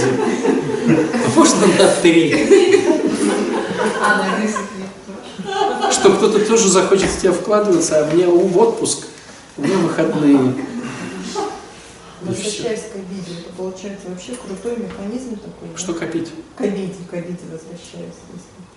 а 0.87 1.29
можно 1.35 1.67
на 1.67 1.87
три? 2.01 2.81
Что 5.91 6.11
кто-то 6.13 6.45
тоже 6.45 6.69
захочет 6.69 7.09
в 7.09 7.21
тебя 7.21 7.31
вкладываться, 7.31 7.99
а 7.99 8.13
мне 8.13 8.27
в 8.27 8.57
отпуск, 8.57 9.07
у 9.57 9.61
меня 9.61 9.77
выходные. 9.77 10.55
Возвращаясь 12.21 12.81
к 12.91 12.95
обиде, 12.95 13.39
это 13.39 13.53
получается 13.55 14.07
вообще 14.07 14.33
крутой 14.35 14.77
механизм 14.77 15.37
такой. 15.37 15.69
да? 15.71 15.77
Что 15.77 15.93
копить? 15.93 16.29
К 16.57 16.61
обиде, 16.61 16.93
к 17.09 17.13
обиде 17.13 17.43
возвращаясь. 17.51 18.15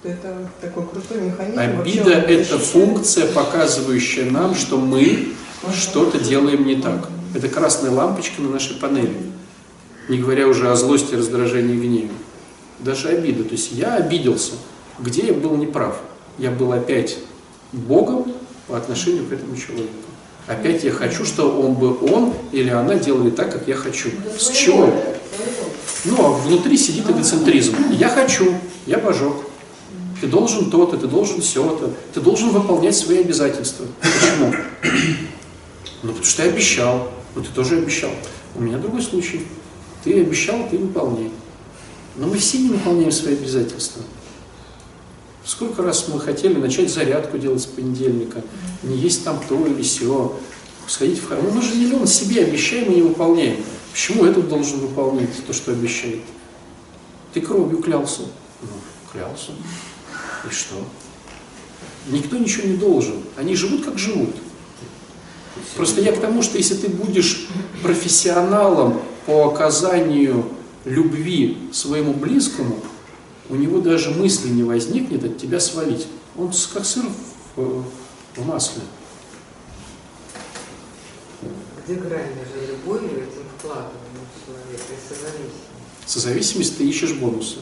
Это 0.04 0.48
такой 0.60 0.86
крутой 0.86 1.22
механизм. 1.22 1.58
Обида 1.58 2.12
это 2.12 2.58
функция, 2.58 3.26
показывающая 3.32 4.30
нам, 4.30 4.54
что 4.54 4.78
мы 4.78 5.32
что-то 5.74 6.20
делаем 6.20 6.66
не 6.66 6.76
так. 6.76 7.08
Это 7.34 7.48
красная 7.48 7.90
лампочка 7.90 8.40
на 8.40 8.50
нашей 8.50 8.76
панели. 8.76 9.16
Не 10.08 10.18
говоря 10.18 10.46
уже 10.46 10.70
о 10.70 10.76
злости, 10.76 11.14
раздражении 11.14 11.74
и 11.74 11.80
гневе. 11.80 12.10
Даже 12.78 13.08
обида. 13.08 13.42
То 13.42 13.52
есть 13.52 13.72
я 13.72 13.96
обиделся. 13.96 14.52
Где 15.00 15.26
я 15.26 15.32
был 15.32 15.56
неправ? 15.56 16.00
Я 16.38 16.52
был 16.52 16.72
опять 16.72 17.18
Богом 17.72 18.32
по 18.68 18.76
отношению 18.76 19.26
к 19.26 19.32
этому 19.32 19.56
человеку. 19.56 19.88
Опять 20.46 20.84
я 20.84 20.92
хочу, 20.92 21.24
что 21.24 21.60
он 21.60 21.74
бы 21.74 21.98
он 22.08 22.32
или 22.52 22.70
она 22.70 22.94
делали 22.94 23.30
так, 23.30 23.52
как 23.52 23.66
я 23.66 23.74
хочу. 23.74 24.10
С 24.38 24.48
чего? 24.50 24.94
Ну, 26.04 26.24
а 26.24 26.30
внутри 26.30 26.76
сидит 26.76 27.10
эгоцентризм. 27.10 27.74
Я 27.90 28.08
хочу, 28.08 28.54
я 28.86 28.98
божок. 28.98 29.47
Ты 30.20 30.26
должен 30.26 30.70
то-то, 30.70 30.96
ты 30.96 31.06
должен 31.06 31.40
все-то. 31.40 31.92
Ты 32.12 32.20
должен 32.20 32.50
выполнять 32.50 32.96
свои 32.96 33.18
обязательства. 33.18 33.86
Почему? 34.00 34.52
Ну, 36.02 36.08
потому 36.08 36.24
что 36.24 36.44
я 36.44 36.50
обещал. 36.50 37.10
Ну, 37.34 37.42
ты 37.42 37.50
тоже 37.50 37.78
обещал. 37.78 38.10
У 38.54 38.60
меня 38.60 38.78
другой 38.78 39.02
случай. 39.02 39.46
Ты 40.04 40.20
обещал, 40.20 40.68
ты 40.70 40.78
выполняй. 40.78 41.30
Но 42.16 42.26
мы 42.26 42.38
все 42.38 42.58
не 42.58 42.70
выполняем 42.70 43.12
свои 43.12 43.34
обязательства. 43.34 44.02
Сколько 45.44 45.82
раз 45.82 46.08
мы 46.08 46.20
хотели 46.20 46.54
начать 46.58 46.90
зарядку 46.90 47.38
делать 47.38 47.62
с 47.62 47.66
понедельника, 47.66 48.42
не 48.82 48.98
есть 48.98 49.24
там 49.24 49.40
то 49.48 49.66
или 49.66 49.82
сё, 49.82 50.38
сходить 50.86 51.20
в 51.20 51.28
храм. 51.28 51.40
Ну, 51.42 51.50
мы 51.52 51.62
же 51.62 51.74
миллион 51.74 52.06
себе 52.06 52.44
обещаем 52.44 52.92
и 52.92 52.96
не 52.96 53.02
выполняем. 53.02 53.56
Почему 53.92 54.24
этот 54.24 54.48
должен 54.48 54.80
выполнять 54.80 55.30
то, 55.46 55.52
что 55.52 55.72
обещает? 55.72 56.20
Ты 57.32 57.40
кровью 57.40 57.78
клялся. 57.80 58.22
Ну, 58.62 58.68
клялся. 59.10 59.52
И 60.46 60.50
что? 60.50 60.76
Никто 62.10 62.38
ничего 62.38 62.68
не 62.68 62.76
должен. 62.76 63.22
Они 63.36 63.54
живут, 63.54 63.84
как 63.84 63.98
живут. 63.98 64.34
Просто 65.76 66.00
я 66.00 66.12
к 66.12 66.20
тому, 66.20 66.42
что 66.42 66.58
если 66.58 66.74
ты 66.74 66.88
будешь 66.88 67.48
профессионалом 67.82 69.00
по 69.26 69.48
оказанию 69.48 70.50
любви 70.84 71.68
своему 71.72 72.14
близкому, 72.14 72.80
у 73.48 73.56
него 73.56 73.80
даже 73.80 74.10
мысли 74.10 74.48
не 74.48 74.62
возникнет 74.62 75.24
от 75.24 75.38
тебя 75.38 75.60
свалить. 75.60 76.06
Он 76.36 76.52
как 76.72 76.84
сыр 76.84 77.04
в, 77.56 77.84
в 78.36 78.46
масле. 78.46 78.82
Где 81.84 81.94
грань 81.94 82.28
между 82.36 82.72
любовью 82.72 83.10
и 83.10 83.22
этим 83.22 83.44
вкладыванием 83.58 84.26
в 84.34 84.46
человека 84.46 84.84
и 84.90 85.08
созависимостью? 85.08 85.68
Созависимость 86.06 86.78
ты 86.78 86.88
ищешь 86.88 87.14
бонусы. 87.14 87.58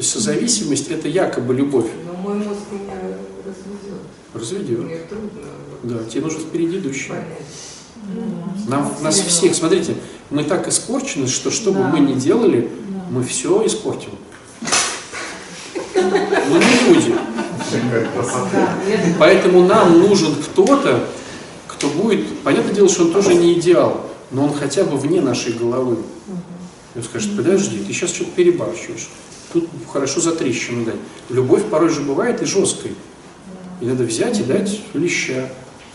То 0.00 0.02
есть 0.02 0.14
созависимость 0.14 0.88
это 0.88 1.08
якобы 1.08 1.52
любовь. 1.52 1.84
Но 2.06 2.14
мой 2.14 2.38
мозг 2.38 2.60
меня 2.72 2.94
разведет. 3.44 4.00
Разведет. 4.32 4.78
Мне 4.78 4.96
трудно 5.00 5.42
Да, 5.82 6.04
тебе 6.08 6.22
нужен 6.22 6.40
впереди 6.40 6.78
идущий. 6.78 7.10
понять. 7.10 7.26
Нам, 8.66 8.94
нас 9.02 9.20
всех, 9.20 9.54
смотрите, 9.54 9.96
мы 10.30 10.44
так 10.44 10.66
испорчены, 10.68 11.26
что 11.26 11.50
что 11.50 11.70
бы 11.72 11.84
мы 11.84 12.00
ни 12.00 12.14
делали, 12.14 12.70
мы 13.10 13.22
все 13.22 13.66
испортим. 13.66 14.12
Мы 15.94 16.58
не 16.58 16.94
люди. 16.94 17.14
Поэтому 19.18 19.66
нам 19.66 20.00
нужен 20.00 20.34
кто-то, 20.34 21.10
кто 21.66 21.90
будет, 21.90 22.38
понятное 22.38 22.72
дело, 22.72 22.88
что 22.88 23.04
он 23.04 23.12
тоже 23.12 23.34
не 23.34 23.52
идеал, 23.52 24.06
но 24.30 24.46
он 24.46 24.54
хотя 24.54 24.84
бы 24.84 24.96
вне 24.96 25.20
нашей 25.20 25.52
головы. 25.52 25.98
И 26.94 26.98
он 26.98 27.04
скажет, 27.04 27.36
подожди, 27.36 27.80
ты 27.80 27.92
сейчас 27.92 28.14
что-то 28.14 28.30
перебарщиваешь. 28.30 29.10
Тут 29.52 29.68
хорошо 29.92 30.20
за 30.20 30.32
трещину 30.32 30.84
дать. 30.84 30.94
Любовь 31.28 31.64
порой 31.64 31.88
же 31.90 32.02
бывает 32.02 32.40
и 32.42 32.44
жесткой. 32.44 32.94
И 33.80 33.84
надо 33.86 34.04
взять 34.04 34.38
и 34.38 34.44
дать 34.44 34.80
леща 34.94 35.48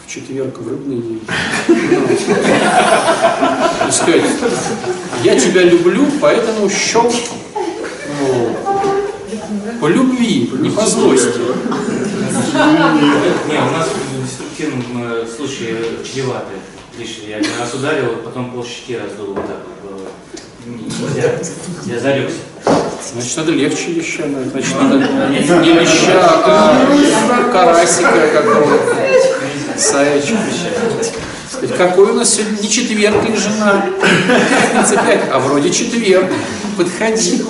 в 0.06 0.10
четверг 0.12 0.60
в 0.60 0.68
рыбный 0.68 0.97
день. 0.97 1.22
И 3.88 3.91
сказать, 3.91 4.24
я 5.24 5.39
тебя 5.39 5.64
люблю, 5.64 6.06
поэтому 6.20 6.70
щелк. 6.70 7.14
Ну, 8.20 8.56
По 9.80 9.88
любви, 9.88 10.49
не 10.60 10.70
по 10.70 10.86
злости. 10.86 11.39
Не, 12.53 13.58
у 13.58 13.72
нас 13.72 13.88
в 13.89 14.24
деструктивном 14.26 15.03
э, 15.03 15.28
случае 15.28 15.78
чревато. 16.03 16.51
Лишь 16.97 17.20
я 17.28 17.38
один 17.38 17.51
раз 17.60 17.74
ударил, 17.74 18.18
потом 18.24 18.51
пол 18.51 18.66
щеки 18.66 18.97
раздул 18.97 19.34
вот. 19.34 19.45
Нельзя. 20.66 21.39
Я 21.86 21.99
зарекся. 21.99 22.38
Значит, 23.13 23.38
надо 23.38 23.51
легче 23.53 23.91
леща, 23.91 24.24
значит, 24.51 24.76
надо 24.82 24.97
не 24.97 25.74
леща, 25.74 26.41
а 26.43 27.49
карасика 27.51 28.28
какого-то. 28.34 28.95
Сказать, 31.49 31.78
Какой 31.78 32.11
у 32.11 32.13
нас 32.13 32.34
сегодня 32.34 32.61
не 32.61 32.70
четверг 32.70 33.24
или 33.28 33.36
жена? 33.36 33.86
А 35.32 35.39
вроде 35.39 35.70
четверг. 35.72 36.26
Подходи. 36.78 37.41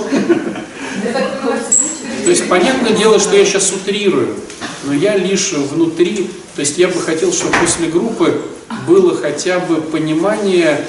То 2.23 2.29
есть, 2.29 2.47
понятное 2.47 2.91
дело, 2.91 3.19
что 3.19 3.35
я 3.35 3.45
сейчас 3.45 3.71
утрирую, 3.71 4.35
но 4.83 4.93
я 4.93 5.17
лишь 5.17 5.53
внутри, 5.53 6.29
то 6.55 6.61
есть 6.61 6.77
я 6.77 6.87
бы 6.87 6.99
хотел, 6.99 7.31
чтобы 7.31 7.53
после 7.61 7.87
группы 7.87 8.41
было 8.87 9.15
хотя 9.15 9.59
бы 9.59 9.81
понимание, 9.81 10.85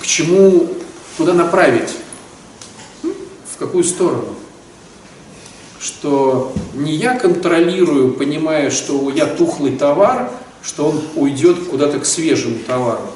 к 0.00 0.06
чему, 0.06 0.68
куда 1.16 1.32
направить, 1.34 1.90
какую 3.60 3.84
сторону. 3.84 4.34
Что 5.80 6.52
не 6.74 6.94
я 6.96 7.16
контролирую, 7.16 8.14
понимая, 8.14 8.70
что 8.70 9.10
я 9.10 9.26
тухлый 9.26 9.76
товар, 9.76 10.30
что 10.62 10.88
он 10.88 11.00
уйдет 11.14 11.68
куда-то 11.68 12.00
к 12.00 12.04
свежему 12.04 12.58
товару, 12.66 13.06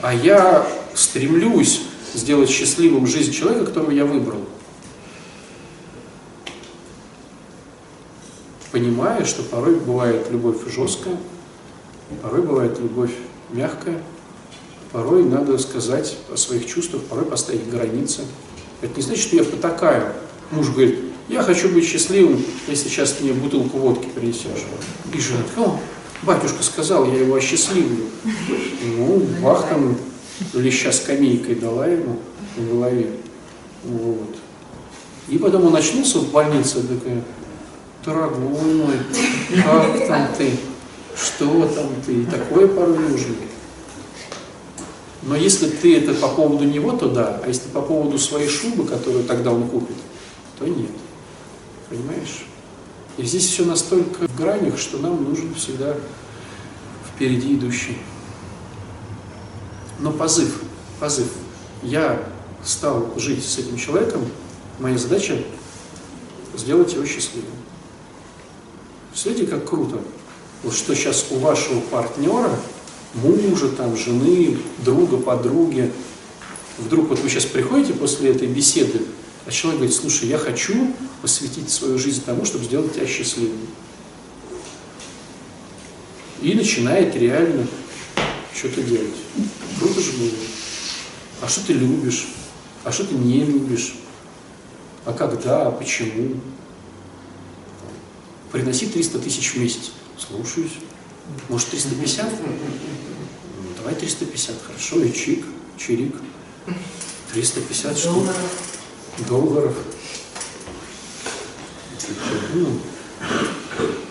а 0.00 0.12
я 0.12 0.66
стремлюсь 0.94 1.82
сделать 2.14 2.50
счастливым 2.50 3.06
жизнь 3.06 3.32
человека, 3.32 3.66
которого 3.66 3.92
я 3.92 4.04
выбрал. 4.04 4.40
понимая, 8.72 9.24
что 9.24 9.42
порой 9.42 9.76
бывает 9.76 10.30
любовь 10.30 10.56
жесткая, 10.66 11.16
порой 12.22 12.42
бывает 12.42 12.78
любовь 12.80 13.12
мягкая, 13.50 14.02
порой 14.90 15.24
надо 15.24 15.58
сказать 15.58 16.16
о 16.32 16.36
своих 16.36 16.66
чувствах, 16.66 17.02
порой 17.04 17.26
поставить 17.26 17.68
границы. 17.68 18.22
Это 18.82 18.96
не 18.96 19.02
значит, 19.02 19.22
что 19.22 19.36
я 19.36 19.44
потакаю. 19.44 20.12
Муж 20.50 20.68
говорит, 20.70 20.98
я 21.28 21.42
хочу 21.42 21.68
быть 21.70 21.86
счастливым, 21.86 22.44
если 22.66 22.88
сейчас 22.88 23.20
мне 23.20 23.32
бутылку 23.32 23.78
водки 23.78 24.06
принесешь. 24.14 24.66
И 25.14 25.18
жена 25.18 25.40
«О, 25.56 25.78
батюшка 26.22 26.62
сказал, 26.62 27.06
я 27.06 27.20
его 27.20 27.36
осчастливлю. 27.36 28.06
Ну, 28.98 29.26
бах 29.40 29.68
там, 29.68 29.96
леща 30.52 30.92
скамейкой 30.92 31.54
дала 31.54 31.86
ему 31.86 32.18
в 32.56 32.68
голове. 32.68 33.10
Вот. 33.84 34.36
И 35.28 35.38
потом 35.38 35.66
он 35.66 35.76
очнулся 35.76 36.18
в 36.18 36.30
больнице, 36.32 36.82
такая, 36.82 37.22
дорогой 38.04 38.74
мой, 38.74 38.96
как 39.64 40.06
там 40.08 40.28
ты, 40.36 40.50
что 41.16 41.66
там 41.68 41.88
ты, 42.04 42.14
и 42.14 42.24
такое 42.26 42.66
порой 42.66 42.98
нужно. 42.98 43.34
Но 45.22 45.36
если 45.36 45.68
ты 45.68 45.96
это 45.96 46.14
по 46.14 46.28
поводу 46.28 46.64
него, 46.64 46.92
то 46.92 47.08
да, 47.08 47.40
а 47.44 47.48
если 47.48 47.68
по 47.68 47.80
поводу 47.80 48.18
своей 48.18 48.48
шубы, 48.48 48.84
которую 48.84 49.24
тогда 49.24 49.52
он 49.52 49.68
купит, 49.68 49.96
то 50.58 50.66
нет. 50.66 50.90
Понимаешь? 51.88 52.46
И 53.16 53.24
здесь 53.24 53.46
все 53.46 53.64
настолько 53.64 54.26
в 54.26 54.36
гранях, 54.36 54.78
что 54.78 54.98
нам 54.98 55.22
нужен 55.22 55.54
всегда 55.54 55.96
впереди 57.14 57.54
идущий. 57.54 57.98
Но 60.00 60.10
позыв, 60.10 60.62
позыв. 60.98 61.28
Я 61.82 62.20
стал 62.64 63.12
жить 63.16 63.44
с 63.44 63.58
этим 63.58 63.76
человеком, 63.76 64.26
моя 64.78 64.98
задача 64.98 65.38
сделать 66.56 66.92
его 66.94 67.04
счастливым. 67.04 67.50
Смотрите, 69.14 69.46
как 69.46 69.68
круто. 69.68 70.00
Вот 70.62 70.74
что 70.74 70.94
сейчас 70.94 71.26
у 71.30 71.38
вашего 71.38 71.80
партнера, 71.80 72.50
мужа, 73.14 73.68
там, 73.68 73.96
жены, 73.96 74.58
друга, 74.84 75.16
подруги, 75.18 75.92
вдруг 76.78 77.08
вот 77.08 77.18
вы 77.18 77.28
сейчас 77.28 77.44
приходите 77.44 77.92
после 77.92 78.30
этой 78.30 78.48
беседы, 78.48 79.02
а 79.46 79.50
человек 79.50 79.80
говорит, 79.80 79.96
слушай, 79.96 80.28
я 80.28 80.38
хочу 80.38 80.94
посвятить 81.20 81.70
свою 81.70 81.98
жизнь 81.98 82.22
тому, 82.24 82.44
чтобы 82.44 82.64
сделать 82.64 82.94
тебя 82.94 83.06
счастливым. 83.06 83.58
И 86.40 86.54
начинает 86.54 87.14
реально 87.16 87.66
что-то 88.54 88.82
делать. 88.82 89.14
Круто 89.78 90.00
же 90.00 90.12
было. 90.12 90.30
А 91.40 91.48
что 91.48 91.66
ты 91.66 91.72
любишь? 91.72 92.28
А 92.84 92.92
что 92.92 93.04
ты 93.04 93.14
не 93.14 93.44
любишь? 93.44 93.94
А 95.04 95.12
когда? 95.12 95.66
А 95.66 95.70
почему? 95.70 96.40
Приноси 98.50 98.86
300 98.86 99.18
тысяч 99.18 99.54
в 99.54 99.56
месяц. 99.56 99.92
Слушаюсь. 100.18 100.72
Может 101.48 101.68
350? 101.70 102.26
Ну, 102.30 103.68
давай 103.78 103.94
350. 103.94 104.54
Хорошо, 104.66 105.02
и 105.02 105.12
чик, 105.12 105.44
чирик. 105.76 106.14
350 107.32 107.98
штук. 107.98 108.24
Долларов. 109.28 109.76
Ну, 112.54 112.78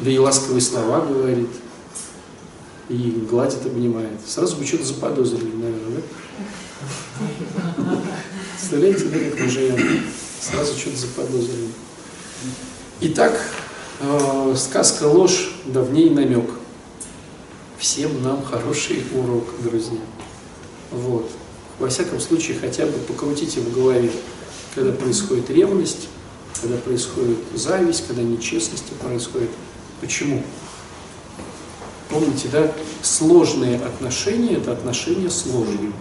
да 0.01 0.09
и 0.09 0.17
ласковые 0.17 0.61
слова 0.61 1.01
говорит. 1.01 1.49
И 2.89 3.25
гладит, 3.29 3.65
обнимает. 3.65 4.19
Сразу 4.27 4.57
бы 4.57 4.65
что-то 4.65 4.85
заподозрили, 4.85 5.55
наверное, 5.55 6.01
да? 7.17 8.01
Представляете, 8.57 9.05
да, 9.05 9.19
как 9.29 9.39
мы 9.39 9.49
живем? 9.49 10.03
Сразу 10.41 10.77
что-то 10.77 10.97
заподозрили. 10.97 11.69
Итак, 13.01 13.39
э, 13.99 14.55
сказка 14.57 15.05
ложь, 15.05 15.53
да 15.65 15.81
в 15.81 15.93
ней 15.93 16.09
намек. 16.09 16.49
Всем 17.81 18.21
нам 18.21 18.43
хороший 18.43 19.03
урок, 19.11 19.45
друзья. 19.63 19.97
Вот. 20.91 21.27
Во 21.79 21.89
всяком 21.89 22.19
случае, 22.19 22.59
хотя 22.59 22.85
бы 22.85 22.91
покрутите 22.91 23.59
в 23.59 23.73
голове, 23.73 24.11
когда 24.75 24.91
происходит 24.91 25.49
ревность, 25.49 26.07
когда 26.61 26.77
происходит 26.77 27.39
зависть, 27.55 28.05
когда 28.05 28.21
нечестности 28.21 28.93
происходит. 29.01 29.49
Почему? 29.99 30.43
Помните, 32.07 32.49
да, 32.51 32.71
сложные 33.01 33.77
отношения– 33.77 34.57
это 34.57 34.73
отношения 34.73 35.31
с 35.31 35.47
ложью. 35.47 35.91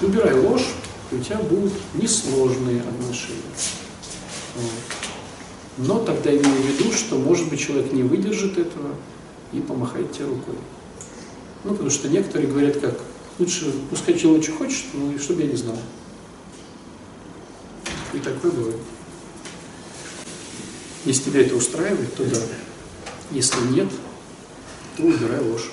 Убирай 0.00 0.32
ложь, 0.32 0.68
и 1.12 1.16
у 1.16 1.20
тебя 1.20 1.36
будут 1.40 1.74
несложные 1.92 2.80
отношения. 2.80 3.42
Вот. 4.56 4.70
Но 5.76 5.98
тогда 5.98 6.30
имею 6.30 6.42
в 6.42 6.80
виду, 6.80 6.90
что, 6.90 7.16
может 7.16 7.50
быть, 7.50 7.60
человек 7.60 7.92
не 7.92 8.02
выдержит 8.02 8.56
этого 8.56 8.94
и 9.52 9.60
помахает 9.60 10.12
тебе 10.12 10.26
рукой. 10.26 10.54
Ну, 11.64 11.72
потому 11.72 11.90
что 11.90 12.08
некоторые 12.08 12.50
говорят 12.50 12.78
как, 12.78 13.00
лучше, 13.38 13.72
пускай 13.90 14.18
человек 14.18 14.44
что 14.44 14.52
хочет, 14.52 14.84
ну 14.94 15.12
и 15.12 15.18
чтобы 15.18 15.42
я 15.42 15.48
не 15.48 15.56
знал. 15.56 15.78
И 18.12 18.18
такое 18.18 18.50
бывает. 18.50 18.80
Если 21.04 21.30
тебя 21.30 21.42
это 21.42 21.54
устраивает, 21.54 22.14
то 22.14 22.24
да. 22.24 22.38
Если 23.30 23.60
нет, 23.68 23.88
то 24.96 25.02
убирай 25.02 25.40
ложь. 25.40 25.70